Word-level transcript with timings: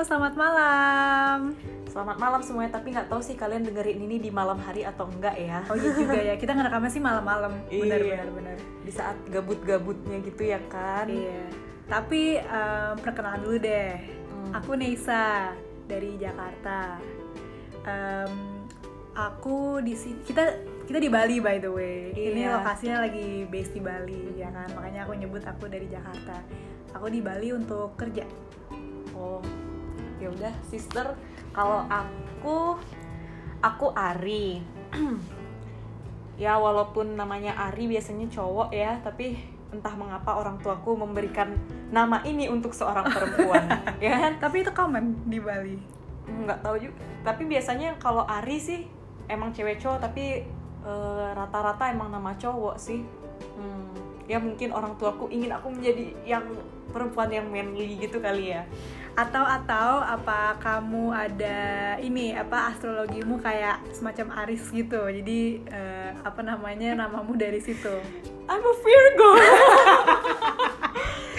selamat 0.00 0.34
malam. 0.34 1.38
Selamat 1.88 2.16
malam 2.20 2.40
semuanya, 2.44 2.70
tapi 2.70 2.92
nggak 2.92 3.08
tahu 3.08 3.18
sih 3.18 3.34
kalian 3.34 3.64
dengerin 3.64 3.98
ini 3.98 4.16
di 4.20 4.30
malam 4.30 4.60
hari 4.60 4.84
atau 4.84 5.08
enggak 5.08 5.34
ya. 5.34 5.64
Oh 5.66 5.74
iya 5.74 5.90
juga 5.90 6.14
ya, 6.14 6.34
kita 6.42 6.52
ngerekamnya 6.54 6.90
sih 6.92 7.02
malam-malam. 7.02 7.52
Benar 7.66 7.98
Iya. 7.98 8.14
benar 8.14 8.28
benar. 8.30 8.56
Di 8.84 8.92
saat 8.92 9.16
gabut-gabutnya 9.26 10.20
gitu 10.22 10.42
ya 10.44 10.60
kan. 10.68 11.08
Iya. 11.08 11.48
Tapi 11.88 12.38
em, 12.38 12.94
perkenalan 13.00 13.40
dulu 13.40 13.56
deh. 13.58 13.96
Hmm. 14.28 14.52
Aku 14.60 14.76
Neisa 14.76 15.56
dari 15.88 16.20
Jakarta. 16.20 17.00
Em, 17.88 18.32
aku 19.16 19.80
di 19.80 19.96
sini 19.96 20.20
kita 20.22 20.44
kita 20.84 21.00
di 21.00 21.08
Bali 21.08 21.40
by 21.40 21.56
the 21.58 21.72
way. 21.72 22.12
Ini 22.12 22.46
Iya. 22.46 22.60
lokasinya 22.60 23.08
lagi 23.08 23.48
base 23.48 23.72
di 23.72 23.80
Bali 23.80 24.36
ya 24.36 24.52
kan. 24.52 24.68
Makanya 24.76 25.08
aku 25.08 25.16
nyebut 25.16 25.42
aku 25.42 25.66
dari 25.66 25.88
Jakarta. 25.88 26.36
Aku 26.94 27.08
di 27.08 27.24
Bali 27.24 27.48
untuk 27.50 27.96
kerja. 27.96 28.22
Oh, 29.18 29.40
ya 30.18 30.28
udah, 30.30 30.54
sister. 30.66 31.14
Kalau 31.54 31.86
aku, 31.90 32.78
aku 33.62 33.86
Ari. 33.94 34.62
ya 36.42 36.54
walaupun 36.54 37.18
namanya 37.18 37.54
Ari 37.70 37.90
biasanya 37.90 38.30
cowok 38.30 38.70
ya, 38.70 38.98
tapi 39.02 39.38
entah 39.68 39.92
mengapa 39.98 40.38
orang 40.38 40.56
tuaku 40.62 40.96
memberikan 40.96 41.52
nama 41.92 42.24
ini 42.24 42.48
untuk 42.48 42.72
seorang 42.72 43.04
perempuan, 43.10 43.66
ya 44.04 44.16
kan? 44.16 44.32
Tapi 44.40 44.64
itu 44.64 44.72
common 44.72 45.18
di 45.28 45.38
Bali. 45.42 45.76
nggak 46.28 46.60
tahu 46.60 46.76
juga 46.76 47.08
tapi 47.24 47.44
biasanya 47.44 47.98
kalau 48.00 48.24
Ari 48.24 48.56
sih 48.56 48.80
emang 49.28 49.52
cewek 49.52 49.82
cowok 49.82 50.08
tapi 50.08 50.48
eh, 50.84 51.28
rata-rata 51.36 51.92
emang 51.92 52.08
nama 52.08 52.32
cowok 52.40 52.76
sih 52.80 53.04
hmm, 53.58 54.24
ya 54.30 54.40
mungkin 54.40 54.72
orang 54.72 54.96
tuaku 54.96 55.28
ingin 55.28 55.52
aku 55.52 55.68
menjadi 55.68 56.14
yang 56.24 56.44
perempuan 56.88 57.28
yang 57.28 57.44
manly 57.52 58.00
gitu 58.00 58.16
kali 58.16 58.56
ya 58.56 58.64
atau 59.18 59.42
atau 59.42 59.98
apa 59.98 60.54
kamu 60.62 61.10
ada 61.10 61.58
ini 61.98 62.38
apa 62.38 62.70
astrologimu 62.70 63.42
kayak 63.42 63.82
semacam 63.90 64.46
Aris 64.46 64.70
gitu. 64.70 65.10
Jadi 65.10 65.66
eh, 65.66 66.14
apa 66.22 66.38
namanya 66.46 66.94
namamu 66.94 67.34
dari 67.34 67.58
situ. 67.58 67.98
I'm 68.46 68.62
a 68.62 68.74
Virgo. 68.78 69.30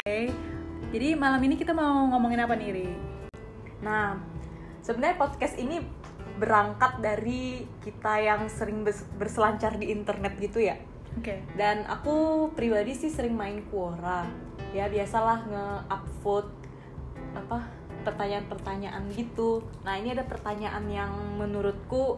Oke 0.03 0.49
jadi 0.89 1.13
malam 1.13 1.37
ini 1.45 1.53
kita 1.53 1.69
mau 1.69 2.09
ngomongin 2.09 2.41
apa 2.41 2.57
nih 2.57 2.69
Ri? 2.73 2.89
nah 3.79 4.19
sebenarnya 4.83 5.15
podcast 5.21 5.55
ini 5.55 5.79
berangkat 6.41 6.99
dari 6.99 7.63
kita 7.79 8.19
yang 8.19 8.49
sering 8.49 8.83
berselancar 9.15 9.75
di 9.75 9.91
internet 9.91 10.39
gitu 10.39 10.63
ya. 10.63 10.79
Oke. 11.19 11.43
Dan 11.55 11.83
aku 11.83 12.47
pribadi 12.55 12.95
sih 12.95 13.11
sering 13.11 13.35
main 13.35 13.59
Quora. 13.67 14.23
Ya 14.71 14.87
biasalah 14.87 15.47
nge-upvote 15.51 16.58
apa 17.35 17.69
pertanyaan-pertanyaan 18.07 19.11
gitu. 19.13 19.65
Nah 19.83 19.99
ini 19.99 20.15
ada 20.15 20.23
pertanyaan 20.23 20.85
yang 20.87 21.13
menurutku 21.37 22.17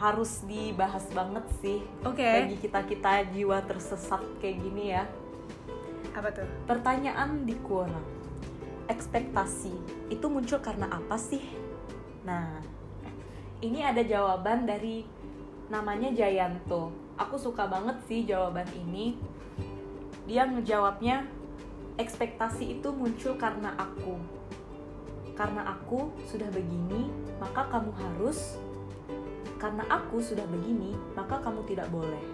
harus 0.00 0.40
dibahas 0.48 1.04
banget 1.12 1.44
sih. 1.60 1.78
Oke. 2.02 2.24
bagi 2.24 2.56
kita 2.56 2.80
kita 2.88 3.12
jiwa 3.36 3.60
tersesat 3.68 4.24
kayak 4.40 4.56
gini 4.64 4.84
ya. 4.96 5.04
Apa 6.16 6.32
tuh? 6.32 6.48
Pertanyaan 6.64 7.44
di 7.44 7.54
Quora 7.60 8.20
ekspektasi 8.90 9.70
itu 10.10 10.26
muncul 10.26 10.58
karena 10.58 10.90
apa 10.90 11.14
sih? 11.14 11.44
Nah 12.26 12.58
ini 13.62 13.84
ada 13.84 14.02
jawaban 14.02 14.66
dari 14.66 15.06
namanya 15.70 16.10
Jayanto. 16.10 16.90
Aku 17.14 17.38
suka 17.38 17.70
banget 17.70 18.02
sih 18.08 18.26
jawaban 18.26 18.66
ini. 18.74 19.14
Dia 20.26 20.48
ngejawabnya 20.48 21.28
ekspektasi 22.00 22.80
itu 22.80 22.88
muncul 22.90 23.36
karena 23.36 23.76
aku 23.76 24.16
karena 25.36 25.76
aku 25.76 26.12
sudah 26.24 26.48
begini 26.48 27.12
maka 27.36 27.68
kamu 27.68 27.92
harus 27.92 28.56
karena 29.60 29.84
aku 29.92 30.20
sudah 30.24 30.44
begini 30.48 30.96
maka 31.12 31.36
kamu 31.44 31.60
tidak 31.68 31.88
boleh 31.92 32.24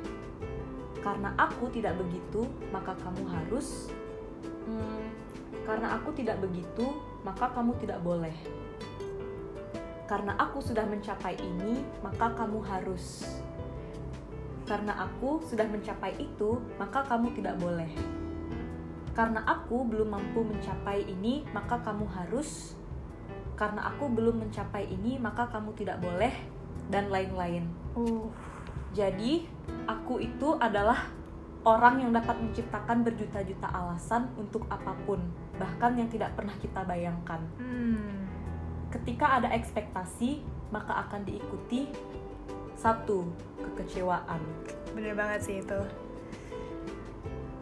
karena 1.03 1.35
aku 1.35 1.71
tidak 1.75 1.99
begitu 1.99 2.47
maka 2.71 2.95
kamu 2.99 3.23
harus 3.27 3.91
Hmm, 4.67 5.07
karena 5.63 5.95
aku 5.95 6.11
tidak 6.11 6.43
begitu, 6.43 6.91
maka 7.23 7.47
kamu 7.55 7.79
tidak 7.79 8.03
boleh. 8.03 8.35
Karena 10.11 10.35
aku 10.35 10.59
sudah 10.59 10.83
mencapai 10.83 11.39
ini, 11.39 11.87
maka 12.03 12.35
kamu 12.35 12.59
harus. 12.67 13.39
Karena 14.67 15.07
aku 15.07 15.39
sudah 15.47 15.71
mencapai 15.71 16.19
itu, 16.19 16.59
maka 16.83 17.07
kamu 17.07 17.31
tidak 17.39 17.55
boleh. 17.63 17.91
Karena 19.17 19.41
aku 19.49 19.89
belum 19.89 20.13
mampu 20.13 20.45
mencapai 20.45 21.09
ini, 21.09 21.49
maka 21.57 21.81
kamu 21.81 22.05
harus. 22.13 22.77
Karena 23.57 23.89
aku 23.89 24.13
belum 24.13 24.45
mencapai 24.45 24.93
ini, 24.93 25.17
maka 25.17 25.49
kamu 25.49 25.73
tidak 25.73 26.05
boleh, 26.05 26.37
dan 26.93 27.09
lain-lain. 27.09 27.65
uh 27.97 28.29
Jadi, 28.93 29.49
aku 29.89 30.21
itu 30.21 30.61
adalah 30.61 31.09
orang 31.65 32.05
yang 32.05 32.13
dapat 32.13 32.37
menciptakan 32.37 33.03
berjuta-juta 33.03 33.69
alasan 33.73 34.29
untuk 34.37 34.69
apa 34.69 34.93
pun, 35.09 35.21
bahkan 35.57 35.97
yang 35.97 36.13
tidak 36.13 36.37
pernah 36.37 36.55
kita 36.61 36.85
bayangkan. 36.85 37.41
hmm. 37.57 38.29
Ketika 38.93 39.41
ada 39.41 39.49
ekspektasi, 39.53 40.45
maka 40.69 41.09
akan 41.09 41.25
diikuti 41.25 41.89
satu 42.77 43.25
kekecewaan. 43.57 44.41
bener 44.93 45.13
banget 45.13 45.41
sih 45.45 45.57
itu 45.61 45.81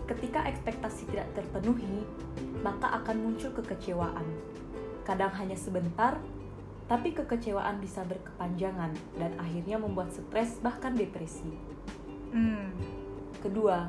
Ketika 0.05 0.45
ekspektasi 0.45 1.09
tidak 1.09 1.33
terpenuhi, 1.33 2.05
maka 2.61 2.93
akan 3.01 3.17
muncul 3.25 3.53
kekecewaan. 3.57 4.25
Kadang 5.05 5.33
hanya 5.37 5.57
sebentar, 5.57 6.21
tapi 6.85 7.17
kekecewaan 7.17 7.81
bisa 7.81 8.05
berkepanjangan 8.05 8.93
dan 9.17 9.33
akhirnya 9.41 9.81
membuat 9.81 10.13
stres 10.13 10.61
bahkan 10.61 10.93
depresi. 10.93 11.49
hmm. 12.37 12.69
Kedua, 13.41 13.89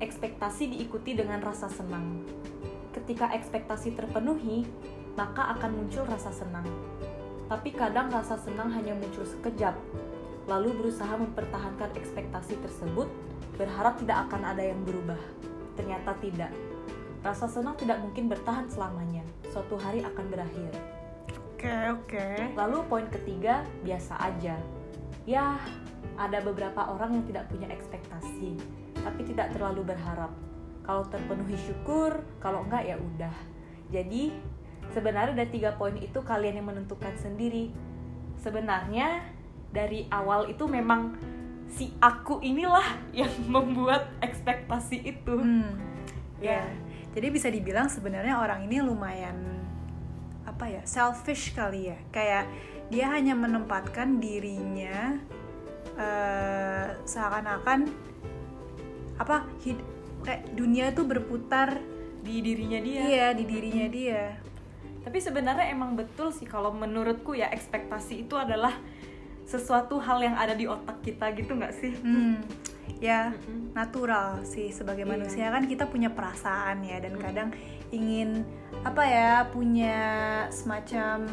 ekspektasi 0.00 0.76
diikuti 0.76 1.16
dengan 1.16 1.40
rasa 1.40 1.68
senang. 1.72 2.24
Ketika 2.92 3.32
ekspektasi 3.32 3.96
terpenuhi, 3.96 4.68
maka 5.16 5.56
akan 5.56 5.84
muncul 5.84 6.04
rasa 6.04 6.32
senang. 6.32 6.64
Tapi 7.48 7.72
kadang 7.72 8.12
rasa 8.12 8.36
senang 8.36 8.68
hanya 8.76 8.92
muncul 8.92 9.24
sekejap, 9.24 9.72
lalu 10.48 10.72
berusaha 10.76 11.16
mempertahankan 11.16 11.96
ekspektasi 11.96 12.60
tersebut, 12.60 13.08
berharap 13.58 13.98
tidak 13.98 14.30
akan 14.30 14.54
ada 14.54 14.62
yang 14.62 14.80
berubah. 14.86 15.18
Ternyata 15.74 16.14
tidak. 16.22 16.54
Rasa 17.20 17.50
senang 17.50 17.74
tidak 17.74 17.98
mungkin 17.98 18.30
bertahan 18.30 18.70
selamanya. 18.70 19.26
Suatu 19.50 19.74
hari 19.74 20.06
akan 20.06 20.24
berakhir. 20.30 20.70
oke 21.58 21.74
oke 21.98 22.26
Lalu 22.54 22.76
poin 22.86 23.06
ketiga, 23.10 23.66
biasa 23.82 24.14
aja. 24.22 24.54
Ya, 25.26 25.58
ada 26.14 26.38
beberapa 26.40 26.86
orang 26.94 27.18
yang 27.18 27.24
tidak 27.26 27.50
punya 27.50 27.66
ekspektasi, 27.68 28.54
tapi 29.02 29.20
tidak 29.26 29.52
terlalu 29.52 29.82
berharap. 29.84 30.30
Kalau 30.86 31.04
terpenuhi 31.10 31.58
syukur, 31.58 32.22
kalau 32.40 32.64
enggak 32.64 32.86
ya 32.88 32.96
udah. 32.96 33.34
Jadi, 33.92 34.32
sebenarnya 34.94 35.36
dari 35.36 35.50
tiga 35.52 35.76
poin 35.76 35.98
itu 35.98 36.22
kalian 36.22 36.62
yang 36.62 36.68
menentukan 36.70 37.12
sendiri. 37.20 37.74
Sebenarnya 38.40 39.26
dari 39.68 40.08
awal 40.08 40.48
itu 40.48 40.64
memang 40.64 41.18
si 41.68 41.92
aku 41.98 42.40
inilah 42.40 42.84
yang 43.12 43.30
membuat 43.54 44.08
ekspektasi 44.20 45.04
itu. 45.06 45.36
hmm. 45.36 45.72
ya 46.38 46.58
Ya. 46.58 46.62
jadi 47.12 47.28
bisa 47.28 47.48
dibilang 47.48 47.86
sebenarnya 47.86 48.38
orang 48.38 48.64
ini 48.64 48.78
lumayan 48.78 49.34
apa 50.44 50.64
ya 50.66 50.82
selfish 50.82 51.50
kali 51.50 51.90
ya 51.90 51.98
kayak 52.08 52.46
dia 52.88 53.10
hanya 53.10 53.34
menempatkan 53.34 54.16
dirinya 54.16 55.18
eh, 55.94 56.88
seakan-akan 57.02 57.90
apa 59.18 59.36
hid- 59.60 59.82
kayak 60.22 60.46
dunia 60.52 60.90
tuh 60.92 61.04
berputar 61.04 61.78
Di 62.18 62.38
dirinya 62.38 62.78
dia. 62.78 63.00
iya 63.02 63.26
di 63.32 63.42
dirinya 63.42 63.86
dia 63.88 64.34
Tapi 64.98 65.18
sebenarnya 65.18 65.72
emang 65.72 65.94
betul 65.94 66.30
sih 66.30 66.44
kalau 66.44 66.70
menurutku 66.70 67.32
ya 67.32 67.48
ekspektasi 67.48 68.24
itu 68.24 68.34
adalah 68.34 68.76
sesuatu 69.48 69.96
hal 69.96 70.20
yang 70.20 70.36
ada 70.36 70.52
di 70.52 70.68
otak 70.68 71.00
kita 71.00 71.32
gitu 71.32 71.56
nggak 71.56 71.72
sih? 71.72 71.96
hmm, 71.96 72.36
ya 73.00 73.32
Mm-mm. 73.32 73.72
natural 73.72 74.44
sih 74.44 74.68
sebagai 74.68 75.02
Iya. 75.02 75.10
manusia 75.10 75.46
kan 75.48 75.64
kita 75.64 75.86
punya 75.86 76.10
perasaan 76.10 76.82
ya 76.82 77.00
dan 77.00 77.16
kadang 77.16 77.48
ingin 77.88 78.44
apa 78.82 79.02
ya 79.02 79.32
punya 79.48 79.96
semacam 80.50 81.24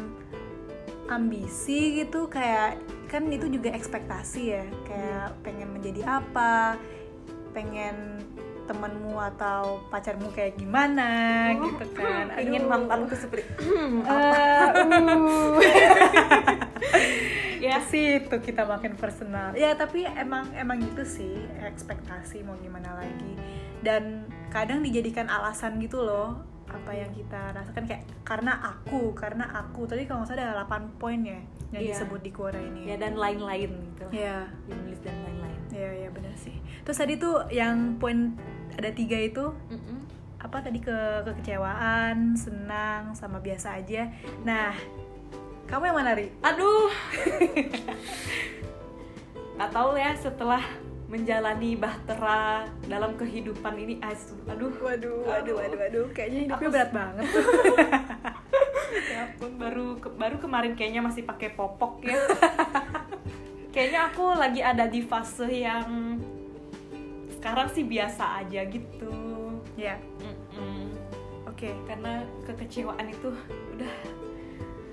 ambisi 1.06 2.00
gitu 2.00 2.26
kayak 2.26 2.80
kan 3.06 3.28
itu 3.28 3.46
juga 3.48 3.70
ekspektasi 3.70 4.42
ya 4.48 4.64
kayak 4.82 5.36
pengen 5.42 5.70
menjadi 5.70 6.02
apa 6.02 6.74
pengen 7.52 8.18
temenmu 8.66 9.14
atau 9.14 9.78
pacarmu 9.86 10.26
kayak 10.28 10.56
gimana 10.56 11.06
gitu 11.54 11.86
kan 11.94 12.34
Ingin 12.36 12.66
Aduh. 12.66 12.70
mantanku 12.72 13.14
seperti 13.14 13.46
Eh, 13.62 14.02
uh. 14.02 15.54
ya 17.66 17.76
ke 17.76 17.88
situ 17.88 18.36
kita 18.42 18.62
makin 18.64 18.94
personal 18.94 19.50
ya 19.52 19.74
tapi 19.74 20.06
emang 20.06 20.46
emang 20.52 20.78
gitu 20.78 21.02
sih 21.02 21.34
ekspektasi 21.60 22.42
mau 22.42 22.54
gimana 22.56 22.94
lagi 22.94 23.34
dan 23.80 24.24
kadang 24.48 24.80
dijadikan 24.80 25.26
alasan 25.26 25.76
gitu 25.78 26.00
loh 26.00 26.40
apa 26.66 26.90
yang 26.90 27.10
kita 27.10 27.54
rasakan 27.54 27.84
kayak 27.84 28.02
karena 28.22 28.52
aku 28.58 29.10
karena 29.12 29.46
aku 29.54 29.86
tadi 29.86 30.02
kalau 30.04 30.22
nggak 30.22 30.30
salah 30.32 30.50
ada 30.52 30.66
8 30.66 30.98
poin 30.98 31.22
ya 31.22 31.38
yang 31.70 31.82
Iya. 31.82 31.94
disebut 31.94 32.20
di 32.22 32.30
quora 32.30 32.58
ini 32.58 32.86
ya 32.86 32.96
dan 32.96 33.14
lain-lain 33.14 33.70
gitu 33.70 34.06
Iya. 34.10 34.46
menulis 34.66 34.98
dan 35.00 35.14
lain-lain 35.20 35.60
Iya 35.66 35.90
iya 35.92 36.08
benar 36.08 36.32
sih. 36.32 36.56
Terus 36.82 36.96
tadi 36.96 37.20
tuh 37.20 37.44
yang 37.50 38.00
poin 38.00 38.32
ada 38.72 38.88
tiga 38.88 39.18
itu 39.18 39.52
Mm-mm. 39.68 39.98
apa 40.40 40.62
tadi 40.62 40.78
ke 40.78 40.94
kekecewaan, 41.20 42.32
senang, 42.32 43.12
sama 43.12 43.44
biasa 43.44 43.76
aja. 43.76 44.08
Nah, 44.40 44.72
kamu 45.66 45.82
yang 45.84 45.96
mana 45.96 46.12
ri? 46.12 46.26
aduh 46.40 46.88
nggak 49.56 49.70
tahu 49.70 49.90
ya 49.94 50.12
setelah 50.14 50.62
menjalani 51.06 51.74
bahtera 51.74 52.66
dalam 52.84 53.14
kehidupan 53.14 53.74
ini 53.74 53.94
asu- 54.00 54.36
aduh 54.44 54.74
Waduh, 54.76 55.22
waduh, 55.22 55.54
waduh, 55.56 55.78
waduh. 55.78 56.06
Kayaknya 56.10 56.40
hidupnya 56.44 56.66
Aku- 56.66 56.74
berat 56.74 56.90
banget. 56.90 57.26
ya 59.06 59.18
ampun 59.24 59.52
baru 59.54 59.86
ke- 59.96 60.14
baru 60.14 60.36
kemarin 60.36 60.72
kayaknya 60.72 61.00
masih 61.00 61.22
pakai 61.22 61.52
popok 61.52 62.02
ya 62.02 62.16
kayaknya 63.74 64.08
aku 64.08 64.24
lagi 64.32 64.60
ada 64.60 64.86
di 64.86 65.00
fase 65.00 65.46
yang 65.46 66.16
sekarang 67.28 67.68
sih 67.68 67.82
biasa 67.82 68.40
aja 68.40 68.64
gitu 68.64 69.12
ya, 69.74 70.00
Mm-mm. 70.18 70.88
oke. 71.44 71.68
karena 71.84 72.12
kekecewaan 72.42 73.06
itu 73.06 73.28
udah 73.76 73.94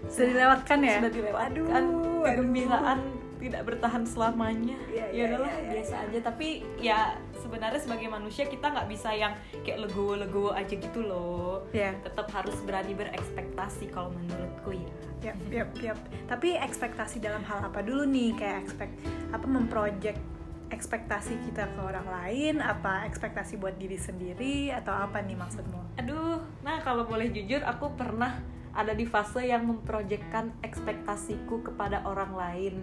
Sudah 0.07 0.27
dilewatkan 0.29 0.77
ya? 0.83 0.95
sudah 0.99 1.11
dilewatkan 1.11 1.53
Aduh, 1.53 2.21
aduh. 2.23 2.23
kegembiraan 2.23 2.99
tidak 3.43 3.61
bertahan 3.67 4.03
selamanya 4.07 4.79
Iya, 4.87 5.03
ya 5.03 5.05
iya, 5.11 5.23
udahlah 5.27 5.51
iya, 5.51 5.59
iya, 5.59 5.71
biasa 5.75 5.95
iya. 5.99 6.03
aja 6.07 6.19
tapi 6.23 6.47
ya 6.79 6.99
sebenarnya 7.35 7.81
sebagai 7.83 8.07
manusia 8.07 8.47
kita 8.47 8.71
nggak 8.71 8.87
bisa 8.87 9.09
yang 9.11 9.35
kayak 9.67 9.83
legowo-legowo 9.83 10.55
aja 10.55 10.71
gitu 10.79 11.03
loh 11.03 11.67
Ya, 11.75 11.91
tetap 11.99 12.31
harus 12.31 12.55
berani 12.63 12.95
berekspektasi 12.95 13.91
kalau 13.91 14.15
menurutku 14.15 14.71
ya 14.71 14.91
yap, 15.23 15.37
yap, 15.51 15.69
yap. 15.79 15.99
Tapi 16.27 16.55
ekspektasi 16.59 17.23
dalam 17.23 17.47
hal 17.47 17.63
apa 17.63 17.79
dulu 17.79 18.03
nih? 18.03 18.35
Kayak 18.35 18.67
expect 18.67 18.91
apa 19.31 19.47
memproject 19.47 20.19
ekspektasi 20.67 21.39
kita 21.47 21.63
ke 21.71 21.79
orang 21.79 22.03
lain, 22.03 22.59
apa 22.59 23.07
ekspektasi 23.07 23.55
buat 23.55 23.79
diri 23.79 23.95
sendiri 23.95 24.75
atau 24.75 24.91
apa 24.91 25.23
nih 25.23 25.39
maksudmu? 25.39 25.79
aduh 25.93 26.41
nah 26.65 26.81
kalau 26.81 27.05
boleh 27.05 27.29
jujur 27.29 27.61
aku 27.61 27.93
pernah 27.93 28.41
ada 28.73 28.97
di 28.97 29.05
fase 29.05 29.45
yang 29.45 29.69
memproyekkan 29.69 30.49
ekspektasiku 30.65 31.61
kepada 31.61 32.01
orang 32.09 32.33
lain. 32.33 32.75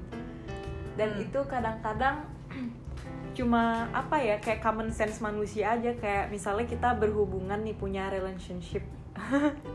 Dan 0.95 1.19
Hmm. 1.19 1.25
itu 1.27 1.41
kadang-kadang 1.51 2.27
cuma 3.39 3.91
apa 3.95 4.19
ya 4.19 4.37
kayak 4.39 4.63
common 4.63 4.95
sense 4.95 5.19
manusia 5.19 5.75
aja. 5.75 5.95
Kayak 5.99 6.31
misalnya 6.31 6.67
kita 6.71 6.95
berhubungan 6.95 7.59
nih 7.67 7.75
punya 7.75 8.07
relationship. 8.11 8.87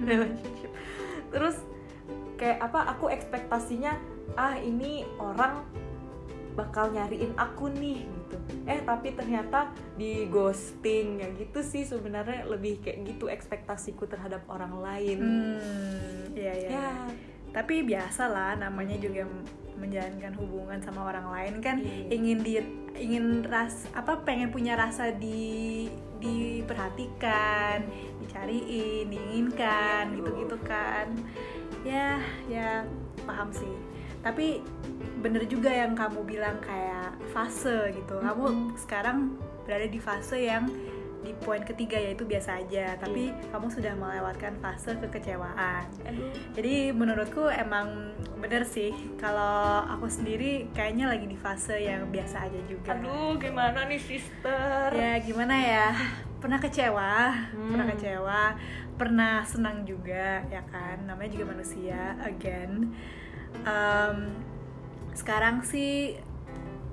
Relationship. 0.01 0.71
Terus 1.35 1.59
kayak 2.39 2.63
apa 2.63 2.95
aku 2.95 3.11
ekspektasinya 3.11 3.95
ah 4.35 4.55
ini 4.59 5.07
orang 5.19 5.63
bakal 6.55 6.91
nyariin 6.91 7.35
aku 7.35 7.67
nih 7.71 8.07
gitu 8.35 8.67
eh 8.67 8.79
tapi 8.81 9.11
ternyata 9.11 9.71
di 9.95 10.27
ghosting 10.27 11.19
ya 11.19 11.29
gitu 11.33 11.59
sih 11.59 11.81
sebenarnya 11.81 12.43
lebih 12.45 12.79
kayak 12.79 13.07
gitu 13.07 13.25
ekspektasiku 13.25 14.05
terhadap 14.05 14.43
orang 14.45 14.75
lain 14.77 15.17
Hmm, 15.17 16.35
iya 16.35 16.53
iya. 16.53 16.69
ya 16.69 16.89
Tapi 17.49 17.87
biasa 17.87 18.27
lah 18.27 18.59
namanya 18.59 18.99
juga 18.99 19.23
menjalankan 19.75 20.35
hubungan 20.35 20.79
sama 20.79 21.07
orang 21.07 21.31
lain 21.31 21.53
kan 21.59 21.79
Iya. 21.79 22.11
ingin 22.11 22.37
di 22.39 22.53
ingin 22.95 23.25
ras 23.43 23.87
apa 23.91 24.23
pengen 24.23 24.51
punya 24.51 24.75
rasa 24.75 25.11
di 25.11 25.87
diperhatikan, 26.15 27.83
dicariin, 28.19 29.07
diinginkan 29.07 30.03
Iya, 30.09 30.15
gitu-gitu 30.17 30.57
kan. 30.63 31.07
Ya, 31.85 32.19
ya 32.47 32.83
paham 33.23 33.51
sih. 33.51 33.69
Tapi 34.19 34.59
bener 35.17 35.43
juga 35.45 35.67
yang 35.67 35.91
kamu 35.91 36.21
bilang 36.23 36.57
kayak 36.59 37.13
fase 37.29 37.91
gitu. 37.91 38.17
Kamu 38.17 38.43
Mm-mm. 38.45 38.77
sekarang 38.77 39.35
berada 39.63 39.85
di 39.85 39.97
fase 39.97 40.37
yang 40.39 40.69
di 41.19 41.33
poin 41.35 41.57
ketiga 41.59 41.97
yaitu 41.97 42.21
biasa 42.21 42.61
aja, 42.61 42.93
tapi 42.95 43.33
Iya. 43.33 43.49
kamu 43.49 43.67
sudah 43.67 43.93
melewatkan 43.93 44.53
fase 44.61 44.93
kekecewaan. 44.95 45.89
aduh 46.05 46.29
Jadi 46.53 46.93
menurutku 46.93 47.49
emang 47.49 48.13
bener 48.37 48.61
sih 48.61 48.93
kalau 49.17 49.81
aku 49.89 50.05
sendiri 50.05 50.69
kayaknya 50.69 51.09
lagi 51.09 51.25
di 51.25 51.33
fase 51.33 51.81
yang 51.81 52.05
biasa 52.07 52.45
aja 52.45 52.61
juga. 52.69 52.93
aduh 52.93 53.33
gimana 53.35 53.89
nih 53.89 53.97
sister 53.97 54.93
Ya 54.93 55.17
gimana 55.17 55.55
ya? 55.57 55.87
Pernah 56.37 56.61
kecewa, 56.61 57.33
Hmm. 57.33 57.73
pernah 57.73 57.85
kecewa, 57.89 58.41
pernah 58.93 59.33
senang 59.41 59.81
juga 59.81 60.45
ya 60.45 60.61
kan. 60.63 61.09
Namanya 61.09 61.33
juga 61.33 61.45
manusia 61.49 62.13
again. 62.21 62.93
Em, 63.65 64.17
sekarang 65.15 65.63
sih 65.63 66.19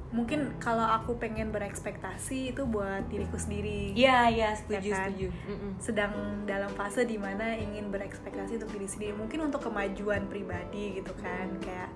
mungkin 0.09 0.53
kalau 0.59 0.85
aku 0.85 1.17
pengen 1.17 1.49
berekspektasi 1.49 2.53
itu 2.53 2.63
buat 2.65 3.09
diriku 3.09 3.35
sendiri. 3.35 3.97
Iya, 3.97 4.29
iya, 4.29 4.49
setuju, 4.53 4.77
Ya 4.85 4.93
kan? 4.93 5.09
setuju. 5.09 5.29
Mm-mm. 5.49 5.73
sedang 5.81 6.13
dalam 6.45 6.69
fase 6.71 7.03
di 7.03 7.17
mana 7.17 7.57
ingin 7.57 7.89
berekspektasi 7.89 8.61
untuk 8.61 8.71
diri 8.71 8.85
sendiri 8.87 9.13
mungkin 9.13 9.49
untuk 9.49 9.65
kemajuan 9.65 10.29
pribadi 10.29 10.95
gitu 10.95 11.17
kan 11.17 11.49
kayak 11.59 11.89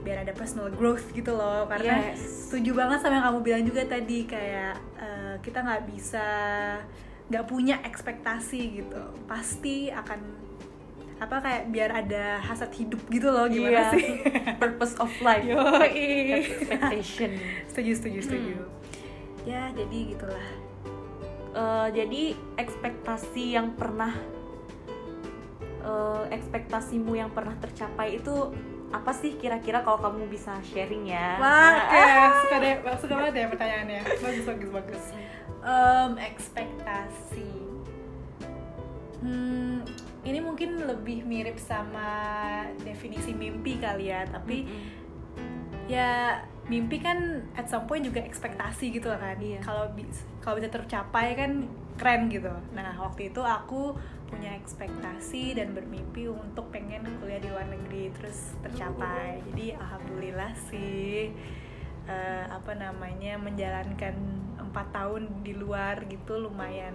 biar 0.00 0.20
ada 0.20 0.32
personal 0.32 0.68
growth 0.70 1.12
gitu 1.12 1.32
loh 1.32 1.64
karena 1.66 2.12
Yes. 2.12 2.48
setuju 2.48 2.72
banget 2.74 3.00
sama 3.00 3.16
yang 3.16 3.26
kamu 3.26 3.40
bilang 3.40 3.64
juga 3.64 3.82
tadi 3.86 4.18
kayak 4.24 4.72
eh, 4.96 5.34
kita 5.40 5.60
nggak 5.60 5.82
bisa 5.88 6.26
nggak 7.28 7.44
punya 7.46 7.80
ekspektasi 7.80 8.60
gitu 8.76 9.00
pasti 9.24 9.88
akan 9.88 10.20
apa 11.20 11.36
kayak 11.38 11.62
biar 11.68 11.90
ada 11.92 12.40
hasrat 12.40 12.72
hidup 12.72 13.00
gitu 13.12 13.28
loh 13.28 13.44
gimana 13.44 13.92
sih 13.92 14.24
Purpose 14.62 14.96
of 14.96 15.12
life. 15.20 15.44
Yoi. 15.44 16.40
Expectation. 16.40 17.30
setuju 17.68 17.92
setuju 18.00 18.18
setuju 18.24 18.54
ya 19.44 19.68
jadi 19.76 19.98
gitulah 20.16 20.48
Eh, 21.50 21.88
jadi 21.90 22.22
ekspektasi 22.62 23.58
yang 23.58 23.74
pernah 23.74 24.14
eh, 25.82 26.24
ekspektasimu 26.30 27.18
yang 27.18 27.34
pernah 27.34 27.58
tercapai 27.58 28.22
itu 28.22 28.54
apa 28.90 29.10
sih 29.10 29.34
kira-kira 29.34 29.82
kalau 29.82 29.98
kamu 29.98 30.30
bisa 30.30 30.54
sharing 30.70 31.10
ya? 31.10 31.38
Wah, 31.42 31.74
Nah, 31.90 32.30
oke, 32.30 32.38
suka 32.46 32.56
deh, 32.62 32.74
suka 33.02 33.14
banget 33.18 33.34
ya 33.34 33.46
pertanyaannya. 33.50 34.00
Bagus, 34.18 34.44
bagus, 34.46 34.70
bagus. 34.70 35.04
Em, 35.62 36.12
ekspektasi. 36.22 37.50
Hmm, 39.20 39.82
ini 40.24 40.38
mungkin 40.40 40.84
lebih 40.84 41.24
mirip 41.24 41.56
sama 41.56 42.08
definisi 42.84 43.32
mimpi 43.32 43.80
kali 43.80 44.12
ya, 44.12 44.28
tapi 44.28 44.68
mm-mm. 44.68 45.88
ya 45.88 46.40
mimpi 46.70 47.02
kan 47.02 47.42
at 47.58 47.66
some 47.66 47.88
point 47.88 48.04
juga 48.04 48.22
ekspektasi 48.22 48.94
gitu 48.94 49.10
kan. 49.10 49.36
Iya. 49.40 49.58
Kalau 49.64 49.90
kalau 50.44 50.54
bisa 50.60 50.70
tercapai 50.70 51.34
kan 51.34 51.66
keren 51.98 52.32
gitu. 52.32 52.52
Nah, 52.72 52.96
waktu 52.96 53.28
itu 53.28 53.44
aku 53.44 53.92
punya 54.30 54.54
ekspektasi 54.54 55.58
dan 55.58 55.74
bermimpi 55.74 56.30
untuk 56.30 56.70
pengen 56.70 57.02
kuliah 57.18 57.42
di 57.42 57.50
luar 57.50 57.66
negeri 57.66 58.14
terus 58.14 58.54
tercapai. 58.62 59.42
Jadi 59.50 59.74
alhamdulillah 59.74 60.52
sih 60.70 61.34
eh, 62.06 62.44
apa 62.46 62.72
namanya 62.78 63.36
menjalankan 63.36 64.14
empat 64.70 64.86
tahun 64.94 65.42
di 65.42 65.58
luar 65.58 66.06
gitu 66.06 66.38
lumayan 66.38 66.94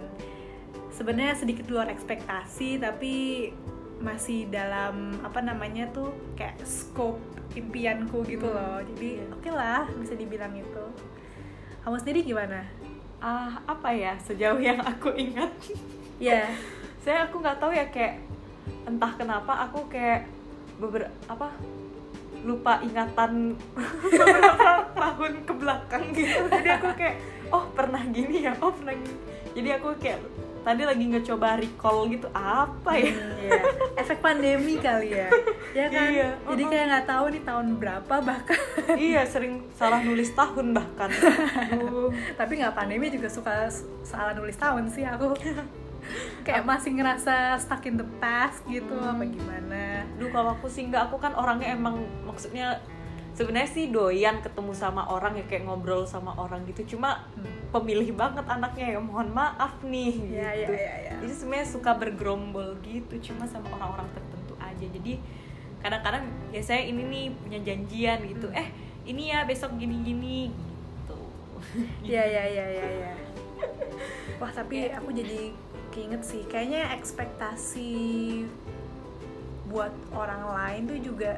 sebenarnya 0.96 1.36
sedikit 1.36 1.68
luar 1.68 1.92
ekspektasi 1.92 2.80
tapi 2.80 3.14
masih 4.00 4.48
dalam 4.48 5.12
apa 5.20 5.44
namanya 5.44 5.88
tuh 5.92 6.12
kayak 6.36 6.56
scope 6.64 7.20
impianku 7.52 8.24
gitu 8.24 8.48
loh. 8.48 8.80
Jadi 8.80 9.20
Iya. 9.20 9.26
oke 9.32 9.50
lah 9.52 9.84
bisa 10.00 10.16
dibilang 10.16 10.52
itu. 10.56 10.84
Kamu 11.84 11.96
sendiri 12.00 12.24
gimana? 12.24 12.64
Ah, 13.20 13.60
apa 13.64 13.92
ya 13.92 14.16
sejauh 14.20 14.60
yang 14.60 14.80
aku 14.80 15.12
ingat? 15.16 15.52
ya 16.20 16.48
saya 17.04 17.28
aku 17.28 17.40
nggak 17.44 17.60
tahu 17.60 17.72
ya 17.76 17.86
kayak 17.92 18.24
entah 18.88 19.12
kenapa 19.16 19.68
aku 19.68 19.84
kayak 19.92 20.24
beberapa 20.80 21.12
apa 21.28 21.52
lupa 22.44 22.78
ingatan 22.84 23.56
beberapa 24.12 24.92
tahun 24.92 25.32
ke 25.44 25.52
belakang 25.56 26.04
gitu. 26.12 26.40
Jadi 26.52 26.68
aku 26.72 26.88
kayak 26.96 27.16
oh 27.52 27.64
pernah 27.72 28.00
gini 28.12 28.44
ya 28.44 28.52
oh 28.60 28.72
pernah 28.72 28.92
gini. 28.92 29.16
Jadi 29.56 29.68
aku 29.72 29.96
kayak 29.96 30.20
tadi 30.66 30.82
lagi 30.82 31.04
ngecoba 31.06 31.62
recall 31.62 32.10
gitu 32.10 32.26
apa 32.34 32.90
ya? 32.98 33.14
Hmm, 33.14 33.38
iya. 33.38 33.60
efek 33.94 34.18
pandemi 34.18 34.74
kali 34.82 35.14
ya. 35.14 35.30
Ya 35.70 35.86
kan? 35.94 36.10
Iya, 36.10 36.28
jadi 36.42 36.62
uh-uh. 36.66 36.72
kayak 36.74 36.86
nggak 36.90 37.06
tahu 37.06 37.24
nih 37.30 37.42
tahun 37.46 37.66
berapa 37.78 38.14
bahkan. 38.18 38.60
Iya 38.98 39.22
sering 39.32 39.62
salah 39.78 40.02
nulis 40.02 40.34
tahun 40.34 40.74
bahkan. 40.74 41.10
Tapi 42.42 42.52
nggak 42.58 42.74
pandemi 42.74 43.06
juga 43.14 43.30
suka 43.30 43.70
salah 44.02 44.34
nulis 44.34 44.58
tahun 44.58 44.90
sih 44.90 45.06
aku. 45.06 45.38
Kayak 46.42 46.66
masih 46.66 46.98
ngerasa 46.98 47.58
stuck 47.62 47.86
in 47.86 47.94
the 47.98 48.06
past 48.18 48.66
gitu 48.66 48.90
Hmm. 48.90 49.14
apa 49.14 49.22
gimana? 49.22 50.02
Duh 50.18 50.34
kalau 50.34 50.58
aku 50.58 50.66
sih 50.66 50.90
nggak 50.90 51.14
aku 51.14 51.22
kan 51.22 51.30
orangnya 51.38 51.78
emang 51.78 52.02
maksudnya 52.26 52.82
sebenarnya 53.36 53.68
sih 53.68 53.86
doyan 53.88 54.40
ketemu 54.40 54.72
sama 54.72 55.04
orang 55.06 55.36
ya 55.36 55.44
kayak 55.44 55.68
ngobrol 55.68 56.02
sama 56.04 56.32
orang 56.34 56.64
gitu 56.64 56.96
cuma 56.96 57.28
Hmm. 57.36 57.44
pemilih 57.70 58.16
banget 58.16 58.42
anaknya 58.42 58.96
ya 58.96 59.00
mohon 59.00 59.28
maaf 59.30 59.76
nih 59.82 60.12
gitu 60.16 60.34
Iya, 60.34 60.50
iya, 60.56 60.68
iya, 60.72 60.92
iya. 60.98 61.12
jadi 61.20 61.34
sebenarnya 61.36 61.68
suka 61.68 61.90
bergerombol 61.92 62.80
gitu 62.80 63.14
cuma 63.22 63.44
sama 63.44 63.68
orang-orang 63.70 64.08
tertentu 64.10 64.56
aja 64.56 64.86
jadi 64.88 65.20
kadang-kadang 65.78 66.24
ya 66.48 66.60
saya 66.60 66.82
ini 66.82 67.02
nih 67.04 67.24
punya 67.36 67.58
janjian 67.60 68.18
gitu 68.24 68.48
Hmm. 68.48 68.56
eh 68.56 68.68
ini 69.04 69.30
ya 69.30 69.44
besok 69.44 69.76
gini-gini 69.76 70.48
gitu 70.50 71.20
Iya 72.02 72.22
iya 72.32 72.42
iya 72.46 72.64
iya 72.66 72.86
iya. 72.90 73.12
Wah 74.36 74.48
tapi 74.50 74.88
aku 74.88 75.08
jadi 75.10 75.52
keinget 75.88 76.20
sih, 76.20 76.44
kayaknya 76.44 76.92
ekspektasi 76.92 78.44
buat 79.66 79.92
orang 80.10 80.42
lain 80.46 80.80
tuh 80.86 80.98
juga 81.02 81.32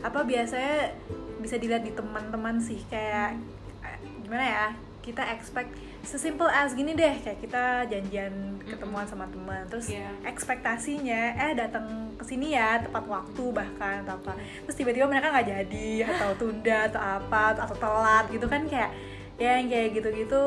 apa 0.00 0.24
biasanya 0.24 0.90
bisa 1.38 1.56
dilihat 1.56 1.82
di 1.82 1.92
teman-teman 1.92 2.58
sih 2.58 2.80
kayak 2.86 3.36
eh, 3.80 3.98
gimana 4.20 4.44
ya 4.44 4.66
kita 5.00 5.24
expect 5.32 5.72
sesimpel 6.00 6.48
as 6.48 6.72
gini 6.72 6.92
deh 6.92 7.14
kayak 7.20 7.40
kita 7.40 7.88
janjian 7.88 8.60
ketemuan 8.64 9.04
sama 9.04 9.24
teman 9.28 9.64
terus 9.68 9.88
Iya. 9.88 10.08
ekspektasinya 10.24 11.36
eh 11.36 11.52
datang 11.56 12.12
ke 12.16 12.24
sini 12.24 12.52
ya 12.52 12.80
tepat 12.80 13.04
waktu 13.04 13.44
bahkan 13.52 14.04
atau 14.04 14.16
apa 14.20 14.36
terus 14.64 14.76
tiba-tiba 14.76 15.08
mereka 15.08 15.32
nggak 15.32 15.48
jadi 15.48 15.88
atau 16.04 16.30
tunda 16.36 16.88
atau 16.88 17.00
apa 17.00 17.56
atau 17.56 17.76
telat 17.76 18.24
gitu 18.28 18.44
kan 18.44 18.64
kayak 18.68 18.92
ya 19.40 19.56
yang 19.56 19.72
kayak 19.72 19.88
gitu-gitu. 19.96 20.44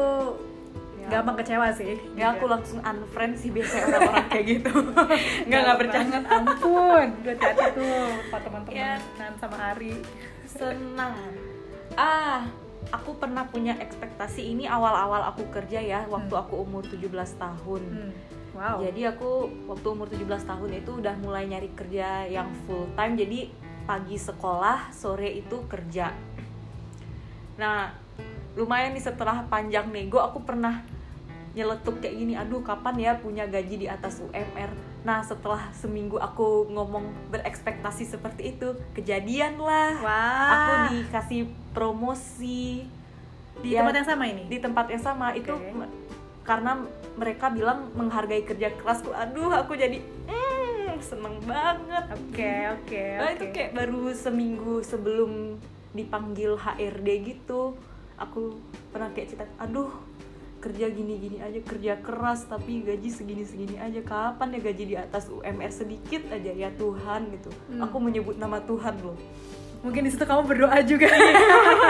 Gampang 1.09 1.35
kecewa 1.39 1.67
sih. 1.73 1.99
Ya 2.15 2.31
aku 2.31 2.45
langsung 2.47 2.79
unfriend 2.79 3.35
sih 3.35 3.49
biasanya 3.49 3.85
orang-orang 3.91 4.27
kayak 4.29 4.45
gitu. 4.47 4.71
Nggak 5.47 5.59
nggak 5.59 5.77
bercanda. 5.79 6.17
ampun. 6.23 7.07
Udah 7.23 7.35
hati 7.39 7.65
tuh 7.75 8.07
pak 8.31 8.39
teman-teman. 8.43 8.75
Ya. 8.75 8.93
sama 9.37 9.57
Ari. 9.73 9.93
Senang. 10.45 11.15
Ah 11.93 12.47
aku 12.89 13.17
pernah 13.17 13.47
punya 13.47 13.73
ekspektasi 13.79 14.53
ini 14.53 14.69
awal-awal 14.69 15.25
aku 15.25 15.47
kerja 15.49 15.79
ya 15.79 16.05
waktu 16.05 16.33
Hmm. 16.33 16.43
aku 16.45 16.53
umur 16.61 16.83
17 16.85 17.33
tahun. 17.35 17.81
Hmm, 17.81 18.11
wow. 18.53 18.77
Jadi 18.83 19.01
aku 19.07 19.29
waktu 19.65 19.87
umur 19.89 20.07
17 20.07 20.43
tahun 20.45 20.71
itu 20.77 20.91
udah 21.01 21.15
mulai 21.19 21.47
nyari 21.47 21.73
kerja 21.73 22.27
yang 22.27 22.51
full 22.65 22.85
time. 22.93 23.17
Jadi 23.17 23.49
pagi 23.83 24.15
sekolah, 24.15 24.93
sore 24.93 25.31
itu 25.31 25.65
kerja. 25.67 26.13
Nah 27.57 27.91
lumayan 28.53 28.93
nih 28.93 29.01
setelah 29.01 29.41
panjang 29.49 29.89
nego 29.89 30.21
aku 30.21 30.45
pernah 30.45 30.85
nyeletuk 31.53 31.97
kayak 31.97 32.15
gini 32.15 32.33
Aduh 32.33 32.59
kapan 32.59 32.95
ya 32.97 33.11
punya 33.15 33.45
gaji 33.45 33.75
di 33.77 33.87
atas 33.87 34.19
UMR 34.19 34.73
Nah 35.01 35.19
setelah 35.19 35.69
seminggu 35.71 36.15
aku 36.15 36.65
ngomong 36.67 37.03
berekspektasi 37.29 38.07
seperti 38.07 38.51
itu 38.51 38.73
Kejadian 38.91 39.57
lah. 39.57 39.93
Wah. 39.99 40.49
Aku 40.49 40.71
dikasih 40.91 41.45
promosi. 41.71 42.87
Di 43.55 43.69
Ya, 43.69 43.79
tempat 43.79 43.93
yang 43.95 44.07
sama 44.07 44.23
ini? 44.25 44.43
di 44.47 44.57
tempat 44.57 44.85
yang 44.87 44.99
sama. 44.99 45.27
Itu 45.31 45.53
Oke. 45.53 45.71
me- 45.71 45.93
karena 46.41 46.75
mereka 47.13 47.47
bilang 47.47 47.87
menghargai 47.93 48.43
kerja 48.43 48.73
kerasku. 48.73 49.11
Aduh 49.11 49.47
aku 49.47 49.73
jadi 49.73 50.01
mm, 50.25 50.99
seneng 50.99 51.37
banget. 51.43 52.03
Oke 52.11 52.51
oke 52.73 53.03
Nah, 53.15 53.27
oke. 53.27 53.35
itu 53.35 53.45
kayak 53.51 53.71
baru 53.73 54.11
seminggu 54.11 54.81
sebelum 54.81 55.55
dipanggil 55.91 56.57
HRD 56.57 57.07
gitu 57.23 57.77
aku 58.15 58.57
pernah 58.89 59.09
kayak 59.09 59.29
cerita 59.29 59.45
aduh 59.57 59.89
kerja 60.63 60.87
gini-gini 60.87 61.43
aja 61.43 61.59
kerja 61.59 61.99
keras 61.99 62.47
tapi 62.47 62.87
gaji 62.87 63.11
segini-segini 63.11 63.75
aja. 63.75 63.99
Kapan 63.99 64.55
ya 64.55 64.59
gaji 64.63 64.83
di 64.87 64.95
atas 64.95 65.27
UMR 65.27 65.67
sedikit 65.67 66.23
aja? 66.31 66.55
Ya 66.55 66.71
Tuhan 66.71 67.35
gitu. 67.35 67.51
Hmm. 67.67 67.83
aku 67.83 67.99
menyebut 67.99 68.39
nama 68.39 68.63
Tuhan 68.63 68.95
loh. 69.03 69.19
Mungkin 69.83 70.07
di 70.07 70.15
situ 70.15 70.23
kamu 70.23 70.47
berdoa 70.47 70.79
juga. 70.87 71.11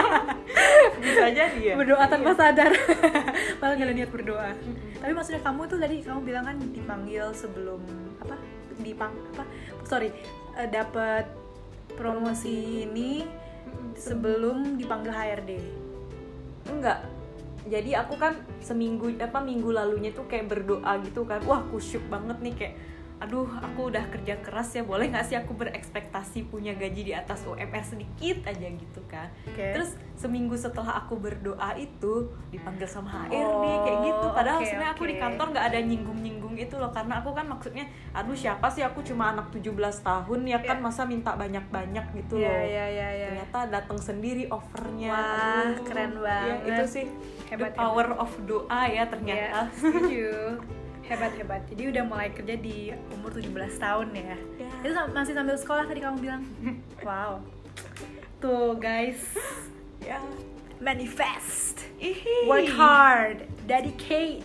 Bisa 1.04 1.30
jadi 1.30 1.60
ya. 1.62 1.74
Berdoa 1.78 2.10
tanpa 2.10 2.34
Iya. 2.34 2.38
sadar. 2.42 2.70
Malah 3.62 3.74
nggak 3.78 3.86
ada 3.86 3.94
niat 3.94 4.10
berdoa. 4.10 4.50
Mm-mm. 4.50 4.98
tapi 4.98 5.12
maksudnya 5.14 5.42
kamu 5.46 5.60
tuh 5.70 5.78
tadi 5.78 5.96
kamu 6.02 6.20
bilang 6.26 6.44
kan 6.44 6.56
dipanggil 6.74 7.30
sebelum 7.30 7.78
apa? 8.18 8.34
Dipang 8.82 9.14
apa? 9.30 9.46
Sorry 9.86 10.10
eh, 10.58 10.66
dapat 10.66 11.30
promosi 11.94 12.82
ini 12.82 13.22
sebelum 13.94 14.74
dipanggil 14.74 15.14
HRD 15.14 15.50
enggak 16.66 16.98
jadi 17.64 18.04
aku 18.04 18.20
kan 18.20 18.36
seminggu 18.60 19.08
apa 19.16 19.40
minggu 19.40 19.72
lalunya 19.72 20.12
tuh 20.12 20.28
kayak 20.28 20.52
berdoa 20.52 21.00
gitu 21.00 21.24
kan. 21.24 21.40
Wah 21.48 21.64
kusyuk 21.72 22.04
banget 22.12 22.36
nih 22.44 22.54
kayak 22.54 22.74
aduh 23.24 23.48
aku 23.56 23.88
udah 23.88 24.04
kerja 24.06 24.36
keras 24.38 24.68
ya 24.70 24.82
boleh 24.82 25.08
nggak 25.08 25.24
sih 25.24 25.32
aku 25.34 25.56
berekspektasi 25.56 26.44
punya 26.44 26.72
gaji 26.72 27.02
di 27.02 27.12
atas 27.12 27.40
UMR 27.42 27.80
sedikit 27.80 28.44
aja 28.44 28.68
gitu 28.68 29.00
kan 29.06 29.32
Oke. 29.46 29.72
terus 29.72 29.90
seminggu 30.14 30.52
setelah 30.54 31.00
aku 31.00 31.16
berdoa 31.16 31.72
itu 31.74 32.28
dipanggil 32.50 32.84
sama 32.84 33.24
HRD 33.24 33.32
Oh, 33.34 33.80
kayak 33.80 33.98
gitu 34.02 34.26
padahal 34.30 34.58
oke, 34.58 34.66
sebenarnya 34.66 34.92
aku 34.92 35.04
di 35.04 35.16
kantor 35.16 35.46
nggak 35.50 35.66
ada 35.66 35.78
nyinggung-nyinggung 35.80 36.54
itu 36.54 36.74
loh 36.74 36.90
karena 36.90 37.18
aku 37.18 37.32
kan 37.32 37.46
maksudnya 37.46 37.84
aduh 38.12 38.34
siapa 38.34 38.68
sih 38.68 38.80
aku 38.80 39.00
cuma 39.02 39.32
anak 39.32 39.48
17 39.50 39.72
tahun 40.00 40.40
ya 40.44 40.58
kan 40.60 40.76
Iya. 40.76 40.84
masa 40.84 41.02
minta 41.04 41.32
banyak-banyak 41.32 42.04
gitu 42.14 42.34
Iya, 42.36 42.44
loh 42.46 42.60
iya, 42.62 42.84
iya, 42.86 43.08
iya. 43.10 43.26
ternyata 43.30 43.58
datang 43.72 43.98
sendiri 43.98 44.44
offernya 44.48 45.10
Wah, 45.10 45.64
Aduh. 45.64 45.82
keren 45.82 46.12
Ya, 46.12 46.20
banget. 46.20 46.68
itu 46.68 46.84
sih 46.86 47.04
Hebat, 47.48 47.72
the 47.72 47.80
power 47.80 48.06
of 48.14 48.30
doa 48.44 48.82
ya 48.86 49.08
ternyata 49.08 49.64
Iya, 49.64 49.72
setuju. 49.72 50.28
hebat 51.04 51.32
hebat. 51.36 51.62
Jadi 51.68 51.82
udah 51.92 52.04
mulai 52.08 52.28
kerja 52.32 52.54
di 52.56 52.92
umur 53.12 53.30
17 53.36 53.52
tahun 53.76 54.08
ya. 54.16 54.36
Ya. 54.56 54.70
Itu 54.80 54.92
masih 55.12 55.32
sambil 55.36 55.56
sekolah 55.56 55.84
tadi 55.84 56.00
kamu 56.00 56.16
bilang. 56.20 56.42
wow. 57.06 57.40
Tuh 58.40 58.76
guys, 58.76 59.20
ya 60.00 60.20
manifest. 60.80 61.84
Ihi. 62.00 62.48
Work 62.48 62.70
hard, 62.72 63.38
dedicate. 63.64 64.44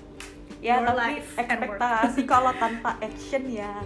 ya 0.59 0.83
your 0.83 0.91
tapi 0.91 1.23
life 1.23 1.29
ekspektasi 1.39 2.21
kalau 2.35 2.51
tanpa 2.51 2.99
action 2.99 3.47
ya 3.47 3.79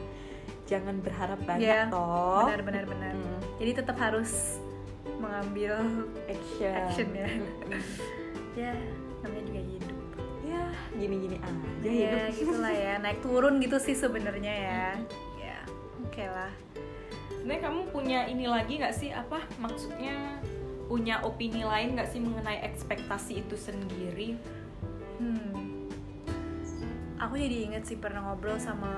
jangan 0.65 0.98
berharap 1.06 1.38
banyak 1.46 1.70
Ya, 1.70 1.86
toh 1.86 2.50
Benar 2.50 2.65
benar 2.65 2.84
benar. 2.89 3.13
Hmm. 3.13 3.39
Jadi 3.62 3.72
tetap 3.77 3.98
harus 4.01 4.58
mengambil 5.22 5.77
action 6.25 6.74
action 6.74 7.08
ya. 7.13 7.30
Ya, 8.53 8.74
namanya 9.25 9.44
juga 9.50 9.62
hidup. 9.65 9.83
Gini-gini 10.96 11.38
aja 11.39 11.68
Ya, 11.84 12.30
hidup 12.32 12.53
gitulah 12.58 12.74
ya. 12.74 12.94
Naik 13.00 13.20
turun 13.22 13.60
gitu 13.60 13.77
sih 13.82 13.96
sebenarnya 13.98 14.53
ya. 14.53 14.88
Ya, 15.39 15.60
oke 16.03 16.24
lah. 16.27 16.51
Sebenarnya 17.39 17.62
kamu 17.68 17.82
punya 17.92 18.20
ini 18.30 18.46
lagi 18.48 18.80
nggak 18.80 18.96
sih 18.96 19.12
apa 19.12 19.44
maksudnya 19.60 20.39
punya 20.88 21.20
opini 21.25 21.65
lain 21.65 21.98
nggak 21.98 22.10
sih 22.12 22.20
mengenai 22.24 22.63
ekspektasi 22.63 23.44
itu 23.44 23.56
sendiri? 23.60 24.39
Hmm. 25.20 25.89
Aku 27.20 27.39
jadi 27.39 27.72
inget 27.72 27.88
sih 27.88 27.96
pernah 27.96 28.20
ngobrol 28.24 28.60
sama 28.60 28.92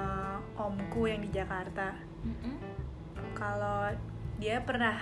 omku 0.58 1.05
yang 1.05 1.22
di 1.22 1.29
Jakarta. 1.29 1.94
Kalau 3.38 3.94
dia 4.41 4.63
pernah 4.65 4.98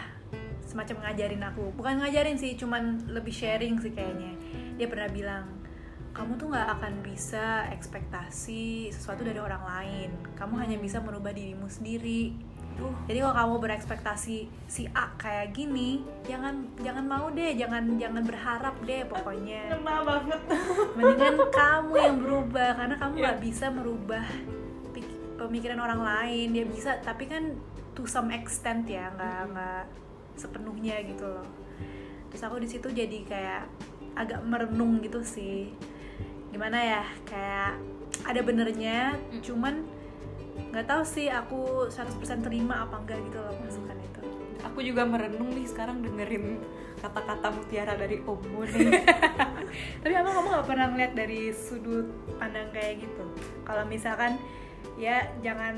semacam 0.65 1.07
ngajarin 1.07 1.43
aku, 1.45 1.71
bukan 1.77 2.03
ngajarin 2.03 2.35
sih, 2.35 2.57
cuman 2.57 3.07
lebih 3.07 3.31
sharing 3.31 3.79
sih 3.79 3.93
kayaknya. 3.93 4.33
Dia 4.75 4.87
pernah 4.89 5.07
bilang, 5.07 5.45
kamu 6.13 6.37
tuh 6.37 6.47
nggak 6.53 6.69
akan 6.77 6.93
bisa 7.01 7.65
ekspektasi 7.73 8.93
sesuatu 8.93 9.25
dari 9.25 9.41
orang 9.41 9.65
lain. 9.65 10.09
Kamu 10.37 10.61
hanya 10.61 10.77
bisa 10.77 11.01
merubah 11.01 11.33
dirimu 11.33 11.65
sendiri. 11.65 12.37
Duh, 12.73 12.93
Jadi 13.05 13.21
kalau 13.21 13.35
kamu 13.37 13.53
berekspektasi 13.69 14.37
si 14.65 14.83
A 14.93 15.13
kayak 15.17 15.57
gini, 15.57 16.05
jangan 16.25 16.69
jangan 16.81 17.05
mau 17.05 17.29
deh, 17.33 17.53
jangan 17.57 17.97
jangan 17.97 18.21
berharap 18.25 18.75
deh 18.85 19.01
pokoknya. 19.09 19.73
Kena 19.73 19.95
banget. 20.05 20.41
mendingan 20.97 21.37
kamu 21.49 21.93
yang 21.97 22.17
berubah 22.21 22.69
karena 22.77 22.95
kamu 23.01 23.13
nggak 23.17 23.39
bisa 23.41 23.65
merubah 23.73 24.25
pemikiran 25.41 25.81
orang 25.81 26.01
lain. 26.01 26.47
Dia 26.53 26.65
bisa 26.69 27.01
tapi 27.01 27.25
kan 27.25 27.57
to 27.97 28.05
some 28.05 28.29
extent 28.29 28.85
ya 28.85 29.09
nggak 29.17 29.53
nggak 29.53 29.83
sepenuhnya 30.37 31.01
gitu 31.09 31.25
loh. 31.25 31.45
Terus 32.29 32.41
aku 32.45 32.61
di 32.61 32.69
situ 32.69 32.89
jadi 32.89 33.17
kayak 33.25 33.63
agak 34.13 34.45
merenung 34.45 35.01
gitu 35.01 35.25
sih 35.25 35.73
gimana 36.53 36.77
ya 36.77 37.03
kayak 37.25 37.81
ada 38.23 38.41
benernya 38.45 39.17
Mm. 39.33 39.41
cuman 39.41 39.73
nggak 40.69 40.85
tahu 40.85 41.01
sih 41.01 41.27
aku 41.33 41.89
100% 41.89 42.45
terima 42.45 42.85
apa 42.85 43.01
enggak 43.01 43.17
gitu 43.25 43.41
loh 43.41 43.57
masukan 43.65 43.97
itu 43.97 44.21
Aku 44.63 44.79
juga 44.79 45.03
merenung 45.03 45.51
nih 45.51 45.67
sekarang 45.67 45.99
dengerin 45.99 46.55
kata-kata 47.03 47.51
mutiara 47.51 47.99
dari 47.99 48.23
Ommu 48.23 48.63
nih. 48.63 48.95
Tapi 50.01 50.13
emang 50.15 50.39
kamu 50.39 50.47
gak 50.55 50.67
pernah 50.71 50.87
ngeliat 50.87 51.13
dari 51.19 51.51
sudut 51.51 52.07
pandang 52.39 52.71
kayak 52.71 53.03
gitu? 53.03 53.27
Kalau 53.67 53.83
misalkan 53.83 54.39
ya 54.95 55.27
jangan 55.43 55.75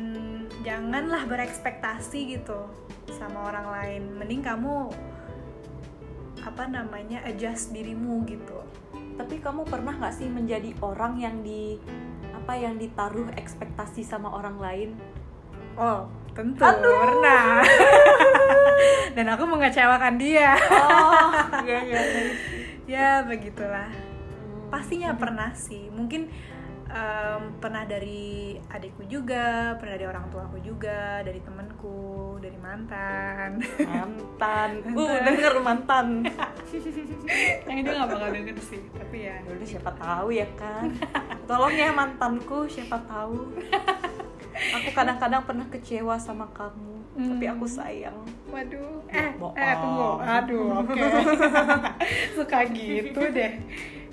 janganlah 0.61 1.25
berekspektasi 1.25 2.37
gitu 2.37 2.69
sama 3.09 3.49
orang 3.49 3.67
lain. 3.73 4.03
Mending 4.21 4.45
kamu 4.45 4.93
apa 6.45 6.63
namanya 6.69 7.25
adjust 7.25 7.73
dirimu 7.73 8.21
gitu. 8.29 8.61
Tapi 9.15 9.35
kamu 9.39 9.63
pernah 9.63 9.95
nggak 9.95 10.15
sih 10.15 10.27
menjadi 10.27 10.75
orang 10.83 11.19
yang 11.19 11.39
di 11.41 11.79
apa 12.35 12.53
yang 12.59 12.75
ditaruh 12.75 13.31
ekspektasi 13.39 14.03
sama 14.03 14.29
orang 14.31 14.57
lain? 14.59 14.89
Oh, 15.75 16.07
tentu 16.35 16.61
pernah. 16.61 17.63
dan 19.15 19.25
aku 19.31 19.43
mengecewakan 19.47 20.19
dia 20.19 20.59
oh 20.59 21.31
iya 21.65 21.79
iya 21.87 21.99
iya. 22.03 22.23
ya 22.85 23.09
begitulah 23.23 23.89
Hmm. 24.35 24.67
pastinya 24.67 25.13
pernah 25.15 25.53
sih 25.55 25.87
mungkin 25.93 26.27
em, 26.95 27.41
pernah 27.59 27.83
dari 27.83 28.55
adikku 28.71 29.03
juga 29.11 29.75
pernah 29.75 29.99
dari 29.99 30.07
orang 30.07 30.25
tuaku 30.31 30.57
juga 30.63 31.19
dari 31.21 31.43
temanku 31.43 32.39
dari 32.39 32.55
mantan. 32.55 33.59
Mantan. 33.83 34.69
Uh 34.95 35.19
denger 35.27 35.53
mantan. 35.59 36.07
Yang 37.67 37.77
itu 37.83 37.89
nggak 37.91 38.09
bakal 38.09 38.29
denger 38.31 38.57
sih 38.63 38.81
tapi 38.95 39.27
ya. 39.27 39.35
Ya 39.43 39.51
udah 39.51 39.67
siapa 39.67 39.91
tahu 39.99 40.27
ya 40.31 40.47
kan. 40.55 40.95
Tolong 41.43 41.75
ya 41.75 41.91
mantanku 41.91 42.65
siapa 42.71 42.97
tahu. 43.03 43.51
Aku 44.55 44.89
kadang-kadang 44.95 45.43
pernah 45.43 45.67
kecewa 45.67 46.15
sama 46.15 46.47
kamu 46.55 46.95
tapi 47.15 47.45
aku 47.47 47.67
sayang. 47.67 48.15
Waduh. 48.51 49.03
Ya, 49.11 49.19
eh 49.19 49.29
bohong. 49.39 49.55
eh 49.55 49.75
tunggu. 49.79 50.09
Aduh 50.23 50.67
oke. 50.83 51.03
Suka 52.39 52.59
gitu 52.71 53.21
deh. 53.35 53.51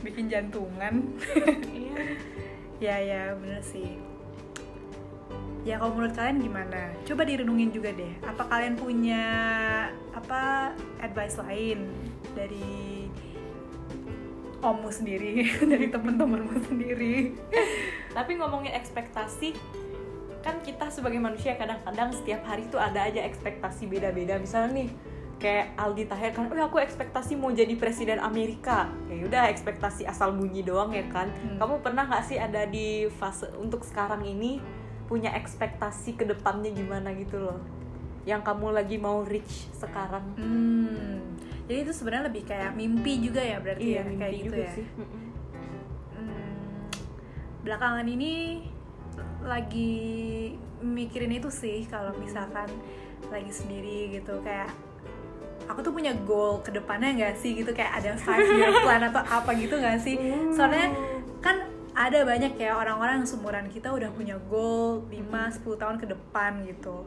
Bikin 0.02 0.26
jantungan. 0.26 0.94
Iya 1.70 2.31
ya 2.82 2.98
ya 2.98 3.22
bener 3.38 3.62
sih. 3.62 3.94
Ya 5.62 5.78
kalau 5.78 5.94
menurut 5.94 6.18
kalian 6.18 6.42
gimana? 6.42 6.90
Coba 7.06 7.22
direnungin 7.22 7.70
juga 7.70 7.94
deh. 7.94 8.10
Apa 8.26 8.50
kalian 8.50 8.74
punya 8.74 9.24
apa 10.10 10.74
advice 10.98 11.38
lain 11.38 11.86
dari 12.34 13.06
ommu 14.58 14.90
sendiri 14.90 15.46
dari 15.72 15.86
temen-temenmu 15.86 16.66
sendiri? 16.66 17.38
Tapi 18.10 18.32
ngomongin 18.42 18.74
ekspektasi 18.74 19.54
kan 20.42 20.58
kita 20.66 20.90
sebagai 20.90 21.22
manusia 21.22 21.54
kadang-kadang 21.54 22.10
setiap 22.10 22.42
hari 22.42 22.66
tuh 22.66 22.82
ada 22.82 23.06
aja 23.06 23.22
ekspektasi 23.22 23.86
beda-beda. 23.86 24.42
Misalnya 24.42 24.82
nih 24.82 24.90
kayak 25.42 25.74
Aldi 25.74 26.06
Tahir 26.06 26.30
kan, 26.30 26.46
oh 26.46 26.62
aku 26.62 26.78
ekspektasi 26.78 27.34
mau 27.34 27.50
jadi 27.50 27.74
presiden 27.74 28.22
Amerika. 28.22 28.86
Ya 29.10 29.26
udah 29.26 29.50
ekspektasi 29.50 30.06
asal 30.06 30.38
bunyi 30.38 30.62
doang 30.62 30.94
ya 30.94 31.02
kan. 31.10 31.26
Hmm. 31.34 31.58
kamu 31.58 31.82
pernah 31.82 32.06
nggak 32.06 32.24
sih 32.30 32.38
ada 32.38 32.62
di 32.70 33.10
fase 33.18 33.50
untuk 33.58 33.82
sekarang 33.82 34.22
ini 34.22 34.62
punya 35.10 35.34
ekspektasi 35.34 36.14
ke 36.14 36.24
depannya 36.24 36.70
gimana 36.70 37.10
gitu 37.18 37.42
loh? 37.42 37.58
Yang 38.22 38.46
kamu 38.46 38.66
lagi 38.70 38.96
mau 39.02 39.26
reach 39.26 39.66
sekarang. 39.74 40.22
Hmm. 40.38 41.18
Jadi 41.66 41.78
itu 41.82 41.92
sebenarnya 41.92 42.30
lebih 42.30 42.46
kayak 42.46 42.78
mimpi 42.78 43.18
juga 43.18 43.42
ya 43.42 43.58
berarti 43.58 43.82
ya 43.82 43.90
Iya, 43.98 44.02
mimpi 44.06 44.20
kayak 44.22 44.34
gitu 44.38 44.46
juga 44.46 44.62
ya? 44.62 44.72
sih. 44.78 44.86
Hmm, 46.14 46.86
belakangan 47.66 48.06
ini 48.06 48.32
lagi 49.42 49.92
mikirin 50.82 51.34
itu 51.34 51.50
sih 51.50 51.86
kalau 51.90 52.14
misalkan 52.18 52.70
lagi 53.30 53.50
sendiri 53.50 54.10
gitu 54.14 54.38
kayak 54.42 54.70
aku 55.68 55.80
tuh 55.84 55.92
punya 55.94 56.12
goal 56.26 56.62
ke 56.62 56.70
depannya 56.74 57.14
nggak 57.14 57.34
sih 57.38 57.58
gitu? 57.58 57.70
Kayak 57.74 58.02
ada 58.02 58.10
five 58.18 58.46
year 58.56 58.72
plan 58.82 59.02
atau 59.06 59.22
apa 59.22 59.50
gitu 59.58 59.78
nggak 59.78 59.98
sih? 60.02 60.16
Soalnya 60.54 60.94
kan 61.42 61.68
ada 61.92 62.24
banyak 62.24 62.56
ya 62.56 62.72
orang-orang 62.72 63.20
yang 63.20 63.28
seumuran 63.28 63.66
kita 63.68 63.92
udah 63.92 64.08
punya 64.16 64.40
goal 64.48 65.04
5-10 65.12 65.76
tahun 65.76 65.96
ke 66.00 66.06
depan 66.08 66.64
gitu. 66.64 67.04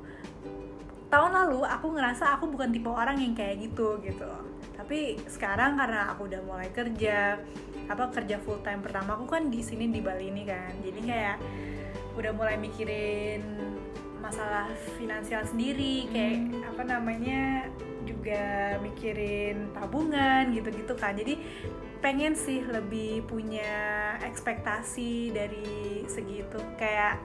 Tahun 1.09 1.31
lalu 1.31 1.65
aku 1.65 1.95
ngerasa 1.95 2.37
aku 2.37 2.49
bukan 2.53 2.69
tipe 2.69 2.89
orang 2.89 3.17
yang 3.17 3.33
kayak 3.33 3.65
gitu 3.65 3.97
gitu. 4.05 4.29
Tapi 4.77 5.17
sekarang 5.25 5.79
karena 5.79 6.13
aku 6.13 6.29
udah 6.29 6.41
mulai 6.45 6.69
kerja 6.69 7.39
apa 7.85 8.09
kerja 8.09 8.41
full 8.41 8.61
time 8.65 8.81
pertama 8.81 9.13
aku 9.13 9.29
kan 9.29 9.49
di 9.49 9.61
sini 9.61 9.89
di 9.89 10.01
Bali 10.01 10.29
ini 10.29 10.43
kan. 10.45 10.73
Jadi 10.85 11.01
kayak 11.01 11.37
udah 12.15 12.31
mulai 12.31 12.55
mikirin 12.61 13.41
masalah 14.21 14.65
finansial 14.97 15.45
sendiri 15.45 16.09
kayak 16.09 16.49
apa 16.65 16.81
namanya 16.81 17.69
juga 18.05 18.77
mikirin 18.79 19.73
tabungan 19.73 20.53
gitu-gitu 20.53 20.93
kan. 20.95 21.17
Jadi 21.17 21.41
pengen 21.99 22.37
sih 22.37 22.61
lebih 22.61 23.25
punya 23.25 24.13
ekspektasi 24.21 25.33
dari 25.33 26.05
segitu 26.05 26.61
kayak 26.77 27.17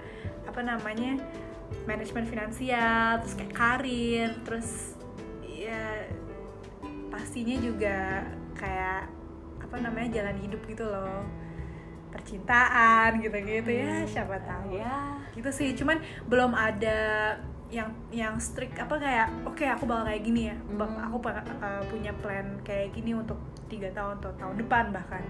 apa 0.48 0.60
namanya 0.64 1.20
manajemen 1.84 2.26
finansial 2.26 3.20
terus 3.22 3.36
kayak 3.36 3.54
karir 3.54 4.30
terus 4.42 4.98
ya 5.44 6.08
pastinya 7.12 7.60
juga 7.60 8.24
kayak 8.56 9.12
apa 9.60 9.76
namanya 9.78 10.08
jalan 10.18 10.36
hidup 10.40 10.64
gitu 10.64 10.88
loh. 10.88 11.22
Percintaan 12.10 13.22
gitu-gitu 13.22 13.70
ya 13.70 14.02
siapa 14.08 14.40
tahu. 14.42 14.80
Ya 14.80 15.20
gitu 15.36 15.50
sih 15.54 15.76
cuman 15.78 16.02
belum 16.26 16.56
ada 16.56 16.98
yang 17.70 17.90
yang 18.10 18.34
strict 18.42 18.74
apa 18.82 18.98
kayak 18.98 19.28
oke 19.46 19.62
aku 19.62 19.86
bakal 19.86 20.04
kayak 20.10 20.22
gini 20.26 20.50
ya 20.50 20.56
Hmm. 20.58 21.06
aku 21.06 21.16
uh, 21.62 21.82
punya 21.86 22.12
plan 22.18 22.46
kayak 22.66 22.90
gini 22.94 23.14
untuk 23.14 23.38
tiga 23.70 23.86
tahun 23.94 24.18
atau 24.18 24.34
tahun 24.34 24.54
depan 24.58 24.90
bahkan 24.90 25.22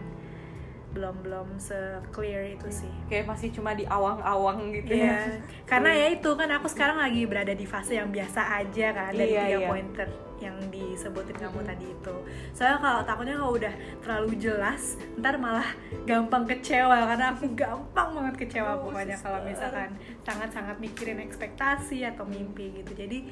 belum 0.90 1.22
belum 1.22 1.48
se 1.56 1.78
clear 2.10 2.42
itu 2.50 2.66
sih 2.66 2.90
kayak 3.06 3.30
masih 3.30 3.54
cuma 3.54 3.72
di 3.72 3.86
awang-awang 3.86 4.74
gitu 4.74 4.90
Iya, 4.90 5.06
ya 5.06 5.38
karena 5.62 5.90
ya 5.94 6.06
itu 6.10 6.30
kan 6.34 6.50
aku 6.50 6.66
sekarang 6.66 6.98
lagi 6.98 7.22
berada 7.24 7.54
di 7.54 7.62
fase 7.62 7.94
yang 7.94 8.10
biasa 8.10 8.58
aja 8.58 8.86
kan 8.90 9.14
dari 9.14 9.30
Iya, 9.30 9.42
tiga 9.46 9.58
iya. 9.58 9.68
pointer 9.70 10.08
yang 10.40 10.56
disebutin 10.72 11.36
kamu 11.36 11.60
Mhm. 11.60 11.68
tadi 11.68 11.84
itu. 11.84 12.14
Soalnya 12.56 12.80
kalau 12.80 13.00
takutnya 13.04 13.36
kalau 13.36 13.52
udah 13.54 13.74
terlalu 14.00 14.32
jelas, 14.40 14.82
ntar 15.14 15.36
malah 15.36 15.68
gampang 16.08 16.48
kecewa 16.48 16.96
karena 17.06 17.36
aku 17.36 17.44
gampang 17.52 18.08
banget 18.16 18.34
kecewa 18.40 18.72
Oh, 18.72 18.88
pokoknya 18.88 19.20
kalau 19.20 19.44
misalkan 19.44 19.92
sangat-sangat 20.24 20.80
mikirin 20.80 21.20
ekspektasi 21.20 22.08
atau 22.08 22.24
mimpi 22.24 22.72
gitu. 22.72 22.88
Jadi 22.96 23.28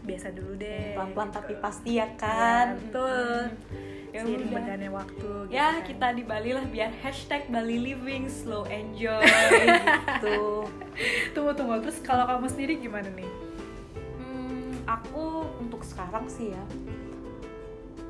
biasa 0.00 0.30
dulu 0.30 0.52
deh. 0.54 0.94
pelan-pelan 0.94 1.28
gitu. 1.28 1.36
tapi 1.36 1.52
pasti 1.58 1.90
ya 1.94 2.08
kan 2.14 2.66
Ya, 2.68 2.78
betul. 2.78 3.38
ya 4.08 4.20
Seiring 4.24 4.48
berjalannya 4.48 4.90
waktu. 4.90 5.28
gitu 5.44 5.52
ya 5.52 5.68
kan. 5.70 5.84
kita 5.84 6.06
di 6.12 6.22
Bali 6.22 6.50
lah 6.50 6.64
biar 6.64 6.90
hashtag 6.98 7.42
Bali 7.46 7.76
Living 7.78 8.24
Slow 8.26 8.64
Enjoy 8.66 9.20
gitu 9.20 10.64
tunggu 11.34 11.52
tunggu. 11.52 11.76
Terus 11.82 11.98
kalau 12.00 12.24
kamu 12.26 12.46
sendiri 12.48 12.74
gimana 12.78 13.08
nih? 13.10 13.28
Hmm, 14.16 14.72
aku 14.86 15.24
untuk 15.58 15.82
sekarang 15.82 16.24
sih 16.26 16.50
ya 16.50 16.64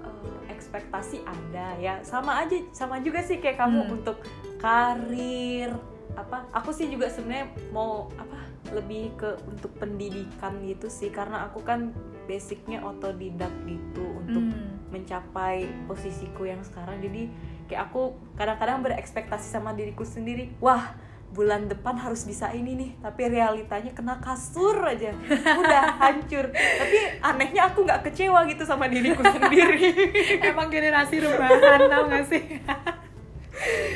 eh, 0.00 0.36
ekspektasi 0.48 1.20
ada 1.20 1.74
ya 1.76 1.98
sama 2.02 2.40
aja 2.40 2.56
sama 2.70 2.98
juga 2.98 3.20
sih 3.20 3.38
kayak 3.38 3.58
kamu 3.58 3.80
Hmm. 3.80 3.94
untuk 3.94 4.16
karir 4.58 5.70
apa 6.14 6.50
aku 6.50 6.70
sih 6.70 6.86
juga 6.86 7.06
sebenarnya 7.06 7.46
mau 7.68 8.10
apa 8.12 8.47
lebih 8.70 9.14
ke 9.14 9.30
untuk 9.44 9.72
pendidikan 9.74 10.60
gitu 10.62 10.86
sih 10.86 11.08
karena 11.08 11.44
aku 11.44 11.60
kan 11.60 11.92
basicnya 12.24 12.80
otodidak 12.80 13.50
gitu 13.64 14.04
untuk 14.18 14.44
Hmm. 14.44 14.76
mencapai 14.88 15.68
posisiku 15.84 16.44
yang 16.44 16.60
sekarang 16.60 16.96
jadi 16.98 17.28
kayak 17.66 17.88
aku 17.88 18.08
kadang-kadang 18.34 18.80
berekspektasi 18.80 19.44
sama 19.44 19.72
diriku 19.72 20.00
sendiri 20.00 20.48
wah 20.58 20.96
bulan 21.28 21.68
depan 21.68 21.92
harus 21.94 22.24
bisa 22.24 22.48
ini 22.50 22.72
nih 22.72 22.90
tapi 22.98 23.28
realitanya 23.28 23.92
kena 23.92 24.16
kasur 24.16 24.80
aja 24.80 25.12
udah 25.28 25.84
hancur 26.00 26.48
tapi 26.48 26.96
anehnya 27.20 27.68
aku 27.68 27.84
nggak 27.84 28.00
kecewa 28.02 28.48
gitu 28.48 28.64
sama 28.64 28.88
diriku 28.88 29.20
sendiri 29.36 29.92
Emang 30.40 30.68
generasi 30.68 31.20
rubahan 31.20 31.60
tau 31.84 32.08
gak 32.08 32.24
sih? 32.24 32.42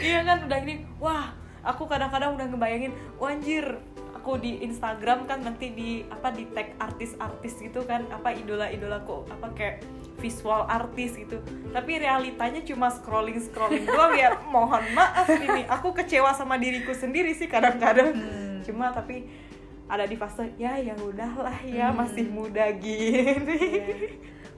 iya 0.02 0.20
kan 0.22 0.44
udah 0.44 0.58
gini 0.61 0.85
wah 0.98 1.32
aku 1.62 1.87
kadang-kadang 1.87 2.37
udah 2.37 2.46
ngebayangin 2.48 2.92
wah 3.16 3.30
anjir 3.30 3.64
aku 4.22 4.38
di 4.38 4.62
Instagram 4.62 5.26
kan 5.26 5.42
nanti 5.42 5.74
di 5.74 6.06
apa 6.06 6.30
di 6.30 6.46
tag 6.54 6.78
artis-artis 6.78 7.58
gitu 7.58 7.82
kan 7.82 8.06
apa 8.06 8.30
idola-idolaku 8.30 9.26
apa 9.26 9.50
kayak 9.50 9.82
visual 10.22 10.62
artis 10.64 11.18
gitu 11.18 11.42
tapi 11.74 11.98
realitanya 11.98 12.62
cuma 12.62 12.87
scrolling 12.87 13.42
scrolling 13.42 13.82
doang 13.90 14.14
ya 14.14 14.38
mohon 14.46 14.87
maaf 14.94 15.26
ini 15.26 15.66
aku 15.66 15.90
kecewa 15.90 16.30
sama 16.30 16.54
diriku 16.54 16.94
sendiri 16.94 17.35
sih 17.35 17.50
kadang-kadang 17.50 18.14
Hmm. 18.14 18.62
cuma 18.62 18.94
tapi 18.94 19.26
ada 19.90 20.06
di 20.06 20.14
fase 20.14 20.54
ya 20.54 20.78
ya 20.78 20.94
udahlah 20.94 21.58
ya 21.66 21.90
Hmm. 21.90 21.98
masih 21.98 22.30
muda 22.30 22.70
gini 22.78 23.58
Iya. 23.58 23.87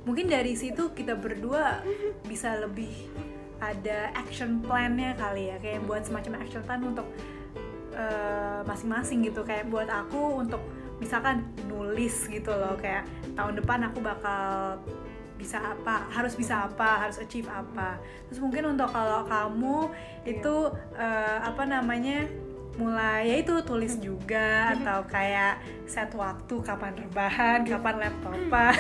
Mungkin 0.05 0.29
dari 0.29 0.53
situ 0.53 0.92
kita 0.92 1.16
berdua 1.16 1.81
bisa 2.29 2.53
lebih 2.61 2.92
ada 3.57 4.12
action 4.12 4.61
plan-nya 4.61 5.16
kali 5.16 5.48
ya, 5.48 5.57
kayak 5.57 5.81
buat 5.88 6.05
semacam 6.05 6.44
action 6.44 6.61
plan 6.61 6.85
untuk 6.85 7.09
eh, 7.95 8.61
masing-masing 8.67 9.25
gitu. 9.25 9.47
Kayak 9.47 9.71
buat 9.71 9.89
aku 9.89 10.43
untuk 10.43 10.61
misalkan 10.99 11.47
nulis 11.67 12.27
gitu 12.31 12.51
loh, 12.55 12.79
kayak 12.79 13.07
tahun 13.35 13.59
depan 13.59 13.91
aku 13.91 13.99
bakal 14.03 14.79
bisa 15.35 15.59
apa, 15.59 16.07
harus 16.15 16.39
bisa 16.39 16.71
apa, 16.71 17.07
harus 17.07 17.19
achieve 17.19 17.51
apa. 17.51 17.99
Terus 18.31 18.39
mungkin 18.39 18.79
untuk 18.79 18.91
kalau 18.95 19.27
kamu 19.27 19.91
itu 20.27 20.55
eh, 20.95 21.39
apa 21.43 21.63
namanya 21.67 22.31
mulai 22.75 23.31
ya 23.31 23.37
itu 23.39 23.55
tulis 23.63 23.95
juga 24.03 24.75
atau 24.75 25.07
kayak 25.07 25.63
set 25.87 26.11
waktu 26.13 26.55
kapan 26.59 26.93
rebahan, 26.97 27.63
kapan 27.63 28.03
laptopan, 28.03 28.75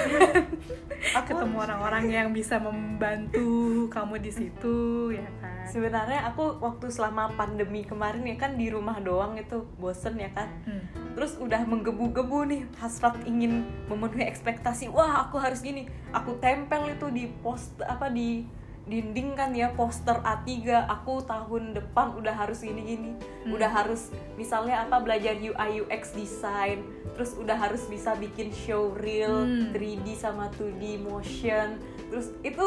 aku 1.14 1.26
ketemu 1.30 1.56
orang-orang 1.62 2.04
yang 2.10 2.28
bisa 2.34 2.58
membantu 2.58 3.86
kamu 3.92 4.18
di 4.18 4.32
situ 4.32 5.12
ya 5.14 5.28
kan. 5.38 5.64
sebenarnya 5.64 6.26
aku 6.28 6.58
waktu 6.60 6.90
selama 6.90 7.32
pandemi 7.36 7.84
kemarin 7.84 8.24
ya 8.26 8.36
kan 8.36 8.56
di 8.56 8.68
rumah 8.68 8.98
doang 9.00 9.36
itu 9.36 9.64
bosen 9.78 10.18
ya 10.18 10.28
kan 10.32 10.48
Hmm. 10.64 10.80
terus 11.14 11.36
udah 11.36 11.60
menggebu-gebu 11.64 12.48
nih 12.48 12.62
hasrat 12.80 13.16
ingin 13.24 13.64
memenuhi 13.86 14.24
ekspektasi 14.26 14.88
wah 14.88 15.28
aku 15.28 15.36
harus 15.38 15.60
gini 15.60 15.86
aku 16.10 16.36
tempel 16.40 16.88
itu 16.88 17.06
di 17.12 17.24
post 17.44 17.76
apa 17.84 18.08
di 18.08 18.44
dinding 18.84 19.32
kan 19.32 19.50
ya 19.50 19.72
poster 19.72 20.20
A3 20.20 20.60
aku 20.84 21.24
tahun 21.24 21.72
depan 21.72 22.12
udah 22.14 22.34
harus 22.34 22.60
gini-gini 22.60 23.16
Hmm. 23.42 23.52
udah 23.52 23.70
harus 23.70 24.08
misalnya 24.34 24.84
apa 24.84 25.00
belajar 25.00 25.32
UI 25.34 25.80
UX 25.80 26.12
design 26.12 26.84
terus 27.12 27.32
udah 27.34 27.54
harus 27.54 27.84
bisa 27.84 28.12
bikin 28.14 28.48
showreel 28.50 29.44
Hmm. 29.44 29.72
3D 29.72 30.12
sama 30.14 30.52
2D 30.52 31.00
motion 31.00 31.80
terus 32.08 32.32
itu 32.40 32.64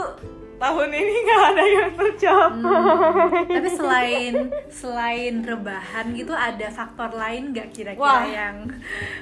tahun 0.57 0.89
ini 0.89 1.13
nggak 1.19 1.43
ada 1.47 1.63
yang 1.65 1.91
tercapai 1.93 2.45
Hmm. 2.57 3.45
Tapi 3.47 3.69
selain 3.69 4.33
selain 4.67 5.33
rebahan 5.39 6.11
gitu 6.11 6.31
ada 6.31 6.67
faktor 6.67 7.13
lain 7.13 7.51
nggak 7.51 7.69
kira-kira 7.71 8.01
Wah. 8.01 8.25
yang 8.25 8.65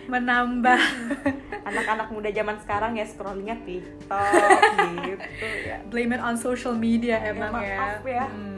menambah 0.05 0.79
anak-anak 1.67 2.07
muda 2.09 2.29
zaman 2.29 2.55
sekarang 2.57 2.95
ya 2.95 3.03
scrollingnya 3.03 3.57
TikTok 3.61 4.59
gitu 5.03 5.47
ya 5.65 5.77
blame 5.85 6.13
it 6.13 6.21
on 6.21 6.35
social 6.35 6.73
media 6.73 7.19
emang 7.21 7.51
ya. 7.57 7.75
maaf 7.75 8.03
ya. 8.03 8.25
Hmm. 8.25 8.53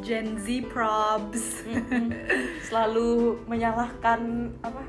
Gen 0.00 0.36
Z 0.36 0.46
probs. 0.66 1.64
Mm-mm. 1.64 2.12
selalu 2.62 3.38
menyalahkan 3.46 4.20
apa 4.60 4.82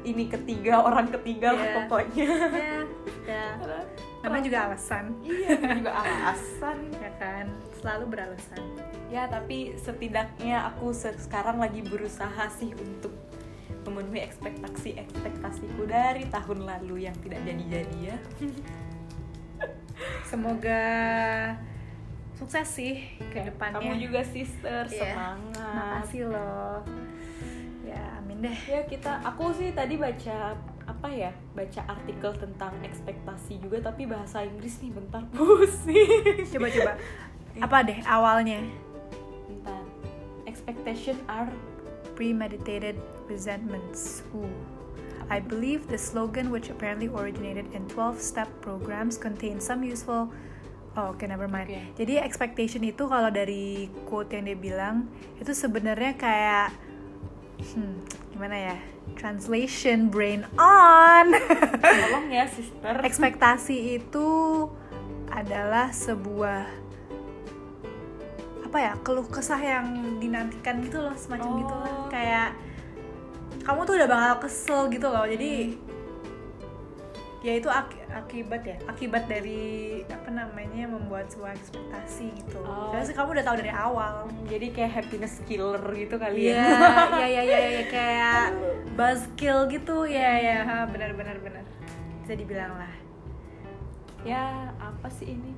ini 0.00 0.24
ketiga 0.26 0.80
orang 0.80 1.10
ketiga 1.10 1.52
lah 1.52 1.60
Iya. 1.60 1.74
pokoknya 1.82 2.28
ya, 2.54 2.78
ya. 3.26 3.46
Namanya 4.18 4.44
juga 4.44 4.58
alasan, 4.66 5.04
iya 5.22 5.50
juga 5.72 5.92
alasan 5.94 6.78
ya 7.04 7.10
kan? 7.16 7.46
Selalu 7.74 8.04
beralasan. 8.10 8.62
ya 9.08 9.24
tapi 9.24 9.72
setidaknya 9.74 10.68
aku 10.68 10.92
se- 10.92 11.16
sekarang 11.16 11.56
lagi 11.56 11.80
berusaha 11.80 12.44
sih 12.50 12.74
untuk 12.74 13.14
memenuhi 13.82 14.20
ekspektasi 14.20 15.00
ekspektasiku 15.00 15.88
dari 15.88 16.28
tahun 16.28 16.60
lalu 16.62 17.08
yang 17.08 17.16
tidak 17.18 17.40
jadi-jadi 17.40 17.96
ya 18.04 18.16
Semoga 20.24 20.82
sukses 22.36 22.68
sih 22.68 23.02
ke 23.26 23.48
depannya. 23.48 23.80
kamu 23.80 23.96
juga 23.98 24.20
sister 24.22 24.84
Iya. 24.86 25.00
semangat 25.08 25.72
Makasih 25.74 26.22
loh. 26.28 26.78
Ya, 27.82 28.02
amin 28.20 28.38
deh. 28.40 28.58
ya 28.68 28.84
kita 28.84 29.24
aku 29.24 29.50
sih 29.52 29.72
tadi 29.72 29.96
baca 29.96 30.52
apa 30.88 31.08
ya 31.12 31.30
baca 31.52 31.84
artikel 31.84 32.32
tentang 32.40 32.72
ekspektasi 32.80 33.60
juga 33.60 33.92
tapi 33.92 34.08
bahasa 34.08 34.40
Inggris 34.40 34.80
nih 34.80 34.92
bentar 34.96 35.22
pusing 35.36 36.48
Coba-coba. 36.48 36.92
Apa 37.60 37.76
deh 37.84 38.00
awalnya? 38.08 38.64
bentar 39.46 39.84
expectation 40.48 41.20
are 41.28 41.52
Premeditated 42.18 42.98
resentments. 43.30 44.26
Ooh. 44.34 44.50
I 45.30 45.38
believe 45.38 45.86
the 45.86 45.94
slogan, 45.94 46.50
which 46.50 46.66
apparently 46.66 47.06
originated 47.06 47.70
in 47.70 47.86
12 47.86 48.18
step 48.18 48.50
programs, 48.58 49.14
contains 49.14 49.62
some 49.62 49.86
useful. 49.86 50.26
Oh, 50.98 51.14
oke, 51.14 51.22
never 51.22 51.46
mind. 51.46 51.70
Oke. 51.70 51.78
Jadi, 51.94 52.18
expectation 52.18 52.82
itu 52.82 53.06
kalau 53.06 53.30
dari 53.30 53.86
quote 54.08 54.34
yang 54.34 54.50
dia 54.50 54.58
bilang, 54.58 55.06
itu 55.38 55.54
sebenarnya 55.54 56.18
kayak. 56.18 56.87
Hmm, 57.58 57.98
gimana 58.30 58.56
ya? 58.56 58.76
Translation 59.14 60.08
brain 60.08 60.46
on! 60.54 61.34
tolong 62.06 62.30
ya 62.30 62.46
sister 62.46 63.02
ekspektasi 63.02 63.98
itu 63.98 64.28
adalah 65.28 65.90
sebuah 65.90 66.64
apa 68.62 68.78
ya 68.78 68.92
keluh 69.00 69.24
kesah 69.24 69.56
yang 69.56 69.86
dinantikan 70.20 70.84
gitu 70.84 71.00
loh 71.00 71.16
semacam 71.16 71.48
Oh. 71.48 71.58
gitu 71.58 71.74
lah 71.74 71.94
kayak 72.08 72.48
kamu 73.64 73.80
tuh 73.84 73.94
udah 73.96 74.08
bakal 74.08 74.34
kesel 74.44 74.80
gitu 74.92 75.08
loh 75.08 75.24
jadi 75.24 75.72
ya 77.38 77.54
itu 77.54 77.70
aki- 77.70 78.02
akibat 78.10 78.62
ya 78.62 78.76
akibat 78.84 79.24
dari 79.26 79.60
apa 80.04 80.26
namanya 80.28 80.84
membuat 80.86 81.28
sebuah 81.28 81.54
ekspektasi 81.54 82.34
gitu 82.34 82.58
Oh. 82.60 82.90
Terus 82.90 83.12
kamu 83.12 83.30
udah 83.32 83.44
tahu 83.44 83.56
dari 83.58 83.70
awal 83.70 84.14
jadi 84.44 84.66
kayak 84.68 84.92
happiness 84.92 85.38
killer 85.44 85.78
gitu 85.94 86.18
kali 86.18 86.50
Iya, 86.50 86.58
ya 86.58 86.66
iya, 87.22 87.26
iya, 87.28 87.42
iya, 87.44 87.58
iya, 87.70 87.84
kayak 87.86 88.44
buzzkill 88.92 89.68
gitu, 89.68 90.02
ya, 90.04 90.30
ya, 90.36 90.56
benar, 90.84 91.14
benar, 91.14 91.38
benar. 91.38 91.62
Bisa 92.20 92.34
dibilang 92.34 92.74
lah. 92.74 92.90
ya 94.20 94.42
apa 94.76 95.06
sih 95.08 95.30
ini 95.30 95.54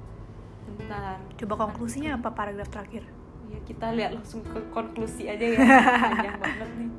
bentar 0.68 1.16
Coba 1.34 1.54
konklusinya 1.58 2.14
apa 2.14 2.28
paragraf 2.30 2.68
terakhir? 2.68 3.08
ya 3.48 3.58
kita 3.64 3.90
lihat 3.90 4.14
langsung 4.14 4.44
ke 4.44 4.60
konklusi 4.68 5.26
aja 5.26 5.42
ya 5.42 5.58
panjang 6.06 6.36
banget 6.38 6.70
nih 6.76 6.90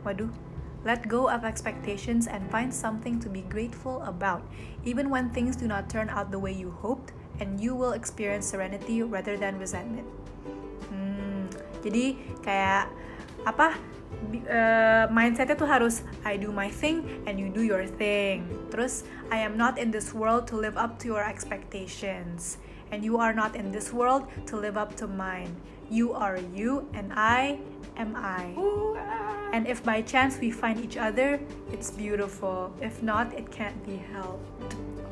Waduh. 0.00 0.30
Let 0.84 1.08
go 1.08 1.28
of 1.28 1.44
expectations 1.44 2.26
and 2.26 2.40
find 2.48 2.72
something 2.72 3.20
to 3.20 3.28
be 3.28 3.44
grateful 3.52 4.00
about, 4.02 4.40
even 4.84 5.10
when 5.12 5.28
things 5.30 5.56
do 5.56 5.68
not 5.68 5.92
turn 5.92 6.08
out 6.08 6.32
the 6.32 6.38
way 6.38 6.52
you 6.52 6.72
hoped, 6.80 7.12
and 7.40 7.60
you 7.60 7.74
will 7.74 7.92
experience 7.92 8.48
serenity 8.48 9.02
rather 9.02 9.36
than 9.36 9.60
resentment. 9.60 10.08
Hmm, 10.88 11.48
jadi 11.84 12.16
kayak 12.40 12.88
apa? 13.44 13.76
eh, 14.46 15.04
mindsetnya 15.08 15.56
tuh 15.56 15.68
harus 15.68 16.02
I 16.26 16.36
do 16.36 16.52
my 16.52 16.68
thing 16.68 17.06
and 17.24 17.38
you 17.38 17.48
do 17.48 17.62
your 17.62 17.86
thing. 17.86 18.46
Terus 18.68 19.06
I 19.30 19.42
am 19.42 19.56
not 19.56 19.78
in 19.78 19.90
this 19.90 20.12
world 20.12 20.46
to 20.50 20.56
live 20.58 20.76
up 20.76 20.98
to 21.04 21.06
your 21.08 21.24
expectations, 21.24 22.58
and 22.90 23.02
you 23.06 23.18
are 23.18 23.32
not 23.32 23.54
in 23.54 23.70
this 23.70 23.94
world 23.94 24.26
to 24.46 24.54
live 24.58 24.76
up 24.76 24.94
to 24.98 25.06
mine. 25.06 25.50
You 25.90 26.14
are 26.14 26.38
you, 26.54 26.86
and 26.94 27.10
I 27.10 27.58
am 27.98 28.14
I. 28.14 28.54
And 29.50 29.66
if 29.66 29.82
by 29.82 30.02
chance 30.06 30.38
we 30.38 30.54
find 30.54 30.78
each 30.78 30.94
other, 30.94 31.42
it's 31.74 31.90
beautiful. 31.90 32.70
If 32.78 33.02
not, 33.02 33.34
it 33.34 33.50
can't 33.50 33.74
be 33.82 33.98
helped. 34.14 34.46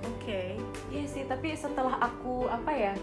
Oke. 0.06 0.54
Iya 0.94 1.04
sih, 1.10 1.26
tapi 1.26 1.58
setelah 1.58 1.98
aku 1.98 2.46
apa 2.46 2.70
ya, 2.70 2.94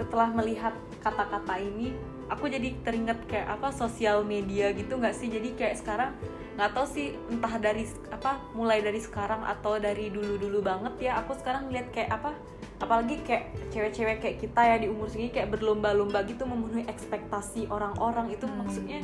setelah 0.00 0.32
melihat 0.32 0.72
kata-kata 1.04 1.60
ini, 1.60 1.92
aku 2.32 2.48
jadi 2.48 2.72
teringat 2.80 3.20
kayak 3.28 3.60
apa 3.60 3.68
sosial 3.68 4.24
media 4.24 4.72
gitu 4.72 4.96
nggak 4.96 5.12
sih? 5.12 5.28
Jadi 5.28 5.52
kayak 5.52 5.76
sekarang 5.84 6.16
nggak 6.56 6.72
tahu 6.72 6.86
sih 6.88 7.12
entah 7.28 7.54
dari 7.60 7.84
apa 8.08 8.40
mulai 8.56 8.80
dari 8.80 8.98
sekarang 8.98 9.44
atau 9.44 9.76
dari 9.76 10.08
dulu-dulu 10.08 10.64
banget 10.64 11.12
ya. 11.12 11.20
Aku 11.20 11.36
sekarang 11.36 11.68
lihat 11.68 11.92
kayak 11.92 12.16
apa, 12.16 12.32
apalagi 12.78 13.18
kayak 13.20 13.44
cewek-cewek 13.68 14.16
kayak 14.18 14.36
kita 14.38 14.60
ya 14.60 14.76
di 14.76 14.86
umur 14.86 15.06
segini 15.06 15.28
kayak 15.28 15.50
berlomba-lomba 15.50 16.22
gitu 16.24 16.42
memenuhi 16.42 16.86
ekspektasi 16.86 17.66
orang-orang 17.66 18.30
itu 18.30 18.44
Hmm. 18.44 18.58
maksudnya 18.60 19.02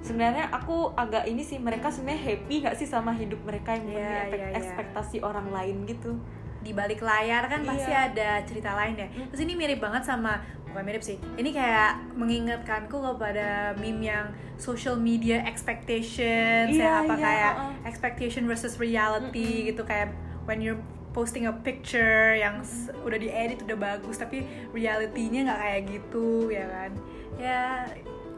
sebenarnya 0.00 0.50
aku 0.50 0.90
agak 0.94 1.24
ini 1.24 1.40
sih 1.40 1.56
mereka 1.56 1.88
sebenarnya 1.88 2.22
happy 2.26 2.54
nggak 2.60 2.74
sih 2.74 2.84
sama 2.84 3.12
hidup 3.12 3.38
mereka 3.40 3.72
yang 3.72 3.84
memenuhi 3.84 4.02
ekspek- 4.16 4.34
iya, 4.34 4.48
iya. 4.48 4.56
ekspektasi 4.56 5.16
orang 5.20 5.46
lain 5.48 5.86
gitu 5.86 6.18
Di 6.60 6.72
balik 6.72 7.00
layar 7.00 7.48
kan 7.48 7.64
pasti 7.64 7.88
Iya. 7.88 8.12
ada 8.12 8.28
cerita 8.44 8.76
lain 8.76 8.92
ya. 8.94 9.08
Hmm. 9.08 9.32
Terus 9.32 9.40
ini 9.40 9.56
mirip 9.56 9.80
banget 9.80 10.04
sama 10.04 10.44
bukan 10.68 10.84
mirip 10.84 11.00
sih. 11.00 11.16
Ini 11.34 11.50
kayak 11.50 12.12
mengingatkanku 12.14 12.92
kepada 12.92 13.72
meme 13.74 14.04
yang 14.04 14.28
social 14.56 14.92
media 14.94 15.40
expectations 15.42 16.68
Iya, 16.70 16.84
ya 16.84 16.92
apa 17.00 17.14
iya, 17.14 17.24
kayak 17.24 17.52
uh-uh. 17.56 17.88
expectation 17.88 18.44
versus 18.44 18.76
reality 18.76 19.72
gitu 19.72 19.82
kayak 19.82 20.12
when 20.44 20.60
you're 20.60 20.76
posting 21.10 21.50
a 21.50 21.54
picture 21.54 22.38
yang 22.38 22.62
udah 23.02 23.18
diedit 23.18 23.62
udah 23.66 23.78
bagus 23.78 24.22
tapi 24.22 24.46
realitinya 24.70 25.50
nggak 25.50 25.60
kayak 25.60 25.82
gitu 25.90 26.50
ya 26.54 26.66
kan? 26.70 26.90
Ya 27.38 27.62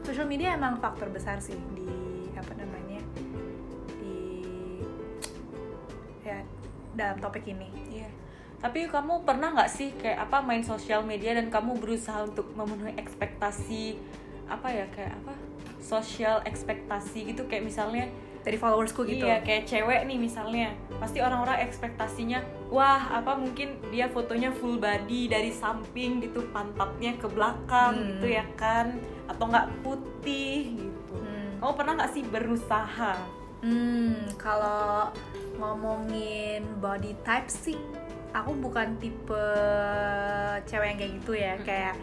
social 0.03 0.27
media 0.27 0.57
emang 0.57 0.81
faktor 0.81 1.07
besar 1.13 1.39
sih 1.39 1.55
di 1.77 1.87
apa 2.35 2.53
namanya 2.57 3.01
di 4.01 4.15
ya 6.25 6.41
dalam 6.97 7.17
topik 7.21 7.45
ini. 7.47 7.69
Iya. 7.93 8.09
Tapi 8.63 8.87
kamu 8.87 9.27
pernah 9.27 9.51
nggak 9.53 9.71
sih 9.71 9.91
kayak 9.95 10.29
apa 10.29 10.41
main 10.41 10.63
sosial 10.63 11.03
media 11.03 11.35
dan 11.35 11.51
kamu 11.51 11.77
berusaha 11.77 12.23
untuk 12.25 12.51
memenuhi 12.55 12.95
ekspektasi 12.95 13.99
apa 14.47 14.67
ya 14.71 14.85
kayak 14.91 15.13
apa 15.23 15.33
sosial 15.83 16.41
ekspektasi 16.47 17.35
gitu? 17.35 17.45
Kayak 17.45 17.69
misalnya 17.69 18.05
dari 18.43 18.59
followersku 18.59 19.07
gitu. 19.07 19.23
Iya 19.23 19.39
kayak 19.41 19.63
cewek 19.65 20.03
nih 20.03 20.19
misalnya. 20.19 20.75
Pasti 20.99 21.23
orang-orang 21.23 21.63
ekspektasinya 21.63 22.43
wah 22.67 23.15
apa 23.15 23.39
mungkin 23.39 23.79
dia 23.87 24.11
fotonya 24.11 24.51
full 24.51 24.77
body 24.77 25.31
dari 25.31 25.49
samping 25.49 26.19
gitu 26.19 26.43
pantatnya 26.51 27.15
ke 27.15 27.27
belakang 27.27 27.95
Hmm. 27.95 28.07
gitu 28.19 28.27
ya 28.35 28.45
kan? 28.59 28.99
Atau 29.31 29.47
nggak 29.47 29.67
putih 29.81 30.75
gitu. 30.75 31.15
Hmm. 31.15 31.55
kamu 31.63 31.73
pernah 31.79 31.93
nggak 31.95 32.11
sih 32.11 32.23
berusaha? 32.27 33.13
Hmm, 33.63 34.27
kalau 34.35 35.07
ngomongin 35.55 36.67
body 36.83 37.15
type 37.23 37.47
sih, 37.47 37.79
aku 38.35 38.51
bukan 38.59 38.99
tipe 38.99 39.47
cewek 40.67 40.87
yang 40.91 40.97
kayak 40.99 41.13
gitu 41.23 41.31
ya, 41.31 41.53
kayak 41.63 41.95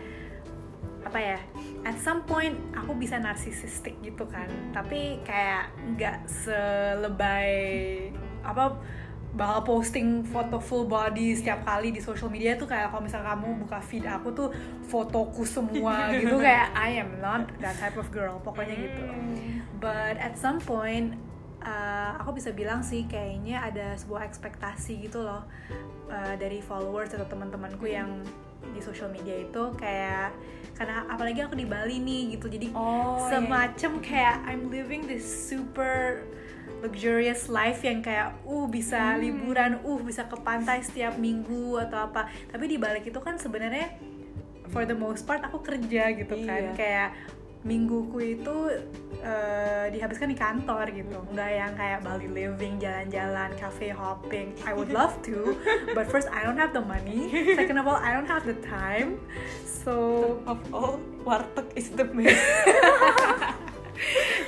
apa 1.01 1.19
ya? 1.19 1.39
At 1.83 1.97
some 1.97 2.29
point 2.29 2.57
aku 2.77 2.93
bisa 2.97 3.17
narsisistik 3.17 3.97
gitu 4.05 4.29
kan, 4.29 4.49
tapi 4.71 5.21
kayak 5.25 5.73
nggak 5.97 6.29
selebay 6.29 7.53
apa 8.41 8.77
bakal 9.31 9.79
posting 9.79 10.27
foto 10.27 10.59
full 10.59 10.91
body 10.91 11.39
setiap 11.39 11.63
kali 11.63 11.95
di 11.95 12.03
social 12.03 12.27
media 12.27 12.59
tuh 12.59 12.67
kayak 12.67 12.91
kalau 12.91 12.99
misalnya 13.07 13.31
kamu 13.31 13.63
buka 13.63 13.79
feed 13.79 14.03
aku 14.03 14.35
tuh 14.35 14.51
fotoku 14.91 15.47
semua 15.47 16.11
gitu 16.19 16.35
kayak 16.43 16.75
I 16.75 16.99
am 16.99 17.23
not 17.23 17.47
that 17.63 17.79
type 17.79 17.95
of 17.95 18.11
girl 18.11 18.43
pokoknya 18.43 18.75
gitu 18.75 19.03
Hmm. 19.07 19.63
but 19.79 20.19
at 20.19 20.35
some 20.35 20.59
point 20.59 21.15
uh, 21.63 22.19
aku 22.19 22.43
bisa 22.43 22.51
bilang 22.51 22.83
sih 22.83 23.07
kayaknya 23.07 23.63
ada 23.63 23.95
sebuah 23.95 24.27
ekspektasi 24.27 24.99
gitu 25.07 25.23
loh 25.23 25.47
uh, 26.11 26.35
dari 26.35 26.59
followers 26.59 27.15
atau 27.15 27.31
teman-temanku 27.31 27.87
yang 27.87 28.11
di 28.75 28.83
social 28.83 29.15
media 29.15 29.47
itu 29.47 29.63
kayak 29.79 30.35
karena 30.81 31.05
apalagi 31.07 31.45
aku 31.45 31.53
di 31.53 31.69
Bali 31.69 32.01
nih 32.01 32.33
gitu 32.33 32.49
jadi 32.49 32.73
Oh, 32.73 33.21
iya. 33.21 33.37
semacam 33.37 33.93
kayak 34.01 34.37
I'm 34.45 34.73
living 34.73 35.05
this 35.05 35.21
super 35.23 36.25
luxurious 36.81 37.47
life 37.47 37.85
yang 37.85 38.01
kayak 38.01 38.33
uh 38.43 38.65
bisa 38.65 38.97
Hmm. 39.13 39.21
liburan 39.21 39.73
uh 39.85 40.01
bisa 40.01 40.25
ke 40.25 40.37
pantai 40.39 40.81
setiap 40.81 41.15
minggu 41.15 41.77
atau 41.79 42.09
apa 42.09 42.25
tapi 42.49 42.65
di 42.65 42.81
balik 42.81 43.05
itu 43.05 43.21
kan 43.21 43.37
sebenarnya 43.37 43.93
for 44.67 44.89
the 44.89 44.97
most 44.97 45.29
part 45.29 45.45
aku 45.45 45.61
kerja 45.61 46.17
gitu 46.17 46.33
kan 46.41 46.63
Iya. 46.65 46.73
kayak 46.73 47.09
mingguku 47.61 48.41
itu 48.41 48.57
eh, 49.21 49.93
dihabiskan 49.93 50.33
di 50.33 50.39
kantor 50.39 50.89
gitu. 50.97 51.21
Nggak 51.33 51.51
yang 51.53 51.73
kayak 51.77 52.01
Bali 52.01 52.29
living 52.29 52.81
jalan-jalan 52.81 53.53
cafe 53.61 53.93
hopping. 53.93 54.57
I 54.65 54.73
would 54.73 54.89
love 54.89 55.21
to 55.29 55.61
but 55.97 56.09
first 56.09 56.29
I 56.33 56.45
don't 56.45 56.57
have 56.57 56.73
the 56.73 56.81
money. 56.81 57.29
Second 57.53 57.77
of 57.77 57.85
all 57.85 58.01
I 58.01 58.17
don't 58.17 58.29
have 58.29 58.49
the 58.49 58.57
time. 58.65 59.21
So 59.65 60.41
of 60.49 60.61
all 60.73 61.01
warteg 61.25 61.69
is 61.77 61.93
the 61.93 62.09
best. 62.09 62.41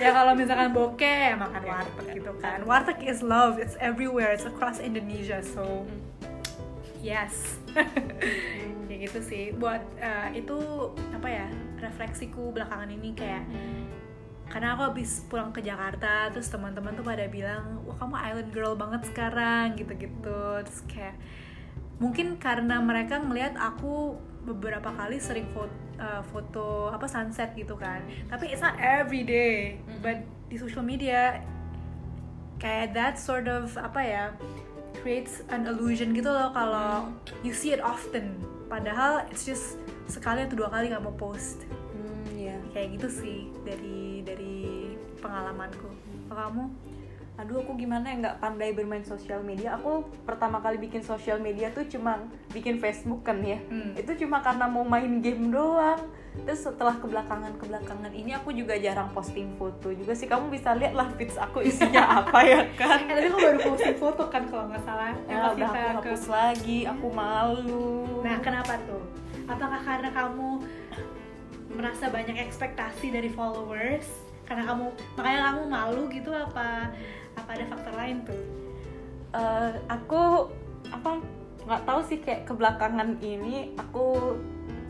Ya 0.01 0.11
kalau 0.11 0.35
misalkan 0.35 0.72
bokeh 0.72 1.31
ya 1.31 1.37
makan 1.37 1.62
warteg 1.62 2.07
gitu 2.18 2.33
kan. 2.40 2.64
Warteg 2.64 3.05
is 3.05 3.20
love. 3.22 3.61
It's 3.61 3.79
everywhere. 3.79 4.33
It's 4.35 4.48
across 4.48 4.81
Indonesia. 4.81 5.44
So 5.44 5.87
yes 7.05 7.61
gitu 9.03 9.19
sih. 9.19 9.51
Buat 9.59 9.83
eh, 9.99 10.38
itu 10.38 10.57
apa 11.11 11.29
ya 11.29 11.47
refleksiku 11.83 12.55
belakangan 12.55 12.91
ini 12.95 13.11
kayak 13.19 13.43
karena 14.47 14.77
aku 14.77 14.83
habis 14.93 15.25
pulang 15.33 15.49
ke 15.51 15.65
Jakarta 15.65 16.29
terus 16.29 16.47
teman-teman 16.53 16.93
tuh 16.93 17.03
pada 17.03 17.25
bilang 17.27 17.81
wah 17.88 17.97
kamu 17.97 18.15
island 18.21 18.51
girl 18.55 18.75
banget 18.79 19.03
sekarang 19.11 19.75
gitu-gitu. 19.75 20.62
Terus 20.62 20.81
kayak 20.87 21.17
mungkin 21.99 22.38
karena 22.38 22.79
mereka 22.79 23.19
ngelihat 23.19 23.59
aku 23.59 24.15
beberapa 24.43 24.91
kali 24.91 25.23
sering 25.23 25.47
foto, 25.55 25.75
foto 26.31 26.67
apa 26.91 27.07
sunset 27.11 27.55
gitu 27.59 27.75
kan. 27.75 28.07
Tapi 28.31 28.55
it's 28.55 28.62
not 28.62 28.79
every 28.79 29.27
day 29.27 29.83
but 30.05 30.23
di 30.53 30.61
social 30.61 30.85
media 30.85 31.41
kayak 32.61 32.95
that 32.95 33.15
sort 33.19 33.49
of 33.49 33.75
apa 33.75 34.01
ya 34.05 34.25
creates 35.03 35.43
an 35.51 35.67
illusion 35.67 36.15
gitu 36.15 36.31
loh 36.31 36.55
kalau 36.55 37.11
you 37.43 37.51
see 37.51 37.75
it 37.75 37.83
often 37.83 38.38
padahal 38.72 39.28
it's 39.28 39.44
just 39.44 39.76
sekali 40.08 40.48
atau 40.48 40.56
dua 40.56 40.72
kali 40.72 40.88
kamu 40.88 41.12
post. 41.20 41.68
Hmm, 41.68 42.24
ya 42.32 42.56
kayak 42.72 42.96
gitu 42.96 43.08
sih 43.12 43.38
dari 43.68 44.24
dari 44.24 44.96
pengalamanku. 45.20 45.92
Kalau 46.32 46.48
kamu? 46.48 46.64
Aduh 47.37 47.61
aku 47.61 47.76
gimana 47.76 48.08
ya 48.08 48.16
nggak 48.24 48.38
pandai 48.40 48.72
bermain 48.72 49.04
sosial 49.04 49.44
media. 49.44 49.76
Aku 49.76 50.08
pertama 50.24 50.64
kali 50.64 50.80
bikin 50.80 51.04
sosial 51.04 51.37
media 51.37 51.68
tuh 51.68 51.85
cuma 51.85 52.24
bikin 52.56 52.80
Facebook 52.80 53.20
kan 53.28 53.44
ya. 53.44 53.61
Hmm. 53.68 53.92
itu 53.92 54.24
cuma 54.24 54.40
karena 54.40 54.64
mau 54.64 54.88
main 54.88 55.20
game 55.20 55.52
doang 55.52 56.00
terus 56.33 56.64
setelah 56.64 56.97
kebelakangan 56.97 57.53
kebelakangan 57.61 58.12
ini 58.16 58.33
aku 58.33 58.57
juga 58.57 58.73
jarang 58.81 59.12
posting 59.12 59.53
foto 59.61 59.92
juga 59.92 60.16
sih. 60.16 60.25
Kamu 60.25 60.49
bisa 60.49 60.73
lihat 60.73 60.97
lah 60.97 61.12
feeds 61.21 61.37
aku 61.37 61.61
isinya 61.61 62.09
apa 62.25 62.38
ya 62.40 62.64
kan? 62.73 63.05
Eh 63.05 63.14
tapi 63.21 63.29
kamu 63.29 63.40
baru 63.40 63.61
posting 63.68 63.99
foto 64.01 64.25
kan 64.33 64.42
kalau 64.49 64.64
nggak 64.73 64.83
salah. 64.83 65.12
Yang 65.29 65.29
ya 65.29 65.45
pas 65.45 65.53
udah 65.53 65.68
aku 65.68 65.77
ke 65.77 65.83
hapus 65.92 66.25
lagi 66.33 66.79
aku 66.88 67.07
malu. 67.12 67.92
Nah 68.25 68.37
kenapa 68.40 68.81
tuh? 68.88 69.05
Apakah 69.45 69.81
karena 69.85 70.11
kamu 70.11 70.49
merasa 71.77 72.09
banyak 72.09 72.37
ekspektasi 72.40 73.12
dari 73.12 73.29
followers? 73.29 74.09
Karena 74.49 74.64
kamu 74.73 74.88
makanya 75.21 75.40
kamu 75.53 75.62
malu 75.68 76.03
gitu 76.09 76.33
apa 76.33 76.88
apa 77.37 77.51
ada 77.53 77.64
faktor 77.68 77.92
lain 77.92 78.25
tuh? 78.25 78.42
Eh, 79.33 79.73
aku 79.88 80.49
apa 80.92 81.21
nggak 81.62 81.83
tahu 81.87 82.01
sih 82.05 82.18
kayak 82.18 82.45
kebelakangan 82.45 83.16
ini 83.23 83.73
aku 83.79 84.37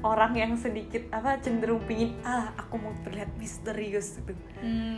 orang 0.03 0.35
yang 0.35 0.53
sedikit 0.59 1.07
apa 1.15 1.39
cenderung 1.39 1.83
pingin 1.87 2.19
ah 2.27 2.51
aku 2.59 2.75
mau 2.79 2.91
terlihat 3.07 3.31
misterius 3.39 4.19
gitu. 4.19 4.35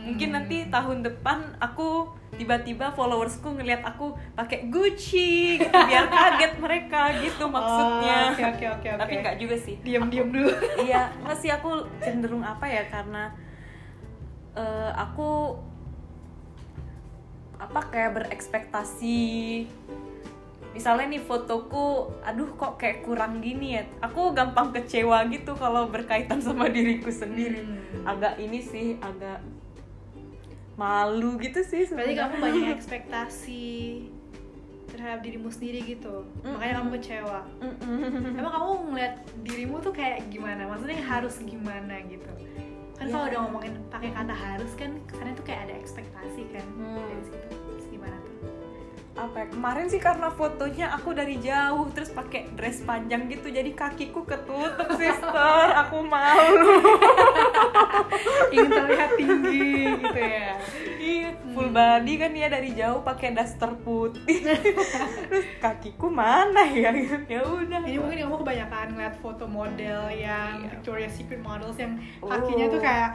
Mungkin 0.09 0.33
nanti 0.33 0.65
tahun 0.67 1.05
depan 1.05 1.61
aku 1.61 2.09
tiba-tiba 2.35 2.91
followersku 2.97 3.53
ngelihat 3.53 3.85
aku 3.85 4.17
pakai 4.33 4.67
Gucci 4.67 5.61
gitu 5.61 5.71
biar 5.71 6.09
kaget 6.09 6.53
mereka 6.57 7.13
gitu 7.21 7.45
maksudnya. 7.45 8.17
Oh, 8.17 8.33
oke 8.33 8.43
oke 8.49 8.65
oke 8.81 8.87
oke. 8.97 9.01
Tapi 9.05 9.13
nggak 9.21 9.37
juga 9.37 9.55
sih. 9.61 9.75
Diam-diam 9.85 10.27
dulu. 10.33 10.49
Iya 10.85 11.13
nggak 11.21 11.37
sih 11.39 11.49
aku 11.53 11.85
cenderung 12.01 12.41
apa 12.41 12.65
ya 12.65 12.89
karena 12.89 13.31
eh, 14.57 14.91
aku 14.97 15.61
apa 17.55 17.79
kayak 17.87 18.11
berekspektasi 18.19 19.23
misalnya 20.75 21.07
nih 21.09 21.23
fotoku 21.23 21.87
aduh 22.21 22.51
kok 22.53 22.75
kayak 22.75 23.01
kurang 23.01 23.39
gini 23.39 23.73
ya 23.73 23.83
aku 23.99 24.29
gampang 24.31 24.69
kecewa 24.69 25.23
gitu 25.25 25.55
kalau 25.55 25.87
berkaitan 25.87 26.37
sama 26.37 26.67
diriku 26.67 27.07
sendiri 27.09 27.63
Hmm. 27.63 28.03
agak 28.05 28.35
ini 28.37 28.59
sih 28.59 28.99
agak 28.99 29.39
malu 30.75 31.39
gitu 31.39 31.63
sih 31.63 31.87
berarti 31.87 32.11
sebenarnya. 32.11 32.19
kamu 32.21 32.35
banyak 32.37 32.67
ekspektasi 32.77 33.65
terhadap 34.85 35.19
dirimu 35.21 35.47
sendiri 35.47 35.79
gitu 35.85 36.23
makanya 36.41 36.73
kamu 36.77 36.89
kecewa 36.93 37.39
Mm-mm. 37.57 38.35
emang 38.35 38.51
kamu 38.53 38.67
ngeliat 38.89 39.13
dirimu 39.41 39.79
tuh 39.79 39.91
kayak 39.91 40.27
gimana 40.27 40.67
maksudnya 40.67 40.99
harus 41.01 41.39
gimana 41.41 42.03
gitu 42.05 42.27
kan 42.93 43.07
kalau 43.07 43.23
Ya. 43.23 43.27
udah 43.29 43.39
ngomongin 43.41 43.73
pakai 43.87 44.07
kata 44.09 44.31
harus 44.33 44.71
kan 44.73 44.91
karena 45.05 45.31
tuh 45.33 45.43
kayak 45.43 45.61
ada 45.65 45.75
ekspektasi 45.77 46.41
kan 46.49 46.65
Hmm. 46.73 46.99
dari 47.01 47.23
situ 47.25 47.54
apa 49.15 49.37
ya, 49.37 49.47
kemarin 49.47 49.87
sih 49.87 49.95
karena 49.97 50.27
fotonya 50.27 50.91
aku 50.91 51.15
dari 51.15 51.39
jauh 51.39 51.87
terus 51.89 52.11
pakai 52.11 52.51
dress 52.51 52.83
panjang 52.83 53.31
gitu 53.31 53.47
jadi 53.47 53.71
kakiku 53.71 54.21
ketutup 54.21 54.91
sister. 54.99 55.63
Aku 55.81 56.03
malu. 56.03 56.83
Ingin 58.51 58.69
terlihat 58.69 59.11
tinggi 59.15 59.71
gitu 59.95 60.19
ya? 60.19 60.51
Iya 60.99 61.29
full 61.47 61.71
body 61.71 62.13
kan 62.17 62.31
ya 62.33 62.47
dari 62.49 62.69
jauh 62.73 62.99
pakai 63.01 63.31
daster 63.31 63.71
putih. 63.79 64.43
Terus 65.31 65.47
kakiku 65.57 66.11
mana 66.11 66.67
ya? 66.67 66.91
Ya 67.25 67.39
udah. 67.39 67.87
Ini 67.87 67.95
mungkin 67.95 68.19
kamu 68.19 68.35
kebanyakan 68.43 68.87
ngeliat 68.93 69.15
foto 69.19 69.45
model 69.45 70.11
yang 70.11 70.59
Iya. 70.59 70.71
Victoria's 70.71 71.13
Secret 71.13 71.39
models 71.39 71.79
yang 71.79 71.95
kakinya 72.19 72.67
tuh 72.67 72.79
Oh. 72.79 72.83
kayak 72.83 73.11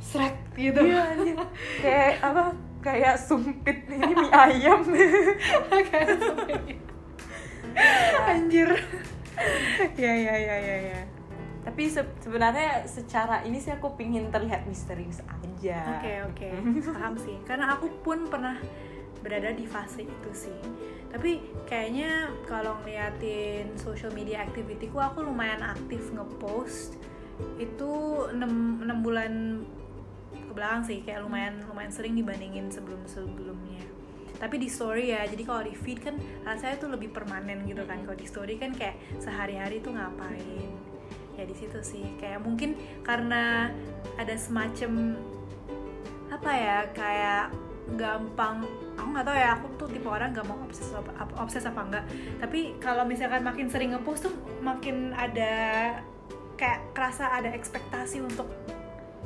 srek 0.00 0.36
gitu. 0.54 0.80
Iya 0.80 1.00
anjir. 1.12 1.36
kayak 1.84 2.14
apa 2.22 2.42
kayak 2.84 3.16
sumpit. 3.16 3.88
Ini 3.88 4.12
mie 4.12 4.28
ayam. 4.28 4.84
Kayak 5.88 6.20
anjir. 8.28 8.70
Ya 9.96 10.12
ya 10.14 10.34
ya 10.36 10.56
ya 10.60 10.76
ya. 10.92 11.00
Tapi 11.64 11.88
se- 11.88 12.14
sebenarnya 12.20 12.84
secara 12.84 13.40
ini 13.42 13.56
sih 13.58 13.72
aku 13.72 13.96
pingin 13.96 14.28
terlihat 14.28 14.68
misterius 14.68 15.24
aja. 15.24 15.98
Oke 15.98 16.12
oke. 16.28 16.48
Paham 16.92 17.16
sih. 17.16 17.40
Karena 17.48 17.72
aku 17.74 17.88
pun 18.04 18.28
pernah 18.28 18.60
berada 19.24 19.50
di 19.56 19.64
fase 19.64 20.04
itu 20.04 20.30
sih. 20.30 20.60
Tapi 21.08 21.40
kayaknya 21.64 22.28
kalau 22.44 22.76
ngeliatin 22.84 23.72
social 23.80 24.12
media 24.12 24.44
activity-ku 24.44 25.00
aku 25.00 25.24
lumayan 25.24 25.64
aktif 25.64 26.12
ngepost. 26.12 27.00
Itu 27.58 28.28
6, 28.30 28.38
6 28.86 29.02
bulan 29.02 29.32
ke 30.54 30.62
belakang 30.62 30.86
sih 30.86 31.02
kayak 31.02 31.26
lumayan 31.26 31.58
lumayan 31.66 31.90
sering 31.90 32.14
dibandingin 32.14 32.70
sebelum 32.70 33.02
sebelumnya 33.10 33.82
tapi 34.38 34.58
di 34.58 34.68
story 34.68 35.14
ya 35.14 35.26
jadi 35.26 35.42
kalau 35.46 35.62
di 35.62 35.74
feed 35.74 35.98
kan 36.02 36.14
rasanya 36.44 36.76
tuh 36.76 36.90
lebih 36.90 37.14
permanen 37.14 37.64
gitu 37.70 37.86
kan. 37.86 38.02
Kalau 38.02 38.18
di 38.18 38.26
story 38.26 38.58
kan 38.58 38.74
kayak 38.74 38.98
sehari-hari 39.22 39.78
tuh 39.78 39.94
ngapain? 39.94 40.68
Ya 41.38 41.46
di 41.46 41.54
situ 41.54 41.78
sih. 41.80 42.18
Kayak 42.18 42.42
mungkin 42.42 42.74
karena 43.06 43.70
ada 44.18 44.34
semacam 44.34 45.16
apa 46.28 46.50
ya 46.50 46.78
kayak 46.92 47.44
gampang 47.94 48.64
aku 48.96 49.08
nggak 49.12 49.26
tahu 49.28 49.36
ya 49.36 49.48
aku 49.54 49.66
tuh 49.76 49.88
tipe 49.92 50.08
orang 50.08 50.32
gak 50.32 50.48
mau 50.48 50.56
obses 50.64 50.88
apa- 50.96 51.36
obses 51.36 51.68
apa 51.68 51.80
enggak 51.84 52.04
tapi 52.40 52.80
kalau 52.80 53.04
misalkan 53.04 53.44
makin 53.44 53.68
sering 53.68 53.92
ngepost 53.92 54.24
tuh 54.24 54.34
makin 54.64 55.12
ada 55.12 55.52
kayak 56.56 56.80
kerasa 56.96 57.28
ada 57.28 57.52
ekspektasi 57.52 58.24
untuk 58.24 58.48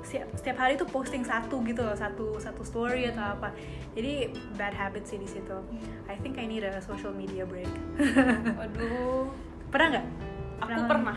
setiap, 0.02 0.28
setiap 0.34 0.56
hari 0.60 0.74
tuh 0.78 0.88
posting 0.88 1.22
satu 1.26 1.60
gitu 1.66 1.82
loh 1.82 1.94
satu 1.94 2.38
satu 2.38 2.62
story 2.62 3.10
atau 3.10 3.38
apa. 3.38 3.52
Jadi 3.94 4.32
bad 4.54 4.74
habit 4.74 5.04
sih 5.04 5.18
di 5.18 5.28
situ. 5.28 5.56
I 6.06 6.16
think 6.20 6.38
I 6.38 6.46
need 6.46 6.64
a 6.64 6.78
social 6.82 7.10
media 7.12 7.44
break. 7.44 7.70
Waduh. 8.58 9.28
Pernah 9.68 9.86
nggak? 9.98 10.06
Aku 10.64 10.80
pernah. 10.86 11.16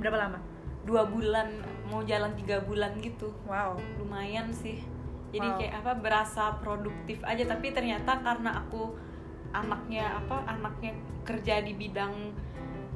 Berapa 0.00 0.16
lama? 0.16 0.38
Dua 0.86 1.02
bulan 1.06 1.48
mau 1.90 2.02
jalan 2.06 2.34
tiga 2.38 2.62
bulan 2.62 2.98
gitu. 3.02 3.34
Wow. 3.46 3.78
Lumayan 3.98 4.50
sih. 4.54 4.82
Jadi 5.34 5.46
Wow. 5.46 5.58
kayak 5.58 5.74
apa 5.82 5.92
berasa 5.98 6.44
produktif 6.62 7.20
aja. 7.26 7.44
Tapi 7.44 7.74
ternyata 7.74 8.22
karena 8.22 8.62
aku 8.62 8.94
anaknya 9.54 10.20
apa 10.20 10.44
anaknya 10.46 10.92
kerja 11.24 11.64
di 11.64 11.72
bidang 11.72 12.12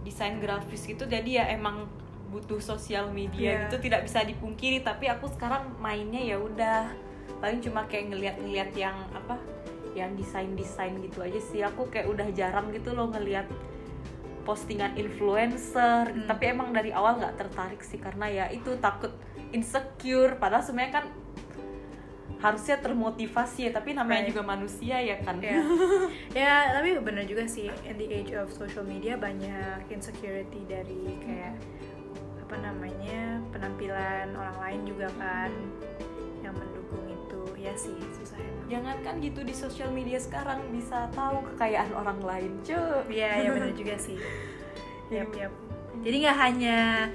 desain 0.05 0.40
grafis 0.40 0.88
gitu 0.88 1.05
jadi 1.05 1.31
ya 1.31 1.44
emang 1.53 1.88
butuh 2.31 2.59
sosial 2.59 3.11
media 3.11 3.51
Iya. 3.51 3.61
gitu 3.66 3.77
tidak 3.83 4.07
bisa 4.07 4.23
dipungkiri 4.23 4.81
tapi 4.81 5.07
aku 5.07 5.27
sekarang 5.29 5.75
mainnya 5.77 6.23
ya 6.23 6.38
udah. 6.38 6.95
Paling 7.38 7.59
cuma 7.59 7.85
kayak 7.85 8.09
ngeliat-ngeliat 8.09 8.71
yang 8.73 8.95
apa 9.11 9.35
yang 9.93 10.14
desain-desain 10.14 10.95
gitu 11.01 11.21
aja 11.21 11.40
sih. 11.40 11.61
Aku 11.61 11.87
kayak 11.87 12.07
udah 12.07 12.31
jarang 12.31 12.71
gitu 12.71 12.93
loh 12.93 13.09
ngeliat 13.09 13.51
postingan 14.40 14.95
influencer. 14.95 16.07
Hmm. 16.07 16.27
tapi 16.27 16.49
emang 16.49 16.71
dari 16.71 16.90
awal 16.90 17.19
nggak 17.19 17.37
tertarik 17.37 17.81
sih 17.81 17.99
karena 17.99 18.27
ya 18.27 18.45
itu 18.49 18.79
takut 18.79 19.11
insecure. 19.51 20.35
Padahal 20.37 20.62
sebenarnya 20.62 20.95
kan 20.97 21.07
harusnya 22.40 22.81
termotivasi 22.81 23.69
ya 23.69 23.71
tapi 23.71 23.93
namanya 23.93 24.25
Right. 24.25 24.31
juga 24.33 24.43
manusia 24.47 24.97
ya 24.97 25.21
kan. 25.21 25.37
Ya 25.38 25.61
ya 26.40 26.55
tapi 26.73 26.97
bener 26.99 27.25
juga 27.25 27.45
sih 27.45 27.69
in 27.85 27.97
the 27.97 28.09
age 28.09 28.33
of 28.33 28.49
social 28.49 28.81
media 28.83 29.14
banyak 29.14 29.85
insecurity 29.88 30.64
dari 30.64 31.21
kayak 31.21 31.55
apa 32.50 32.66
namanya 32.66 33.38
penampilan 33.54 34.34
orang 34.34 34.58
lain 34.58 34.80
juga 34.82 35.06
kan 35.22 35.54
yang 36.42 36.50
mendukung 36.50 37.06
itu. 37.06 37.46
Ya 37.54 37.70
sih 37.78 37.94
susah 38.18 38.42
emang. 38.42 38.66
Jangan 38.66 38.96
kan 39.06 39.14
gitu 39.22 39.46
di 39.46 39.54
sosial 39.54 39.94
media 39.94 40.18
sekarang 40.18 40.58
bisa 40.74 41.06
tahu 41.14 41.46
kekayaan 41.54 41.94
orang 41.94 42.18
lain 42.18 42.58
cuy. 42.66 43.06
Iya, 43.06 43.46
ya 43.46 43.48
bener 43.54 43.70
juga 43.78 43.94
sih. 44.02 44.18
Yap, 45.14 45.30
yap. 45.38 45.54
Jadi 46.02 46.16
nggak 46.26 46.38
hanya 46.42 47.06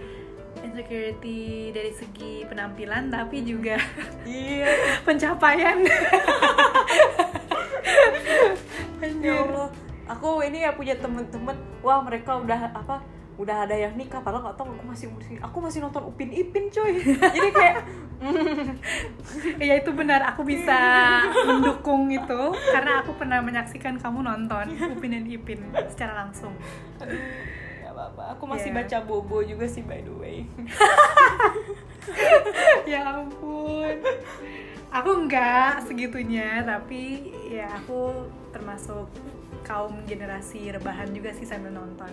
insecurity 0.64 1.76
dari 1.76 1.92
segi 1.92 2.48
penampilan, 2.48 3.12
tapi 3.12 3.44
juga 3.44 3.76
iya. 4.24 4.72
pencapaian. 5.04 5.84
ya 9.20 9.36
Allah. 9.36 9.68
Aku 10.16 10.40
ini 10.48 10.64
ya 10.64 10.72
punya 10.72 10.96
temen-temen. 10.96 11.60
Wah 11.84 12.00
mereka 12.00 12.40
udah 12.40 12.72
apa 12.72 13.15
udah 13.36 13.68
ada 13.68 13.76
yang 13.76 13.92
nikah 14.00 14.24
padahal 14.24 14.48
nggak 14.48 14.56
tahu 14.56 14.72
aku 14.72 14.86
masih 14.88 15.08
masih 15.12 15.36
aku 15.44 15.58
masih 15.60 15.80
nonton 15.84 16.08
Upin 16.08 16.32
Ipin 16.32 16.72
coy 16.72 17.04
jadi 17.04 17.50
kayak 17.52 17.78
ya 19.68 19.76
itu 19.76 19.92
benar, 19.92 20.24
aku 20.24 20.48
bisa 20.48 20.80
mendukung 21.44 22.08
itu 22.08 22.42
karena 22.72 23.04
aku 23.04 23.12
pernah 23.20 23.44
menyaksikan 23.44 24.00
kamu 24.00 24.24
nonton 24.24 24.72
Upin 24.96 25.12
dan 25.12 25.28
Ipin 25.28 25.60
secara 25.92 26.24
langsung. 26.24 26.56
ya 27.84 27.92
apa 27.92 28.40
aku 28.40 28.48
masih 28.48 28.72
Iya. 28.72 28.78
baca 28.82 28.98
bobo 29.04 29.44
juga 29.44 29.68
sih 29.68 29.84
by 29.84 30.00
the 30.00 30.16
way 30.16 30.38
ya 32.92 33.20
ampun. 33.20 34.00
Aku 34.96 35.28
enggak 35.28 35.84
segitunya, 35.84 36.64
tapi 36.64 37.28
ya 37.52 37.68
aku 37.68 38.32
termasuk 38.56 39.12
kaum 39.68 39.92
generasi 40.08 40.72
rebahan 40.72 41.12
juga 41.12 41.36
sih 41.36 41.44
sambil 41.44 41.76
nonton. 41.76 42.08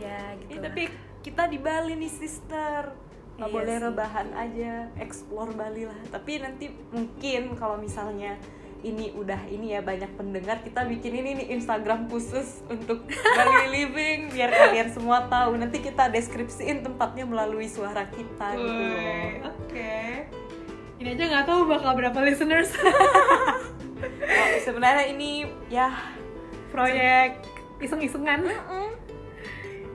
Ya 0.00 0.34
gitu. 0.38 0.50
Eh, 0.50 0.58
tapi 0.58 0.82
kita 1.20 1.44
di 1.46 1.58
Bali 1.58 1.92
nih 1.94 2.08
sister 2.08 2.96
nggak 3.36 3.46
Iya 3.46 3.54
boleh 3.54 3.72
sih. 3.74 3.84
rebahan 3.86 4.28
aja 4.32 4.72
explore 4.96 5.52
Bali 5.52 5.84
lah 5.84 5.96
tapi 6.08 6.36
nanti 6.36 6.68
mungkin 6.90 7.54
kalau 7.54 7.76
misalnya 7.76 8.36
ini 8.80 9.12
udah 9.12 9.44
ini 9.46 9.72
ya 9.72 9.80
banyak 9.80 10.12
pendengar 10.14 10.60
kita 10.60 10.84
bikin 10.84 11.12
ini 11.14 11.30
nih 11.34 11.46
Instagram 11.54 12.04
khusus 12.06 12.60
untuk 12.66 13.04
Bali 13.06 13.64
Living 13.74 14.28
biar 14.30 14.48
kalian 14.48 14.88
semua 14.88 15.24
tahu 15.26 15.56
nanti 15.56 15.78
kita 15.78 16.08
deskripsiin 16.08 16.80
tempatnya 16.80 17.24
melalui 17.24 17.64
suara 17.64 18.04
kita 18.06 18.46
gitu 18.52 18.72
loh 18.72 18.88
Woi, 18.90 19.24
Oke. 19.46 19.96
Ini 20.96 21.08
aja 21.10 21.24
nggak 21.30 21.46
tahu 21.46 21.60
bakal 21.64 21.92
berapa 21.94 22.18
listeners 22.20 22.72
Oh, 22.76 24.56
sebenarnya 24.64 25.08
ini 25.08 25.44
ya 25.68 25.92
proyek 26.68 27.40
iseng-isengan. 27.78 28.44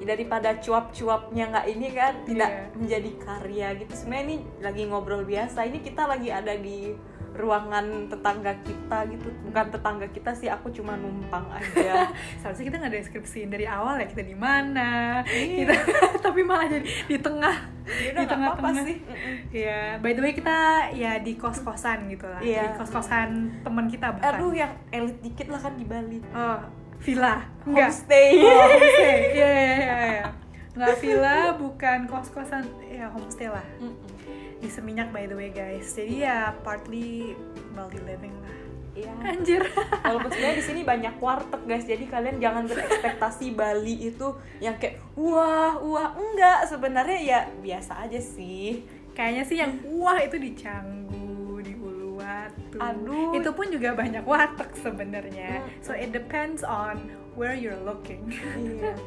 Daripada 0.06 0.56
cuap-cuapnya 0.56 1.44
nggak 1.50 1.68
ini 1.68 1.88
kan 1.92 2.14
tidak 2.24 2.48
Iya. 2.48 2.64
menjadi 2.74 3.12
karya 3.18 3.68
gitu 3.76 3.92
sebenarnya 3.92 4.24
ini 4.24 4.36
lagi 4.60 4.82
ngobrol 4.86 5.24
biasa 5.24 5.60
ini 5.64 5.80
kita 5.80 6.06
lagi 6.06 6.30
ada 6.30 6.54
di 6.54 6.94
ruangan 7.36 8.08
tetangga 8.08 8.56
kita 8.64 9.12
gitu 9.12 9.28
bukan 9.44 9.66
tetangga 9.68 10.08
kita 10.08 10.32
sih 10.32 10.48
aku 10.48 10.72
cuma 10.72 10.96
numpang 10.96 11.44
aja 11.52 12.08
Seharusnya 12.40 12.66
kita 12.66 12.78
nggak 12.80 12.94
deskripsiin 12.96 13.50
dari 13.50 13.68
awal 13.68 14.00
ya 14.00 14.08
kita 14.08 14.24
di 14.24 14.32
mana. 14.32 15.20
Iya. 15.26 15.68
Kita 15.68 15.74
tapi 16.26 16.42
malah 16.42 16.70
jadi 16.70 16.88
di 16.88 17.18
tengah. 17.20 17.56
Ya 17.86 18.16
udah, 18.16 18.24
di 18.24 18.26
tengah-tengah 18.26 18.50
apa-apa 18.56 18.88
sih. 18.88 18.98
Ya, 19.52 20.00
by 20.00 20.16
the 20.16 20.24
way 20.24 20.32
kita 20.32 20.58
ya 20.96 21.20
di 21.20 21.36
kos-kosan 21.36 22.08
gitu 22.08 22.24
lah. 22.24 22.40
Iya. 22.40 22.72
Di 22.72 22.80
kos-kosan 22.80 23.30
teman 23.62 23.86
kita 23.86 24.16
bahkan. 24.16 24.32
aduh 24.32 24.56
yang 24.56 24.72
elit 24.90 25.20
dikit 25.20 25.52
lah 25.52 25.60
kan 25.60 25.76
di 25.76 25.84
Bali 25.84 26.24
Oh, 26.32 26.60
villa. 27.04 27.48
Enggak. 27.66 27.90
homestay 27.90 28.30
Oh, 28.40 28.68
homestay. 28.70 29.10
Iya, 29.36 29.48
iya, 29.50 29.50
iya, 29.52 29.98
iya. 30.06 30.26
Nggak 30.76 30.96
villa, 31.00 31.38
bukan 31.56 32.00
kos-kosan. 32.12 32.64
Ya, 32.88 33.08
homestay 33.12 33.48
lah. 33.48 33.66
Mm-mm. 33.80 33.96
Di 34.60 34.70
Seminyak 34.72 35.12
by 35.12 35.26
the 35.28 35.36
way, 35.36 35.50
guys. 35.52 35.92
Jadi 35.96 36.24
ya 36.28 36.56
partly 36.64 37.36
Bali 37.76 38.00
living 38.04 38.36
lah. 38.44 38.56
Iya. 38.96 39.12
Anjir. 39.28 39.62
Walaupun 40.08 40.32
sebenarnya 40.32 40.56
di 40.56 40.66
sini 40.66 40.82
banyak 40.88 41.16
warteg 41.20 41.62
guys, 41.68 41.84
jadi 41.84 42.08
kalian 42.08 42.40
jangan 42.40 42.64
berekspektasi 42.64 43.52
Bali 43.52 44.08
itu 44.08 44.28
yang 44.64 44.80
kayak 44.80 45.04
wah 45.20 45.76
wah 45.84 46.16
enggak 46.16 46.64
sebenarnya 46.72 47.20
ya 47.20 47.40
biasa 47.60 48.08
aja 48.08 48.20
sih. 48.24 48.88
Kayaknya 49.12 49.44
sih 49.44 49.58
yang 49.60 49.72
wah 50.00 50.16
itu 50.24 50.40
di 50.40 50.56
Canggu, 50.56 51.25
Uluwatu. 52.26 52.78
Aduh. 52.82 53.38
Itu 53.38 53.50
pun 53.54 53.68
juga 53.70 53.94
banyak 53.94 54.26
warteg 54.26 54.74
sebenarnya. 54.82 55.62
Mm. 55.62 55.86
So 55.86 55.94
it 55.94 56.10
depends 56.10 56.66
on 56.66 57.14
where 57.38 57.54
you're 57.54 57.80
looking. 57.86 58.34
Iya. 58.58 58.94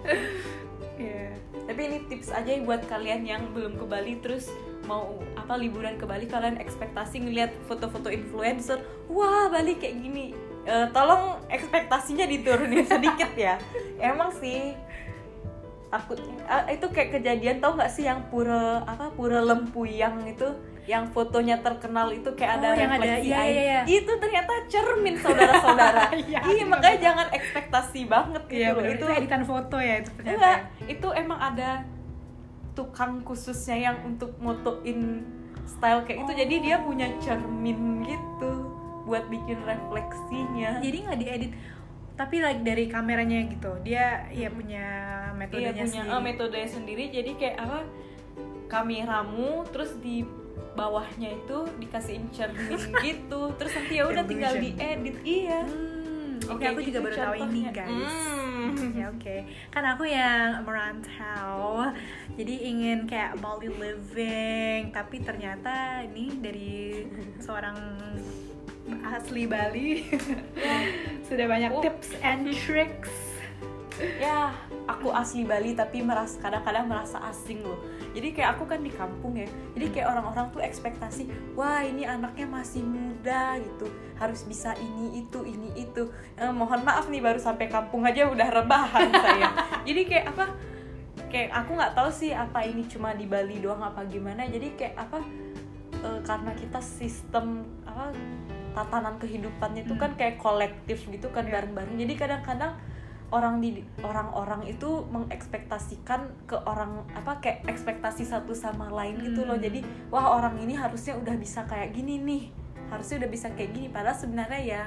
Iya. 0.98 1.30
Tapi 1.70 1.78
ini 1.78 1.98
tips 2.10 2.34
aja 2.34 2.58
ya 2.58 2.58
buat 2.66 2.82
kalian 2.90 3.22
yang 3.22 3.54
belum 3.54 3.78
ke 3.78 3.86
Bali 3.86 4.18
terus 4.18 4.50
mau 4.82 5.22
apa 5.38 5.54
liburan 5.54 5.94
ke 5.94 6.02
Bali 6.02 6.26
kalian 6.26 6.58
ekspektasi 6.58 7.22
ngeliat 7.22 7.54
foto-foto 7.70 8.10
influencer, 8.10 8.82
wah 9.06 9.46
Bali 9.46 9.78
kayak 9.78 9.94
gini. 9.94 10.34
Eh, 10.66 10.86
tolong 10.90 11.38
ekspektasinya 11.54 12.26
diturunin 12.26 12.82
sedikit 12.90 13.30
ya. 13.38 13.62
Emang 14.02 14.34
sih 14.42 14.74
takutnya 15.88 16.34
ah, 16.50 16.68
itu 16.68 16.86
kayak 16.92 17.20
kejadian 17.20 17.64
tau 17.64 17.72
nggak 17.72 17.92
sih 17.92 18.04
yang 18.04 18.28
pura 18.28 18.84
apa 18.84 19.08
pura 19.16 19.40
lempuyang 19.40 20.20
itu 20.28 20.52
yang 20.88 21.04
fotonya 21.06 21.60
terkenal 21.60 22.08
itu 22.08 22.32
kayak 22.32 22.58
ada 22.58 22.66
Oh, 22.66 22.74
yang 22.74 22.88
ada, 22.88 22.96
refleksi 22.98 23.28
iya, 23.28 23.38
air. 23.38 23.52
iya, 23.52 23.62
iya. 23.62 23.80
itu 23.86 24.08
ternyata 24.14 24.52
cermin 24.66 25.16
saudara-saudara 25.16 26.04
Iya, 26.24 26.38
iya 26.48 26.64
makanya 26.64 26.98
jangan 26.98 27.28
ekspektasi 27.30 28.00
banget 28.06 28.42
gitu 28.46 28.56
Iya, 28.58 28.68
loh. 28.70 28.80
bener. 28.80 28.90
itu 28.90 29.04
itu 29.04 29.14
editan 29.14 29.42
foto 29.44 29.76
ya 29.78 29.94
itu 29.98 30.10
ternyata. 30.10 30.32
Enggak, 30.34 30.58
itu 30.88 31.08
emang 31.14 31.40
ada 31.44 31.70
tukang 32.72 33.20
khususnya 33.20 33.76
yang 33.76 33.96
untuk 34.02 34.32
motoin 34.38 35.20
style 35.68 36.00
kayak 36.02 36.24
itu. 36.24 36.32
Jadi 36.34 36.54
dia 36.62 36.76
punya 36.78 37.06
cermin 37.18 37.78
gitu 38.02 38.52
buat 39.04 39.28
bikin 39.28 39.60
refleksinya. 39.62 40.80
Jadi 40.80 40.96
nggak 41.04 41.18
diedit 41.18 41.52
tapi 42.14 42.36
like 42.38 42.62
dari 42.62 42.86
kameranya 42.86 43.46
gitu. 43.46 43.76
Dia 43.80 44.26
ya 44.28 44.48
punya 44.48 44.86
Iya 45.28 45.36
metodenya 45.36 45.70
punya 45.76 45.86
sendiri. 46.00 46.10
eh, 46.10 46.22
metodenya 46.24 46.68
sendiri. 46.68 47.04
Jadi 47.10 47.30
kayak 47.36 47.56
apa? 47.60 47.78
Kameramu 48.68 49.64
terus 49.68 49.96
di 49.96 50.26
bawahnya 50.72 51.34
itu 51.34 51.58
dikasihin 51.78 52.30
cermin 52.30 52.78
gitu. 53.06 53.52
Terus 53.54 53.72
nanti 53.74 53.94
ya 53.94 54.04
udah 54.04 54.24
tinggal 54.24 54.52
Illusion. 54.52 54.76
diedit. 54.76 55.16
Iya. 55.22 55.60
Hmm, 55.64 56.36
oke 56.46 56.56
Kayak 56.56 56.70
aku 56.70 56.80
gitu 56.80 56.88
juga 56.88 57.00
baru 57.02 57.16
tahu 57.16 57.34
ini 57.42 57.60
guys. 57.68 58.14
Hmm. 58.14 58.90
ya 58.92 59.06
oke. 59.08 59.36
Kan 59.68 59.84
aku 59.86 60.04
yang 60.04 60.62
merantau, 60.62 61.88
jadi 62.34 62.54
ingin 62.64 62.98
kayak 63.04 63.38
Bali 63.38 63.70
living, 63.70 64.90
tapi 64.90 65.16
ternyata 65.20 65.74
ini 66.04 66.36
dari 66.36 67.06
seorang 67.38 67.78
asli 69.04 69.44
Bali 69.44 70.00
sudah 71.28 71.46
banyak 71.46 71.70
Oh. 71.70 71.80
tips 71.80 72.16
and 72.20 72.48
tricks. 72.60 73.12
ya 73.98 74.54
aku 74.86 75.10
asli 75.10 75.42
Bali 75.42 75.74
tapi 75.74 76.00
merasa 76.00 76.38
kadang-kadang 76.38 76.86
merasa 76.86 77.18
asing 77.24 77.60
loh 77.60 77.82
jadi 78.18 78.34
kayak 78.34 78.50
aku 78.58 78.66
kan 78.66 78.82
di 78.82 78.90
kampung 78.90 79.38
ya. 79.38 79.46
Jadi 79.78 79.94
kayak 79.94 80.10
orang-orang 80.10 80.50
tuh 80.50 80.58
ekspektasi 80.58 81.54
wah 81.54 81.86
ini 81.86 82.02
anaknya 82.02 82.50
masih 82.50 82.82
muda 82.82 83.54
gitu. 83.62 83.86
Harus 84.18 84.42
bisa 84.42 84.74
ini 84.74 85.22
itu 85.22 85.46
ini 85.46 85.70
itu. 85.78 86.10
Eh, 86.34 86.50
mohon 86.50 86.82
maaf 86.82 87.06
nih 87.06 87.22
baru 87.22 87.38
sampai 87.38 87.70
kampung 87.70 88.02
aja 88.02 88.26
udah 88.26 88.48
rebahan 88.50 89.06
saya. 89.14 89.54
Jadi 89.88 90.02
kayak 90.02 90.34
apa 90.34 90.50
kayak 91.30 91.54
aku 91.54 91.78
nggak 91.78 91.94
tahu 91.94 92.10
sih 92.10 92.34
apa 92.34 92.66
ini 92.66 92.90
cuma 92.90 93.14
di 93.14 93.30
Bali 93.30 93.62
doang 93.62 93.86
apa 93.86 94.02
gimana. 94.10 94.42
Jadi 94.50 94.74
kayak 94.74 94.98
apa 94.98 95.22
eh, 96.02 96.20
karena 96.26 96.50
kita 96.58 96.82
sistem 96.82 97.62
apa 97.86 98.10
tatanan 98.74 99.14
kehidupannya 99.22 99.86
itu 99.86 99.94
kan 99.94 100.18
kayak 100.18 100.42
kolektif 100.42 101.06
gitu 101.06 101.30
kan 101.30 101.46
Iya. 101.46 101.62
bareng-bareng. 101.62 101.94
Jadi 101.94 102.14
kadang-kadang 102.18 102.74
orang 103.28 103.60
di 103.60 103.84
orang-orang 104.00 104.64
itu 104.64 105.04
mengekspektasikan 105.12 106.32
ke 106.48 106.56
orang 106.64 107.04
apa 107.12 107.44
kayak 107.44 107.68
ekspektasi 107.68 108.24
satu 108.24 108.56
sama 108.56 108.88
lain 108.88 109.20
gitu 109.20 109.44
loh. 109.44 109.60
Hmm. 109.60 109.64
jadi 109.68 109.80
wah 110.08 110.40
orang 110.40 110.56
ini 110.64 110.72
harusnya 110.72 111.12
udah 111.20 111.36
bisa 111.36 111.68
kayak 111.68 111.92
gini 111.92 112.16
nih. 112.20 112.44
Harusnya 112.88 113.24
udah 113.24 113.30
bisa 113.30 113.52
kayak 113.52 113.76
gini. 113.76 113.88
Padahal 113.92 114.16
sebenarnya 114.16 114.60
ya 114.64 114.84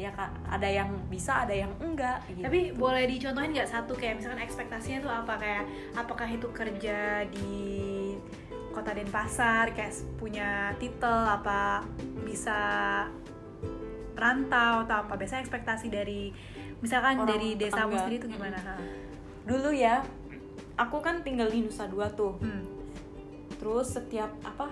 ya 0.00 0.08
kak 0.08 0.32
ada 0.48 0.68
yang 0.68 0.88
bisa 1.08 1.44
ada 1.44 1.52
yang 1.56 1.72
enggak 1.80 2.20
gitu. 2.28 2.44
Tapi 2.44 2.60
boleh 2.76 3.04
dicontohin 3.08 3.52
nggak 3.56 3.70
satu 3.70 3.92
kayak 3.96 4.20
misalkan 4.20 4.44
ekspektasinya 4.44 4.98
tuh 5.00 5.12
apa? 5.12 5.34
Kayak 5.40 5.64
apakah 5.96 6.28
itu 6.28 6.48
kerja 6.52 7.24
di 7.32 7.52
kota 8.72 8.92
Denpasar 8.96 9.72
kayak 9.76 9.92
punya 10.16 10.72
titel 10.80 11.12
apa 11.28 11.84
bisa 12.24 12.60
rantau 14.16 14.84
atau 14.84 14.96
apa? 15.00 15.16
Biasanya 15.16 15.48
ekspektasi 15.48 15.88
dari 15.88 16.32
misalkan 16.82 17.14
Orang 17.16 17.30
dari 17.30 17.54
desamu 17.54 17.72
tetangga. 17.88 17.98
sendiri 18.00 18.16
itu 18.18 18.28
gimana 18.28 18.58
Ha? 18.58 18.74
dulu 19.42 19.70
ya 19.70 20.02
aku 20.74 20.98
kan 20.98 21.22
tinggal 21.22 21.46
di 21.46 21.62
Nusa 21.62 21.86
Dua 21.86 22.10
tuh 22.10 22.36
hmm. 22.36 22.62
terus 23.56 23.90
setiap 23.92 24.34
apa 24.42 24.66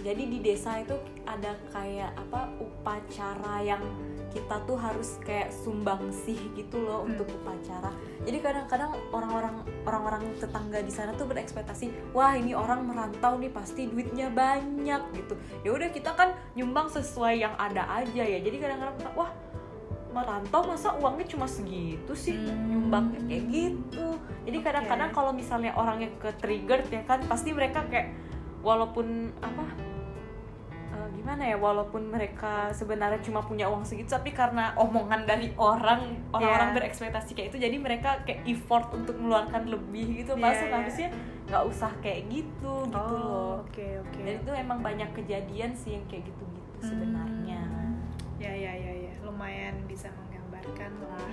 jadi 0.00 0.22
di 0.26 0.38
desa 0.40 0.76
itu 0.76 0.92
ada 1.24 1.54
kayak 1.70 2.12
apa 2.18 2.50
upacara 2.58 3.62
yang 3.62 3.80
kita 4.28 4.62
tuh 4.62 4.74
harus 4.74 5.18
kayak 5.20 5.50
sumbangsih 5.52 6.38
gitu 6.54 6.78
loh 6.78 7.02
Hmm. 7.02 7.10
untuk 7.12 7.26
upacara 7.32 7.90
jadi 8.20 8.38
kadang-kadang 8.40 8.90
orang-orang 9.10 9.54
orang-orang 9.82 10.22
tetangga 10.36 10.78
di 10.78 10.90
sana 10.90 11.14
tuh 11.14 11.24
berekspektasi 11.24 11.86
wah 12.10 12.34
ini 12.34 12.52
orang 12.52 12.82
merantau 12.82 13.34
nih 13.36 13.48
pasti 13.48 13.86
duitnya 13.86 14.28
banyak 14.28 15.02
gitu 15.14 15.34
ya 15.62 15.70
udah 15.70 15.88
kita 15.88 16.10
kan 16.12 16.28
nyumbang 16.52 16.86
sesuai 16.88 17.38
yang 17.38 17.54
ada 17.56 17.86
aja 17.96 18.22
ya 18.22 18.38
jadi 18.38 18.56
kadang-kadang 18.60 19.14
wah 19.14 19.30
merantau 20.10 20.62
masa 20.64 20.92
uangnya 20.94 21.26
cuma 21.26 21.46
segitu 21.46 22.12
sih 22.12 22.34
Hmm. 22.34 22.66
nyumbangnya 22.66 23.20
kayak 23.24 23.44
gitu 23.48 24.06
jadi 24.42 24.58
kadang-kadang 24.60 25.10
kalau 25.10 25.30
misalnya 25.30 25.70
orangnya 25.72 26.10
ke 26.16 26.30
trigger 26.36 26.82
ya 26.86 27.02
kan 27.04 27.22
pasti 27.24 27.50
mereka 27.50 27.86
kayak 27.86 28.10
walaupun 28.60 29.06
apa 29.38 29.64
eh, 30.90 31.08
gimana 31.14 31.42
ya 31.44 31.56
walaupun 31.56 32.02
mereka 32.06 32.68
sebenarnya 32.70 33.22
cuma 33.22 33.40
punya 33.40 33.70
uang 33.70 33.86
segitu 33.86 34.10
tapi 34.10 34.30
karena 34.30 34.74
omongan 34.74 35.24
dari 35.24 35.54
orang 35.54 36.18
orang-orang 36.30 36.68
Yeah. 36.70 36.76
berekspektasi 36.76 37.30
kayak 37.32 37.54
itu 37.54 37.58
jadi 37.62 37.76
mereka 37.78 38.20
kayak 38.24 38.42
effort 38.44 38.90
untuk 38.90 39.14
mengeluarkan 39.14 39.70
lebih 39.70 40.20
gitu 40.20 40.34
Yeah, 40.34 40.42
masa 40.42 40.64
yeah. 40.66 40.74
harusnya 40.74 41.08
nggak 41.46 41.64
usah 41.66 41.90
kayak 41.98 42.30
gitu 42.30 42.74
gitu 42.86 42.94
oh 42.94 43.10
loh 43.10 43.52
oke 43.62 43.86
oke 44.02 44.18
dan 44.18 44.34
itu 44.38 44.50
emang 44.54 44.78
banyak 44.80 45.10
kejadian 45.12 45.70
sih 45.72 45.94
yang 45.94 46.04
kayak 46.06 46.26
gitu-gitu 46.26 46.78
sebenarnya 46.80 47.26
Hmm. 47.26 47.29
Ya 49.46 49.48
ya 49.48 49.56
ya 49.56 49.70
ya 49.70 49.70
lumayan 49.70 49.76
bisa 49.88 50.08
menggambarkan 50.12 50.92
lah. 51.08 51.32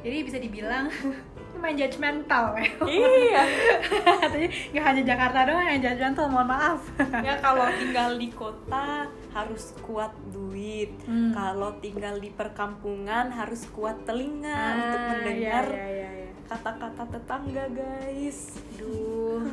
Jadi 0.00 0.16
bisa 0.24 0.38
dibilang 0.40 0.86
lumayan 1.52 1.76
judgmental 1.76 2.56
ya 2.56 2.70
iya. 2.88 3.42
Katanya 4.22 4.48
nggak 4.48 4.84
hanya 4.86 5.02
Jakarta 5.04 5.38
doang 5.44 5.66
yang 5.68 5.80
judgmental 5.84 6.26
mohon 6.32 6.48
maaf. 6.48 6.80
Ya 7.26 7.36
kalau 7.42 7.68
tinggal 7.76 8.16
di 8.16 8.32
kota 8.32 9.04
harus 9.36 9.76
kuat 9.84 10.16
duit. 10.32 10.96
Hmm. 11.04 11.34
kalau 11.36 11.76
tinggal 11.84 12.16
di 12.16 12.32
perkampungan 12.32 13.28
harus 13.34 13.68
kuat 13.74 14.00
telinga 14.08 14.56
Ah, 14.56 14.74
untuk 14.80 15.00
mendengar 15.12 15.64
ya, 15.68 15.76
ya, 15.76 15.88
ya, 15.90 16.10
ya. 16.24 16.30
kata-kata 16.48 17.02
tetangga 17.18 17.64
guys. 17.68 18.56
Duh, 18.80 19.44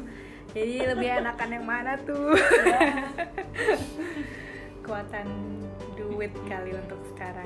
jadi 0.56 0.96
lebih 0.96 1.10
enakan 1.20 1.50
yang 1.52 1.66
mana 1.68 2.00
tuh? 2.00 2.32
Kekuatan 4.82 5.28
duit 6.08 6.32
kali 6.46 6.72
untuk 6.74 7.00
sekarang. 7.12 7.46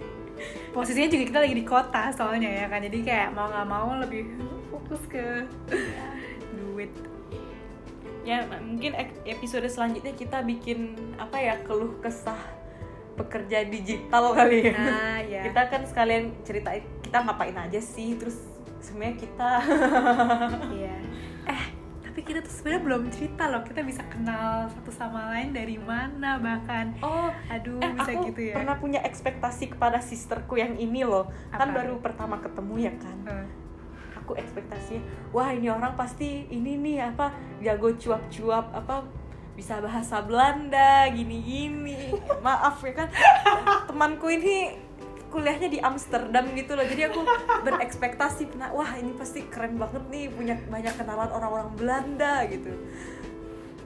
Posisinya 0.74 1.08
juga 1.08 1.24
kita 1.26 1.38
lagi 1.42 1.54
di 1.54 1.66
kota 1.66 2.02
soalnya 2.10 2.48
ya 2.48 2.66
kan, 2.66 2.80
jadi 2.80 2.98
kayak 3.02 3.28
mau 3.34 3.46
nggak 3.46 3.68
mau 3.68 3.88
lebih 3.98 4.24
fokus 4.70 5.02
ke 5.04 5.44
duit. 6.58 6.88
ya 8.20 8.44
mungkin 8.60 8.92
episode 9.24 9.64
selanjutnya 9.64 10.12
kita 10.12 10.44
bikin 10.44 10.92
apa 11.16 11.40
ya 11.40 11.56
keluh 11.64 11.96
kesah 11.98 12.36
pekerja 13.16 13.64
digital 13.64 14.36
kali 14.36 14.68
ya 14.68 14.76
Nah, 14.76 15.18
ya. 15.24 15.40
kita 15.48 15.60
kan 15.68 15.82
sekalian 15.88 16.36
ceritain 16.44 16.84
kita 17.00 17.24
ngapain 17.24 17.56
aja 17.56 17.80
sih 17.80 18.20
terus 18.20 18.36
sebenarnya 18.80 19.16
kita 19.18 19.50
Iya. 20.68 20.96
Eh, 21.48 21.64
tapi 22.20 22.36
kita 22.36 22.44
tuh 22.44 22.52
sebenarnya 22.52 22.82
belum 22.84 23.02
cerita 23.08 23.48
loh. 23.48 23.64
Kita 23.64 23.80
bisa 23.80 24.04
kenal 24.12 24.68
satu 24.68 24.92
sama 24.92 25.32
lain 25.32 25.56
dari 25.56 25.80
mana 25.80 26.36
bahkan. 26.36 26.92
oh 27.00 27.32
Aduh, 27.48 27.80
eh 27.80 27.96
bisa 27.96 28.12
aku 28.12 28.28
gitu 28.28 28.52
ya. 28.52 28.60
pernah 28.60 28.76
punya 28.76 29.00
ekspektasi 29.00 29.72
kepada 29.72 30.04
sisterku 30.04 30.60
yang 30.60 30.76
ini 30.76 31.00
loh 31.00 31.32
kan 31.48 31.72
Apa? 31.72 31.80
baru 31.80 31.96
pertama 31.96 32.36
ketemu 32.44 32.74
ya 32.76 32.92
kan 33.00 33.16
Eh, 33.24 33.48
aku 34.12 34.36
ekspektasinya 34.36 35.00
wah 35.32 35.48
ini 35.48 35.72
orang 35.72 35.96
pasti 35.96 36.44
ini 36.52 36.76
nih 36.76 37.08
apa 37.08 37.32
jago 37.64 37.88
cuap-cuap 37.96 38.68
apa 38.68 39.08
bisa 39.56 39.80
bahasa 39.80 40.20
Belanda 40.20 41.08
gini-gini 41.08 42.12
maaf 42.44 42.84
ya 42.84 43.00
kan 43.00 43.08
temanku 43.88 44.28
ini 44.28 44.76
kuliahnya 45.30 45.70
di 45.70 45.78
Amsterdam 45.78 46.50
gitu 46.52 46.74
loh. 46.74 46.84
Jadi 46.84 47.02
aku 47.06 47.22
berekspektasi 47.62 48.58
nah, 48.58 48.74
wah 48.74 48.98
ini 48.98 49.14
pasti 49.14 49.46
keren 49.46 49.78
banget 49.78 50.02
nih 50.10 50.26
punya 50.28 50.58
banyak 50.66 50.94
kenalan 50.98 51.30
orang-orang 51.30 51.70
Belanda 51.78 52.44
gitu. 52.50 52.74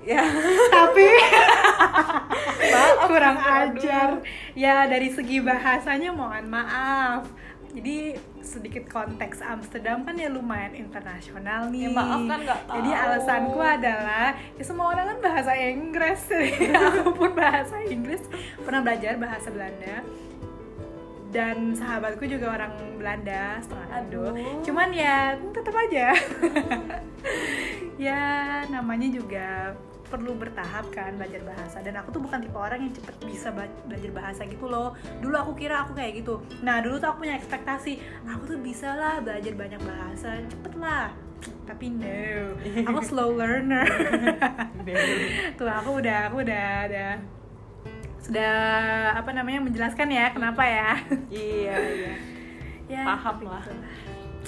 Ya. 0.05 0.21
Tapi 0.75 1.07
maaf 2.73 2.99
kurang 3.09 3.39
ajar. 3.41 4.21
Ya 4.57 4.89
dari 4.89 5.13
segi 5.13 5.41
bahasanya 5.45 6.13
mohon 6.13 6.49
maaf. 6.49 7.29
Jadi 7.75 8.15
sedikit 8.39 8.87
konteks 8.87 9.43
Amsterdam 9.43 10.07
kan 10.07 10.15
ya 10.15 10.31
lumayan 10.31 10.79
internasional 10.79 11.75
nih. 11.75 11.91
Ya, 11.91 11.91
maaf 11.91 12.21
kan 12.23 12.39
nggak 12.47 12.61
tahu. 12.71 12.75
jadi 12.79 12.91
alasanku 12.95 13.59
adalah 13.59 14.27
ya 14.55 14.63
semua 14.63 14.87
orang 14.95 15.07
kan 15.11 15.19
bahasa 15.19 15.53
Inggris. 15.59 16.23
Aku 17.03 17.11
pun 17.19 17.35
bahasa 17.35 17.83
Inggris. 17.83 18.23
Pernah 18.63 18.81
belajar 18.85 19.19
bahasa 19.19 19.49
Belanda 19.51 20.07
dan 21.35 21.75
sahabatku 21.75 22.23
juga 22.31 22.55
orang 22.55 22.71
Belanda 22.95 23.59
setengah 23.59 23.89
Indo. 23.99 24.23
Aduh. 24.31 24.63
cuman 24.63 24.89
ya 24.95 25.35
tetap 25.51 25.75
aja. 25.75 26.07
Ya 27.95 28.67
namanya 28.75 29.07
juga 29.07 29.71
perlu 30.11 30.35
bertahap 30.35 30.91
kan 30.91 31.15
belajar 31.15 31.47
bahasa. 31.47 31.79
Dan 31.79 31.95
aku 31.95 32.11
tuh 32.11 32.23
bukan 32.27 32.43
tipe 32.43 32.59
orang 32.59 32.83
yang 32.83 32.91
cepet 32.91 33.17
bisa 33.23 33.55
belajar 33.55 34.11
bahasa 34.11 34.43
gitu 34.51 34.67
loh. 34.67 34.99
Dulu 35.23 35.35
aku 35.39 35.55
kira 35.55 35.87
aku 35.87 35.95
kayak 35.95 36.21
gitu. 36.21 36.43
Nah 36.67 36.83
dulu 36.83 36.99
tuh 36.99 37.15
aku 37.15 37.23
punya 37.23 37.39
ekspektasi 37.39 38.03
aku 38.27 38.51
tuh 38.51 38.59
bisa 38.59 38.99
lah 38.99 39.23
belajar 39.23 39.55
banyak 39.55 39.81
bahasa 39.87 40.43
cepet 40.43 40.75
lah 40.75 41.15
tapi 41.65 41.93
no 41.93 42.57
aku 42.85 43.01
slow 43.09 43.37
learner. 43.37 43.85
Tuh 45.59 45.69
aku 45.69 45.91
udah 46.01 46.19
aku 46.29 46.45
udah 46.45 46.65
ada 46.89 47.21
sudah 48.25 48.55
apa 49.13 49.31
namanya 49.37 49.61
menjelaskan 49.61 50.09
ya 50.09 50.33
kenapa 50.33 50.65
ya. 50.65 50.91
Iya 51.29 51.77
iya. 51.77 52.15
Ya 52.85 53.01
Paham 53.01 53.49
tapi 53.49 53.49
lah. 53.49 53.65
gitu 53.65 53.81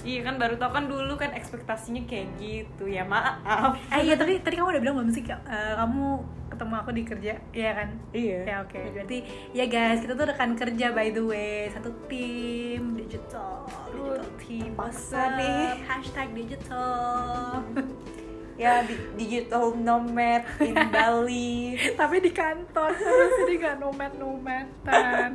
iya 0.04 0.20
kan 0.22 0.36
baru 0.36 0.60
tau 0.60 0.68
kan 0.68 0.86
dulu 0.86 1.16
kan 1.16 1.32
ekspektasinya 1.32 2.04
kayak 2.04 2.36
gitu. 2.36 2.84
Ya 2.84 3.02
maaf. 3.02 3.80
Eh 3.88 4.04
iya 4.06 4.14
tapi 4.14 4.38
tadi 4.44 4.60
kamu 4.60 4.76
udah 4.76 4.82
bilang 4.84 4.96
belum 5.00 5.08
sih? 5.08 5.24
Eh, 5.24 5.74
kamu 5.74 6.20
ketemu 6.52 6.74
aku 6.78 6.90
di 6.92 7.02
kerja 7.02 7.32
iya 7.50 7.70
kan? 7.74 7.88
Iya. 8.12 8.38
Ya 8.44 8.56
oke. 8.60 8.80
Berarti 8.92 9.18
ya 9.56 9.64
guys 9.66 10.04
kita 10.04 10.12
tuh 10.14 10.26
rekan 10.28 10.52
kerja 10.52 10.92
by 10.92 11.08
the 11.10 11.24
way. 11.24 11.72
Satu 11.72 11.90
tim 12.12 12.92
digital 12.94 13.64
digital 13.88 14.20
team. 14.36 14.76
WhatsApp, 14.76 15.40
nih. 15.40 15.80
hashtag 15.88 16.28
digital 16.36 17.64
ya 18.56 18.80
di- 18.82 18.96
digital 19.16 19.72
nomad 19.72 20.42
in 20.58 20.72
Bali. 20.94 21.76
Tapi 21.92 22.16
di 22.18 22.30
kantor 22.30 22.90
terus 22.92 23.32
jadi 23.38 23.54
nggak 23.58 23.76
nomad 23.78 24.12
nomadan 24.14 25.32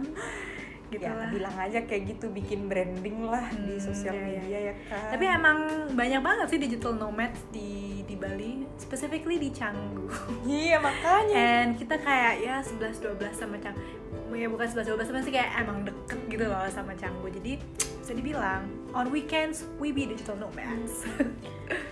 gitu 0.92 1.08
ya 1.08 1.16
lah. 1.16 1.32
bilang 1.32 1.56
aja 1.56 1.80
kayak 1.82 2.04
gitu 2.10 2.28
bikin 2.28 2.68
branding 2.68 3.24
lah 3.24 3.48
di 3.56 3.72
Hmm, 3.72 3.80
sosial 3.82 4.12
iya, 4.12 4.20
iya. 4.20 4.36
media 4.36 4.60
ya 4.62 4.74
kan? 4.86 5.10
Tapi 5.10 5.24
emang 5.26 5.58
banyak 5.90 6.20
banget 6.20 6.48
sih 6.50 6.60
digital 6.60 6.94
nomads 6.94 7.40
di 7.48 7.72
di 8.04 8.14
Bali 8.14 8.68
specifically 8.76 9.40
di 9.40 9.50
Canggu. 9.50 10.12
Iya 10.44 10.78
makanya. 10.78 11.36
And 11.64 11.80
kita 11.80 11.96
kayak 11.96 12.34
ya 12.40 12.60
11 12.60 13.00
12 13.00 13.24
sama 13.32 13.56
Canggu 13.58 13.88
ya 14.32 14.48
bukan 14.48 14.64
11 14.66 14.92
12 14.92 15.06
sama 15.06 15.20
sih 15.22 15.32
kayak 15.32 15.52
emang 15.58 15.84
deket 15.84 16.20
gitu 16.28 16.44
loh 16.44 16.68
sama 16.68 16.92
Canggu. 16.94 17.28
Jadi 17.30 17.56
bisa 17.80 18.12
dibilang 18.12 18.64
on 18.92 19.08
weekends 19.08 19.64
we 19.78 19.90
be 19.90 20.04
digital 20.04 20.36
nomads 20.36 21.08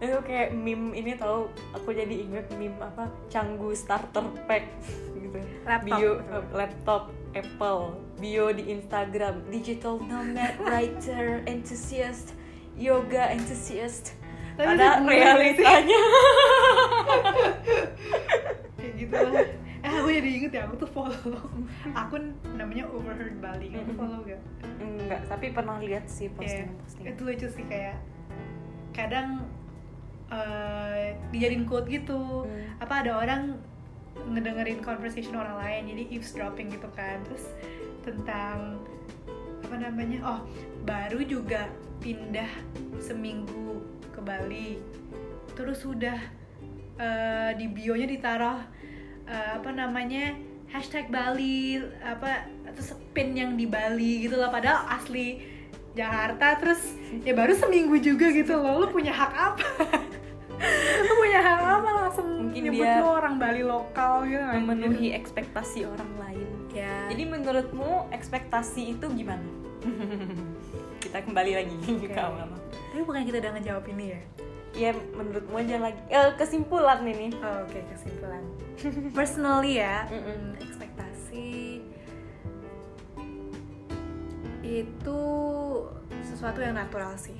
itu 0.00 0.18
kayak 0.24 0.56
meme 0.56 0.96
ini 0.96 1.12
tahu 1.12 1.52
aku 1.76 1.92
jadi 1.92 2.24
inget 2.24 2.48
meme 2.56 2.76
apa 2.80 3.12
canggu 3.28 3.76
starter 3.76 4.24
pack 4.48 4.64
gitu. 5.12 5.38
Laptop. 5.68 5.84
bio 5.84 6.10
eh, 6.18 6.44
laptop 6.56 7.02
Apple 7.36 8.00
bio 8.16 8.46
di 8.50 8.72
Instagram. 8.72 9.44
Digital 9.52 10.00
nomad 10.00 10.56
writer 10.66 11.44
enthusiast 11.44 12.32
yoga 12.80 13.28
enthusiast. 13.30 14.16
Tapi 14.56 14.76
ada 14.76 15.04
realitanya. 15.04 16.00
Kayak 18.80 18.92
gitu. 18.96 19.14
Lah 19.14 19.46
eh 19.80 19.92
aku 19.96 20.08
jadi 20.12 20.28
inget 20.28 20.52
ya 20.52 20.62
aku 20.68 20.74
tuh 20.84 20.90
follow. 20.92 21.40
Akun 21.92 22.36
namanya 22.56 22.88
Overheard 22.88 23.36
Bali. 23.40 23.72
Kamu 23.72 23.92
follow 23.96 24.20
gak? 24.24 24.40
enggak 24.80 25.20
tapi 25.28 25.46
pernah 25.52 25.76
lihat 25.82 26.08
sih 26.08 26.32
postingan 26.32 26.72
postingan 26.80 27.10
itu 27.12 27.22
lucu 27.26 27.46
sih 27.50 27.64
kayak 27.68 27.96
kadang 28.96 29.44
eh 30.30 31.18
dijadiin 31.34 31.66
quote 31.66 31.90
gitu. 31.90 32.46
Hmm. 32.46 32.82
apa 32.82 33.04
ada 33.04 33.12
orang 33.18 33.42
ngedengerin 34.30 34.80
conversation 34.82 35.34
orang 35.38 35.58
lain 35.58 35.82
jadi 35.94 36.02
eavesdropping 36.16 36.68
gitu 36.70 36.88
kan. 36.94 37.22
Terus 37.26 37.44
tentang 38.06 38.80
apa 39.60 39.76
namanya 39.76 40.18
oh 40.26 40.40
baru 40.82 41.22
juga 41.22 41.70
pindah 42.00 42.48
seminggu 42.98 43.84
ke 44.10 44.20
Bali. 44.24 44.80
Terus 45.54 45.84
sudah 45.84 46.18
eh, 46.98 47.50
di 47.54 47.66
bionya 47.68 48.08
ditaruh 48.08 48.60
eh, 49.28 49.50
apa 49.60 49.70
namanya 49.70 50.34
hashtag 50.70 51.10
Bali 51.10 51.78
apa 52.02 52.46
terus 52.74 52.94
pin 53.10 53.34
yang 53.34 53.58
di 53.58 53.66
Bali 53.66 54.26
gitu 54.26 54.38
lah 54.38 54.50
padahal 54.50 54.86
asli 54.90 55.42
Jakarta. 55.94 56.58
Terus 56.58 56.80
ya 57.26 57.34
baru 57.34 57.54
seminggu 57.54 57.98
juga 57.98 58.30
gitu 58.30 58.54
loh 58.58 58.82
lu 58.82 58.86
punya 58.90 59.10
hak 59.10 59.32
apa 59.34 59.68
lu 61.00 61.12
punya 61.16 61.40
hak 61.40 61.60
apa 61.64 61.90
langsung 62.04 62.28
Mungkin 62.50 62.62
nyebut 62.68 62.84
dia 62.84 63.00
lu 63.00 63.08
orang 63.08 63.34
Bali 63.40 63.62
lokal 63.64 64.28
gitu 64.28 64.44
memenuhi 64.44 65.08
ekspektasi 65.16 65.88
orang 65.88 66.12
lain. 66.20 66.48
Ya. 66.70 67.08
Jadi 67.08 67.22
menurutmu 67.26 68.12
ekspektasi 68.12 68.94
itu 68.98 69.06
gimana? 69.10 69.44
Kita 71.02 71.24
kembali 71.24 71.52
lagi 71.56 71.76
ke 72.04 72.12
Oke. 72.12 72.20
awal. 72.20 72.50
Tapi 72.90 73.02
bukan 73.06 73.22
kita 73.24 73.38
udah 73.40 73.52
ngejawab 73.56 73.84
ini 73.96 74.04
ya? 74.12 74.20
Ya 74.70 74.90
menurutmu 75.16 75.56
aja 75.58 75.76
lagi. 75.82 75.98
Eh, 76.12 76.30
kesimpulan 76.38 77.02
ini. 77.02 77.34
Oh, 77.42 77.66
Oke, 77.66 77.82
kesimpulan. 77.90 78.42
Personally 79.18 79.80
ya, 79.82 80.06
Mm-mm. 80.10 80.54
mm, 80.54 80.62
ekspektasi 80.62 81.48
itu 84.60 85.22
sesuatu 86.22 86.62
yang 86.62 86.78
natural 86.78 87.16
sih. 87.18 87.34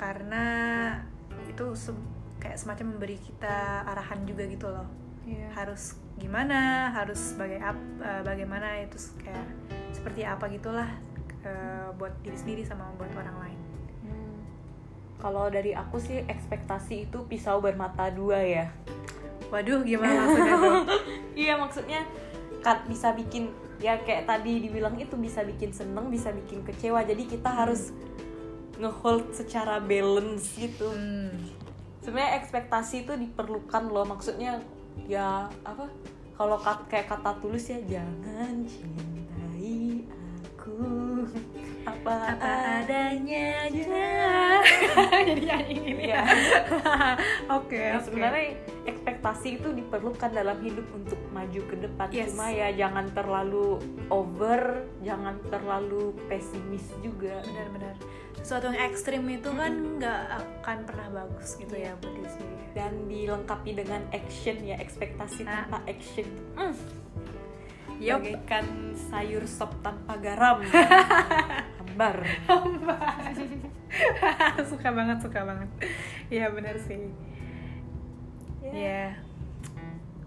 Karena 0.00 0.44
itu 1.54 1.66
se- 1.78 2.10
kayak 2.42 2.58
semacam 2.58 2.98
memberi 2.98 3.16
kita 3.16 3.86
arahan 3.86 4.26
juga 4.26 4.42
gitu 4.44 4.66
loh. 4.66 4.84
Iya. 5.24 5.54
Harus 5.54 5.94
gimana, 6.18 6.90
harus 6.90 7.16
sebagai 7.32 7.62
ap- 7.62 7.98
eh, 8.02 8.22
bagaimana 8.26 8.82
itu 8.82 8.98
kayak 9.22 9.46
seperti 9.94 10.26
apa 10.26 10.50
gitulah 10.50 10.90
eh, 11.46 11.88
buat 11.94 12.10
diri 12.26 12.34
sendiri 12.34 12.62
sama 12.66 12.90
buat 12.98 13.08
orang 13.14 13.36
lain. 13.38 13.58
Hmm. 14.02 14.36
Kalau 15.22 15.46
dari 15.48 15.72
aku 15.72 15.96
sih 16.02 16.26
ekspektasi 16.26 17.06
itu 17.06 17.22
pisau 17.30 17.62
bermata 17.62 18.10
dua 18.10 18.42
ya. 18.42 18.66
Waduh, 19.48 19.86
gimana 19.86 20.26
maksudnya? 20.26 20.56
Iya 21.34 21.58
maksudnya 21.58 22.00
kan 22.62 22.86
bisa 22.86 23.10
bikin 23.12 23.50
ya 23.82 23.98
kayak 24.00 24.24
tadi 24.24 24.62
dibilang 24.62 24.94
itu 24.96 25.18
bisa 25.18 25.42
bikin 25.42 25.74
seneng, 25.74 26.08
bisa 26.08 26.30
bikin 26.30 26.62
kecewa. 26.62 27.02
Jadi 27.02 27.26
kita 27.26 27.50
harus 27.50 27.90
ngehold 28.76 29.30
secara 29.30 29.78
balance 29.78 30.54
gitu. 30.54 30.88
Hmm. 30.88 31.30
Sebenarnya 32.00 32.36
ekspektasi 32.38 33.04
itu 33.04 33.12
diperlukan 33.14 33.86
loh. 33.86 34.04
Maksudnya 34.04 34.60
ya 35.04 35.46
apa? 35.62 35.88
Kalau 36.34 36.58
kat- 36.58 36.86
kayak 36.88 37.06
kata 37.08 37.38
tulus 37.38 37.70
ya 37.70 37.78
jangan 37.86 38.66
cintai 38.66 40.02
aku 40.64 40.74
apa, 41.84 42.14
apa 42.34 42.80
adanya 42.80 43.68
aja 43.68 43.84
jadi 45.28 45.42
nyanyi 45.44 45.76
ini 45.84 46.04
oke 47.52 47.76
Ya, 47.76 48.00
oke. 48.00 48.02
sebenarnya 48.02 48.56
ekspektasi 48.82 49.60
itu 49.60 49.68
diperlukan 49.70 50.32
dalam 50.32 50.56
hidup 50.58 50.88
untuk 50.90 51.20
maju 51.30 51.60
ke 51.68 51.76
depan. 51.76 52.08
Yes. 52.08 52.32
Cuma 52.32 52.48
ya 52.48 52.72
jangan 52.72 53.12
terlalu 53.12 53.78
over, 54.08 54.88
jangan 55.04 55.36
terlalu 55.46 56.16
pesimis 56.26 56.88
juga. 56.98 57.44
benar-benar 57.44 57.94
sesuatu 58.44 58.68
yang 58.68 58.76
ekstrim 58.84 59.24
itu 59.26 59.48
kan 59.50 59.72
nggak 59.96 60.20
akan 60.60 60.78
pernah 60.84 61.08
bagus 61.10 61.56
gitu 61.56 61.72
ya 61.72 61.96
buat 61.96 62.12
diri 62.12 62.52
Dan 62.76 63.06
dilengkapi 63.06 63.70
dengan 63.72 64.02
action 64.10 64.58
ya, 64.60 64.76
ekspektasi 64.76 65.42
Ah. 65.42 65.64
tanpa 65.64 65.78
action. 65.86 66.26
Mm. 66.52 66.74
Yup. 67.96 68.20
Bagaikan 68.20 68.66
sayur 68.92 69.46
sop 69.46 69.72
tanpa 69.80 70.18
garam. 70.18 70.60
Hambar. 71.80 72.16
suka 74.66 74.88
banget 74.90 75.22
suka 75.22 75.40
banget 75.46 75.70
iya 76.26 76.50
benar 76.50 76.74
sih 76.76 77.08
Ya. 78.58 78.72
ya 78.74 79.04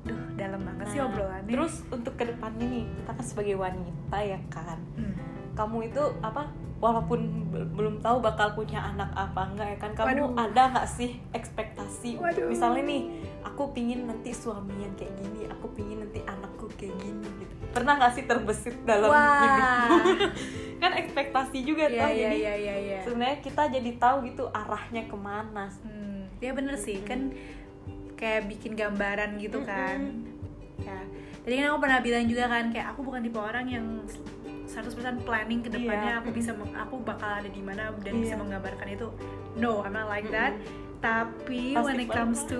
duh 0.06 0.16
dalam 0.40 0.64
banget 0.64 0.86
sih 0.88 1.00
Nah, 1.02 1.10
obrolannya 1.10 1.52
Terus 1.52 1.84
untuk 1.90 2.14
ke 2.16 2.24
depannya 2.24 2.64
nih, 2.64 2.86
kita 2.88 3.12
kan 3.12 3.26
sebagai 3.26 3.56
wanita 3.58 4.18
ya 4.22 4.40
kan. 4.48 4.80
Hmm. 4.96 5.18
kamu 5.52 5.90
itu 5.90 6.04
apa 6.22 6.54
walaupun 6.78 7.50
be- 7.50 7.66
belum 7.74 8.00
tahu 8.00 8.22
bakal 8.22 8.54
punya 8.54 8.78
anak 8.80 9.10
apa 9.12 9.50
enggak 9.50 9.68
ya 9.74 9.78
kan 9.82 9.92
kamu 9.94 10.06
Waduh. 10.30 10.46
ada 10.46 10.64
nggak 10.72 10.88
sih 10.88 11.18
ekspektasi 11.34 12.22
Waduh. 12.22 12.48
misalnya 12.48 12.86
nih 12.86 13.02
aku 13.42 13.74
pingin 13.74 14.06
nanti 14.06 14.30
suami 14.30 14.78
yang 14.78 14.94
kayak 14.94 15.18
gini 15.18 15.50
aku 15.50 15.74
pingin 15.74 16.06
nanti 16.06 16.22
anakku 16.22 16.70
kayak 16.78 16.94
gini 17.02 17.26
gitu 17.42 17.54
pernah 17.74 17.98
nggak 17.98 18.14
sih 18.14 18.24
terbesit 18.24 18.78
dalam 18.86 19.10
Wah. 19.10 19.42
hidupmu 19.42 19.98
kan 20.82 20.92
ekspektasi 20.94 21.58
juga 21.66 21.90
Iya 21.90 21.98
tuh 21.98 22.10
iya 22.14 22.18
jadi 22.22 22.38
iya 22.38 22.54
iya 22.56 22.76
iya. 22.78 23.00
sebenarnya 23.02 23.38
kita 23.42 23.64
jadi 23.74 23.92
tahu 23.98 24.18
gitu 24.30 24.44
arahnya 24.54 25.10
ke 25.10 25.18
mana 25.18 25.66
Hmm, 25.82 26.30
ya 26.38 26.54
bener 26.54 26.78
sih 26.78 27.02
kan 27.02 27.34
kayak 28.14 28.50
bikin 28.50 28.74
gambaran 28.74 29.38
gitu 29.38 29.62
kan. 29.62 30.26
Ya. 30.82 30.98
Tadi 31.42 31.54
kan 31.54 31.70
aku 31.70 31.80
pernah 31.80 32.02
bilang 32.02 32.26
juga 32.26 32.50
kan 32.50 32.70
kayak 32.70 32.94
aku 32.94 33.06
bukan 33.06 33.22
tipe 33.22 33.38
orang 33.38 33.66
yang 33.70 33.86
100% 34.68 34.94
planning 35.24 35.64
ke 35.64 35.72
depannya 35.72 36.14
Iya. 36.14 36.22
aku 36.22 36.30
bisa 36.30 36.52
aku 36.76 37.00
bakal 37.00 37.40
ada 37.40 37.48
di 37.48 37.60
mana 37.60 37.90
dan 37.98 38.14
bisa 38.20 38.36
Iya. 38.36 38.42
menggambarkan 38.44 38.88
itu. 38.90 39.08
No, 39.56 39.82
I'm 39.82 39.92
not 39.92 40.08
like 40.08 40.28
that. 40.30 40.60
Tapi 40.98 41.72
Pasti 41.72 41.86
when 41.86 41.98
it 41.98 42.10
comes 42.10 42.40
to 42.46 42.60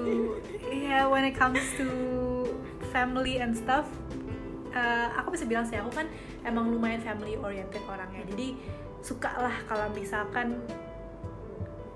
yeah, 0.68 1.04
when 1.06 1.24
it 1.24 1.34
comes 1.34 1.60
to 1.76 1.88
family 2.90 3.38
and 3.38 3.52
stuff 3.52 3.86
eh, 4.70 5.08
aku 5.14 5.34
bisa 5.34 5.44
bilang 5.44 5.66
sih 5.66 5.76
aku 5.76 5.90
kan 5.92 6.06
emang 6.42 6.70
lumayan 6.70 7.00
family 7.00 7.36
oriented 7.36 7.82
orangnya. 7.84 8.24
Jadi 8.26 8.56
suka 9.00 9.30
lah 9.38 9.56
kalau 9.66 9.92
misalkan 9.92 10.58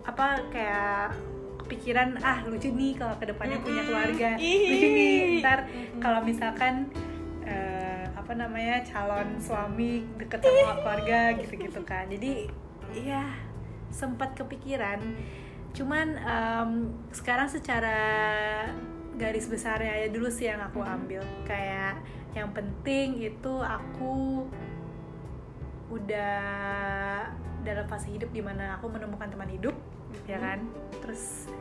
apa 0.01 0.41
kayak 0.49 1.13
kepikiran 1.61 2.17
ah 2.21 2.41
lucu 2.43 2.67
nih 2.67 2.97
kalau 2.97 3.15
ke 3.15 3.25
depannya 3.25 3.57
punya 3.61 3.81
keluarga 3.85 4.29
lucu 4.35 4.87
nih 4.87 5.39
ntar 5.39 5.59
Mm-mm. 5.63 6.01
kalau 6.01 6.19
misalkan 6.21 6.89
eh, 7.45 7.90
apa 8.31 8.47
namanya 8.47 8.79
calon 8.87 9.43
suami 9.43 10.07
deket 10.15 10.39
sama 10.39 10.79
keluarga 10.79 11.35
gitu-gitu 11.35 11.83
kan. 11.83 12.07
Jadi 12.07 12.47
iya 12.95 13.27
sempat 13.91 14.39
kepikiran. 14.39 15.03
Cuman 15.75 16.15
em, 16.15 16.95
sekarang 17.11 17.51
secara 17.51 17.99
garis 19.19 19.51
besarnya 19.51 19.99
aja 19.99 20.07
dulu 20.15 20.31
sih 20.31 20.47
yang 20.47 20.63
aku 20.63 20.79
ambil. 20.79 21.19
Kayak 21.43 21.99
yang 22.31 22.55
penting 22.55 23.19
itu 23.19 23.53
aku 23.59 24.47
udah 25.91 26.47
dalam 27.67 27.83
fase 27.91 28.15
hidup 28.15 28.31
di 28.31 28.39
mana 28.39 28.79
aku 28.79 28.87
menemukan 28.87 29.27
teman 29.27 29.51
hidup 29.51 29.75
ya 30.23 30.39
kan? 30.39 30.63
Terus 31.03 31.51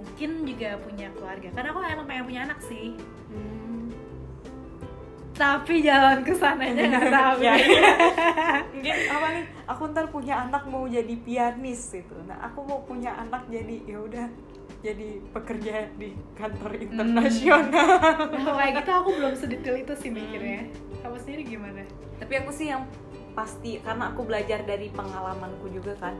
mungkin 0.00 0.48
juga 0.48 0.80
punya 0.80 1.12
keluarga. 1.12 1.52
Karena 1.52 1.68
aku 1.68 1.84
emang 1.84 2.08
pengen 2.08 2.24
punya 2.32 2.40
anak 2.48 2.64
sih. 2.64 2.96
Hmm. 3.28 3.73
Tapi 5.34 5.82
jalan 5.82 6.22
ke 6.22 6.32
sananya 6.38 6.84
nggak 6.94 7.10
tahu. 7.10 7.38
Ya, 7.42 7.54
iya. 7.58 7.92
mungkin 8.74 8.96
apa 9.10 9.26
nih? 9.34 9.44
Aku 9.66 9.82
ntar 9.90 10.06
punya 10.14 10.34
anak 10.46 10.62
mau 10.70 10.86
jadi 10.86 11.14
pianis 11.18 11.90
gitu. 11.90 12.14
Nah 12.24 12.38
aku 12.38 12.62
mau 12.62 12.86
punya 12.86 13.18
anak 13.18 13.50
jadi 13.50 13.82
ya 13.82 13.98
udah 13.98 14.26
jadi 14.84 15.08
pekerja 15.34 15.90
di 15.98 16.14
kantor 16.38 16.72
internasional. 16.78 17.86
Kalau 18.30 18.54
kayak 18.54 18.72
gitu 18.78 18.90
aku 18.94 19.10
belum 19.18 19.34
sedetail 19.34 19.76
itu 19.82 19.94
sih 19.98 20.10
mikirnya. 20.14 20.70
Kamu 21.02 21.18
sendiri 21.18 21.42
gimana? 21.42 21.82
Tapi 22.22 22.32
aku 22.38 22.50
sih 22.54 22.70
yang 22.70 22.86
pasti 23.34 23.82
karena 23.82 24.14
aku 24.14 24.22
belajar 24.22 24.62
dari 24.62 24.88
pengalamanku 24.94 25.66
juga 25.66 25.98
kan 25.98 26.14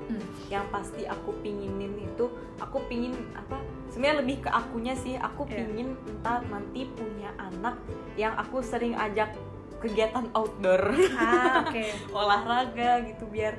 yang 0.50 0.66
pasti 0.74 1.06
aku 1.06 1.30
pinginin 1.46 1.94
itu 1.94 2.26
aku 2.58 2.82
pingin 2.90 3.14
apa 3.38 3.62
sebenarnya 3.94 4.26
lebih 4.26 4.36
ke 4.42 4.50
akunya 4.50 4.98
sih 4.98 5.14
aku 5.14 5.46
Iya. 5.46 5.62
pingin 5.62 5.94
entar 6.10 6.42
nanti 6.50 6.90
punya 6.98 7.30
anak 7.38 7.78
yang 8.18 8.34
aku 8.34 8.58
sering 8.58 8.98
ajak 8.98 9.30
kegiatan 9.78 10.26
outdoor 10.34 10.82
ah 11.14 11.62
oke 11.62 11.84
olahraga 12.18 13.06
gitu 13.06 13.30
biar 13.30 13.54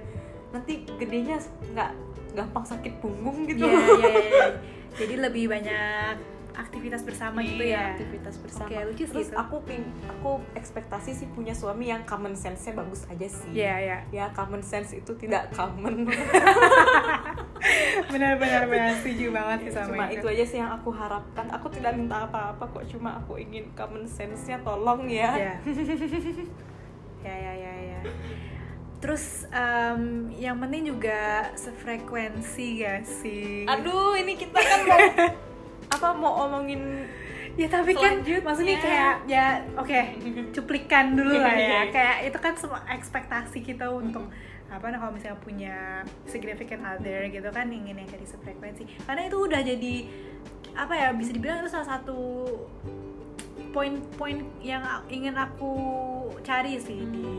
nanti 0.51 0.83
gedenya 0.99 1.39
nggak 1.71 1.91
gampang 2.35 2.67
sakit 2.67 2.99
punggung 2.99 3.47
gitu 3.47 3.63
iya, 3.63 3.79
iya, 3.79 4.11
iya. 4.11 4.47
jadi 4.99 5.15
lebih 5.23 5.47
banyak 5.47 6.34
aktivitas 6.55 7.01
bersama 7.03 7.39
gitu 7.39 7.61
Iya, 7.61 7.75
ya? 7.75 7.85
aktivitas 7.93 8.35
bersama. 8.39 8.67
Oke, 8.67 8.77
lucu 8.87 9.03
sih 9.03 9.11
terus 9.11 9.29
itu. 9.29 9.37
aku 9.37 9.55
ping 9.63 9.83
aku 10.07 10.31
ekspektasi 10.55 11.11
sih 11.11 11.27
punya 11.29 11.51
suami 11.51 11.91
yang 11.91 12.03
common 12.03 12.33
sense-nya 12.33 12.73
bagus 12.75 13.03
aja 13.05 13.27
sih. 13.27 13.51
Iya, 13.51 13.75
iya. 13.77 13.97
ya 14.09 14.25
common 14.31 14.61
sense 14.61 14.95
itu 14.95 15.11
tidak 15.15 15.51
common. 15.51 16.07
Benar 18.05 18.37
benar 18.37 18.69
setuju 19.01 19.33
banget 19.33 19.57
sih 19.67 19.71
sama 19.73 19.89
cuma 19.89 20.05
itu. 20.13 20.25
aja 20.29 20.43
sih 20.45 20.57
yang 20.61 20.71
aku 20.71 20.89
harapkan. 20.93 21.45
Aku 21.49 21.67
tidak 21.67 21.97
minta 21.97 22.29
apa-apa 22.29 22.61
kok 22.69 22.85
cuma 22.87 23.17
aku 23.17 23.41
ingin 23.41 23.65
common 23.73 24.05
sense-nya 24.05 24.61
tolong 24.61 25.09
ya. 25.09 25.33
Ya 25.33 25.53
ya 27.25 27.35
ya 27.35 27.53
ya 27.57 27.73
ya. 27.97 27.99
Terus 29.01 29.45
em, 29.49 30.29
yang 30.33 30.57
penting 30.57 30.89
juga 30.89 31.49
sefrekuensi 31.53 32.81
gak 32.81 33.01
sih. 33.05 33.65
Aduh 33.65 34.13
ini 34.13 34.33
kita 34.33 34.57
kan 34.57 34.79
mau 34.85 34.97
apa 35.95 36.07
mau 36.11 36.43
omongin 36.43 37.07
ya 37.55 37.67
tapi 37.67 37.95
kan 37.95 38.19
maksudnya 38.19 38.77
kayak 38.77 39.15
ya 39.25 39.45
oke 39.73 39.99
cuplikan 40.55 41.15
dulu 41.15 41.35
lah 41.35 41.51
ya 41.51 41.63
Iya. 41.63 41.81
kayak 41.89 42.17
itu 42.25 42.37
kan 42.37 42.53
semua 42.53 42.83
ekspektasi 42.89 43.59
kita 43.61 43.87
untuk 43.87 44.27
apa 44.65 44.85
nah 44.85 44.97
kalau 44.97 45.13
misalnya 45.13 45.39
punya 45.39 45.75
significant 46.25 46.83
other 46.83 47.27
gitu 47.27 47.47
kan 47.49 47.69
ingin 47.69 47.95
yang 47.95 48.09
dari 48.09 48.23
sefrekuensi 48.23 48.83
karena 49.01 49.23
itu 49.23 49.37
udah 49.39 49.61
jadi 49.61 49.95
apa 50.75 50.93
ya 50.93 51.07
bisa 51.11 51.31
dibilang 51.31 51.61
itu 51.61 51.71
salah 51.71 51.95
satu 51.95 52.19
poin-poin 53.71 54.43
yang 54.59 54.83
ingin 55.07 55.33
aku 55.33 55.71
cari 56.41 56.75
sih 56.77 56.97
Hmm. 56.97 57.13
di 57.13 57.29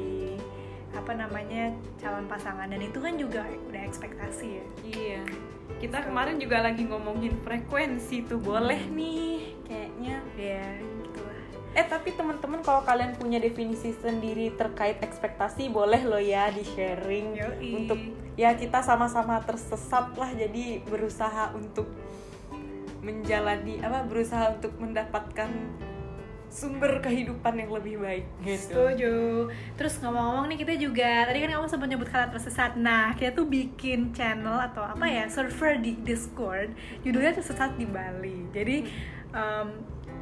apa 0.92 1.12
namanya 1.12 1.70
calon 1.98 2.24
pasangan 2.24 2.64
dan 2.66 2.80
itu 2.80 2.96
kan 2.96 3.14
juga 3.14 3.44
udah 3.68 3.82
ekspektasi 3.84 4.48
ya 4.48 4.64
Iya. 4.86 5.20
Kita 5.76 6.00
kemarin 6.02 6.40
juga 6.40 6.64
lagi 6.64 6.88
ngomongin 6.88 7.36
frekuensi 7.44 8.24
tuh 8.24 8.40
boleh 8.40 8.80
nih 8.90 9.60
kayaknya. 9.66 10.16
ya 10.38 10.66
gitu 10.80 11.20
lah 11.20 11.36
Eh 11.76 11.84
tapi 11.84 12.16
teman-teman 12.16 12.64
kalau 12.64 12.80
kalian 12.88 13.12
punya 13.20 13.36
definisi 13.36 13.92
sendiri 13.92 14.48
terkait 14.56 14.96
ekspektasi 15.04 15.68
boleh 15.68 16.00
lo 16.08 16.16
ya 16.16 16.48
di 16.48 16.64
sharing 16.64 17.36
Yoi. 17.36 17.84
untuk 17.84 18.00
ya 18.32 18.56
kita 18.56 18.80
sama-sama 18.80 19.44
tersesat 19.44 20.16
lah 20.16 20.32
jadi 20.32 20.80
berusaha 20.88 21.52
untuk 21.52 21.84
menjalani 23.04 23.78
apa 23.84 24.08
berusaha 24.08 24.56
untuk 24.56 24.72
mendapatkan 24.80 25.52
sumber 26.48 26.98
kehidupan 26.98 27.54
yang 27.56 27.68
lebih 27.68 28.00
baik 28.00 28.24
gitu. 28.40 28.72
Setuju. 28.72 29.14
Terus 29.76 30.00
ngomong-ngomong 30.00 30.46
nih 30.48 30.58
kita 30.60 30.74
juga 30.76 31.26
tadi 31.26 31.38
kan 31.40 31.50
kamu 31.52 31.66
sempat 31.66 31.88
nyebut 31.88 32.08
kata 32.08 32.32
tersesat. 32.32 32.74
Nah 32.74 33.12
kita 33.12 33.32
tuh 33.32 33.44
bikin 33.44 34.10
channel 34.10 34.56
atau 34.56 34.82
apa 34.82 35.04
ya 35.04 35.26
server 35.26 35.76
di 35.76 35.98
Discord. 36.00 36.72
Judulnya 37.02 37.34
tersesat 37.34 37.74
di 37.74 37.84
Bali. 37.84 38.48
Jadi 38.50 38.88
um, 39.30 39.68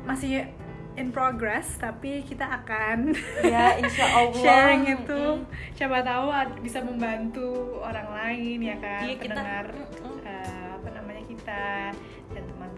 masih 0.03 0.49
in 0.95 1.11
progress 1.11 1.75
tapi 1.75 2.23
kita 2.23 2.47
akan 2.47 3.11
Ya 3.43 3.75
insya 3.83 4.07
Allah 4.15 4.39
sharing 4.39 4.83
itu. 4.87 5.23
Mm-mm. 5.43 5.75
Siapa 5.75 6.03
tahu 6.03 6.31
bisa 6.63 6.79
membantu 6.81 7.83
orang 7.83 8.09
lain 8.11 8.59
ya 8.63 8.77
kan 8.79 9.03
kita- 9.03 9.35
pendengar 9.35 9.67
Mm-mm. 9.75 10.23
eh, 10.23 10.67
apa 10.79 10.89
namanya 10.95 11.25
kita 11.27 11.91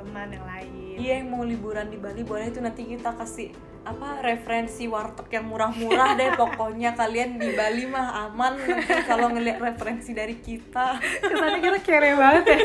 teman-teman 0.06 0.38
yang 0.38 0.46
lain. 0.46 0.96
Iya 0.96 1.12
yang 1.20 1.28
mau 1.34 1.42
liburan 1.42 1.90
di 1.90 1.98
Bali 1.98 2.22
boleh 2.22 2.48
itu 2.48 2.62
nanti 2.62 2.86
kita 2.86 3.12
kasih 3.18 3.50
apa 3.86 4.18
referensi 4.18 4.90
warteg 4.90 5.28
yang 5.30 5.46
murah-murah 5.50 6.14
deh. 6.14 6.30
Pokoknya 6.40 6.94
kalian 6.94 7.36
di 7.42 7.50
Bali 7.52 7.84
mah 7.90 8.30
aman 8.30 8.54
nanti 8.56 8.94
kalau 9.04 9.28
ngeliat 9.34 9.58
referensi 9.58 10.14
dari 10.14 10.38
kita. 10.38 10.96
Kesannya 11.02 11.60
kita 11.60 11.78
kere 11.82 12.10
banget 12.14 12.44
ya. 12.54 12.58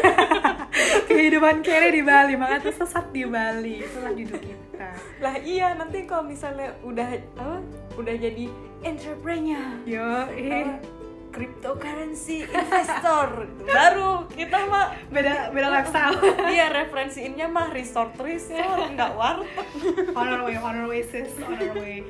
Kehidupan 1.09 1.65
kere 1.65 1.91
di 1.91 2.01
Bali 2.05 2.33
Makanya 2.37 2.61
tuh 2.71 2.75
sesat 2.85 3.09
di 3.11 3.25
Bali. 3.25 3.83
Itulah 3.83 4.13
judul 4.13 4.39
kita. 4.39 4.89
Lah 5.19 5.35
iya 5.41 5.73
nanti 5.75 6.05
kalau 6.07 6.23
misalnya 6.23 6.77
udah 6.85 7.09
apa 7.41 7.57
udah 7.99 8.15
jadi 8.15 8.47
entrepreneur. 8.81 9.75
Yo, 9.83 10.09
eh 10.31 11.00
cryptocurrency 11.31 12.43
investor. 12.45 13.47
Baru 13.63 14.27
kita 14.29 14.67
mah 14.67 14.93
Beda, 15.07 15.49
beda 15.49 15.67
lifestyle. 15.71 16.15
Iya 16.51 16.71
referensiinnya 16.71 17.47
mah 17.47 17.71
resort 17.71 18.13
resort 18.19 18.91
nggak 18.93 19.11
warteg. 19.15 19.67
On 20.13 20.27
our 20.27 20.43
way, 20.45 20.55
on 20.59 20.75
our 20.75 20.87
way 20.87 21.01
sis 21.01 21.31
On 21.39 21.55
our 21.55 21.75
way. 21.79 22.03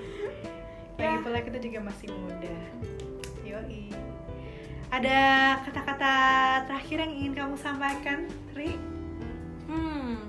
Lagi 0.97 1.17
pula 1.25 1.39
kita 1.41 1.57
juga 1.57 1.79
masih 1.81 2.13
muda. 2.13 2.55
Yoi. 3.41 3.89
Ada 4.91 5.19
kata-kata 5.63 6.13
terakhir 6.67 6.97
yang 6.99 7.13
ingin 7.15 7.33
kamu 7.33 7.55
sampaikan, 7.55 8.27
Ri? 8.51 8.75
hmm 9.71 10.19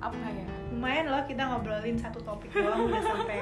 apa 0.00 0.28
ya? 0.32 0.46
Lumayan 0.72 1.06
loh 1.08 1.22
kita 1.24 1.42
ngobrolin 1.46 1.96
satu 1.96 2.20
topik 2.20 2.52
doang 2.52 2.88
Udah 2.88 3.00
sampai 3.00 3.38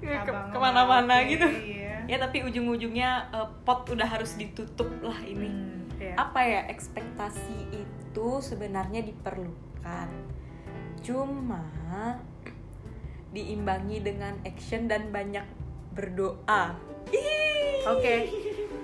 Ke- 0.00 0.48
ke 0.52 0.58
mana-mana 0.58 1.20
oke, 1.20 1.30
gitu. 1.30 1.48
Iya. 1.48 1.96
Ya 2.04 2.16
tapi 2.20 2.44
ujung-ujungnya 2.44 3.32
eh, 3.32 3.48
pot 3.64 3.88
udah 3.88 4.08
harus 4.08 4.36
ditutup 4.36 4.88
lah 5.00 5.16
ini. 5.24 5.48
Hmm, 5.48 5.88
iya. 5.96 6.14
apa 6.20 6.40
ya 6.44 6.60
ekspektasi 6.68 7.72
itu 7.72 8.28
sebenarnya 8.44 9.00
diperlukan. 9.04 10.08
Cuma 11.04 11.64
diimbangi 13.34 13.98
dengan 14.00 14.38
action 14.46 14.86
dan 14.86 15.10
banyak 15.10 15.44
berdoa. 15.92 16.78
Oke, 17.84 18.30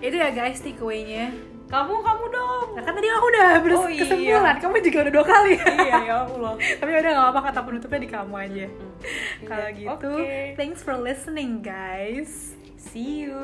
itu 0.05 0.17
ya 0.17 0.29
guys 0.35 0.61
takeaway-nya. 0.61 1.33
Kamu 1.71 1.95
kamu 2.03 2.25
dong 2.29 2.67
Nah 2.75 2.83
kan 2.83 2.93
tadi 2.93 3.09
aku 3.09 3.27
udah 3.31 3.49
Oh, 3.71 3.87
iya. 3.87 4.59
kamu 4.59 4.75
juga 4.83 4.99
udah 5.07 5.13
dua 5.15 5.25
kali. 5.25 5.53
iya 5.55 5.97
ya 6.03 6.17
Allah 6.27 6.53
Tapi 6.83 6.91
udah 6.91 7.03
gak 7.09 7.25
apa-apa 7.25 7.41
kata 7.49 7.61
penutupnya 7.63 8.01
di 8.03 8.11
kamu 8.11 8.35
aja. 8.37 8.67
Kalau 9.49 9.69
Iya. 9.71 9.79
gitu, 9.79 10.11
Oke. 10.19 10.35
thanks 10.59 10.83
for 10.83 10.99
listening 10.99 11.63
guys. 11.63 12.59
see 12.77 13.23
you 13.25 13.39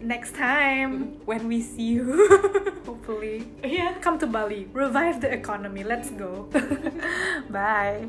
Next 0.00 0.32
time, 0.32 1.20
when 1.28 1.44
we 1.44 1.60
see 1.60 2.00
you 2.00 2.08
hopefully, 2.88 3.44
iya 3.60 4.00
come 4.00 4.16
to 4.16 4.24
Bali, 4.24 4.64
revive 4.72 5.20
the 5.20 5.28
economy. 5.28 5.84
Let's 5.84 6.08
go. 6.08 6.48
Bye. 7.52 8.08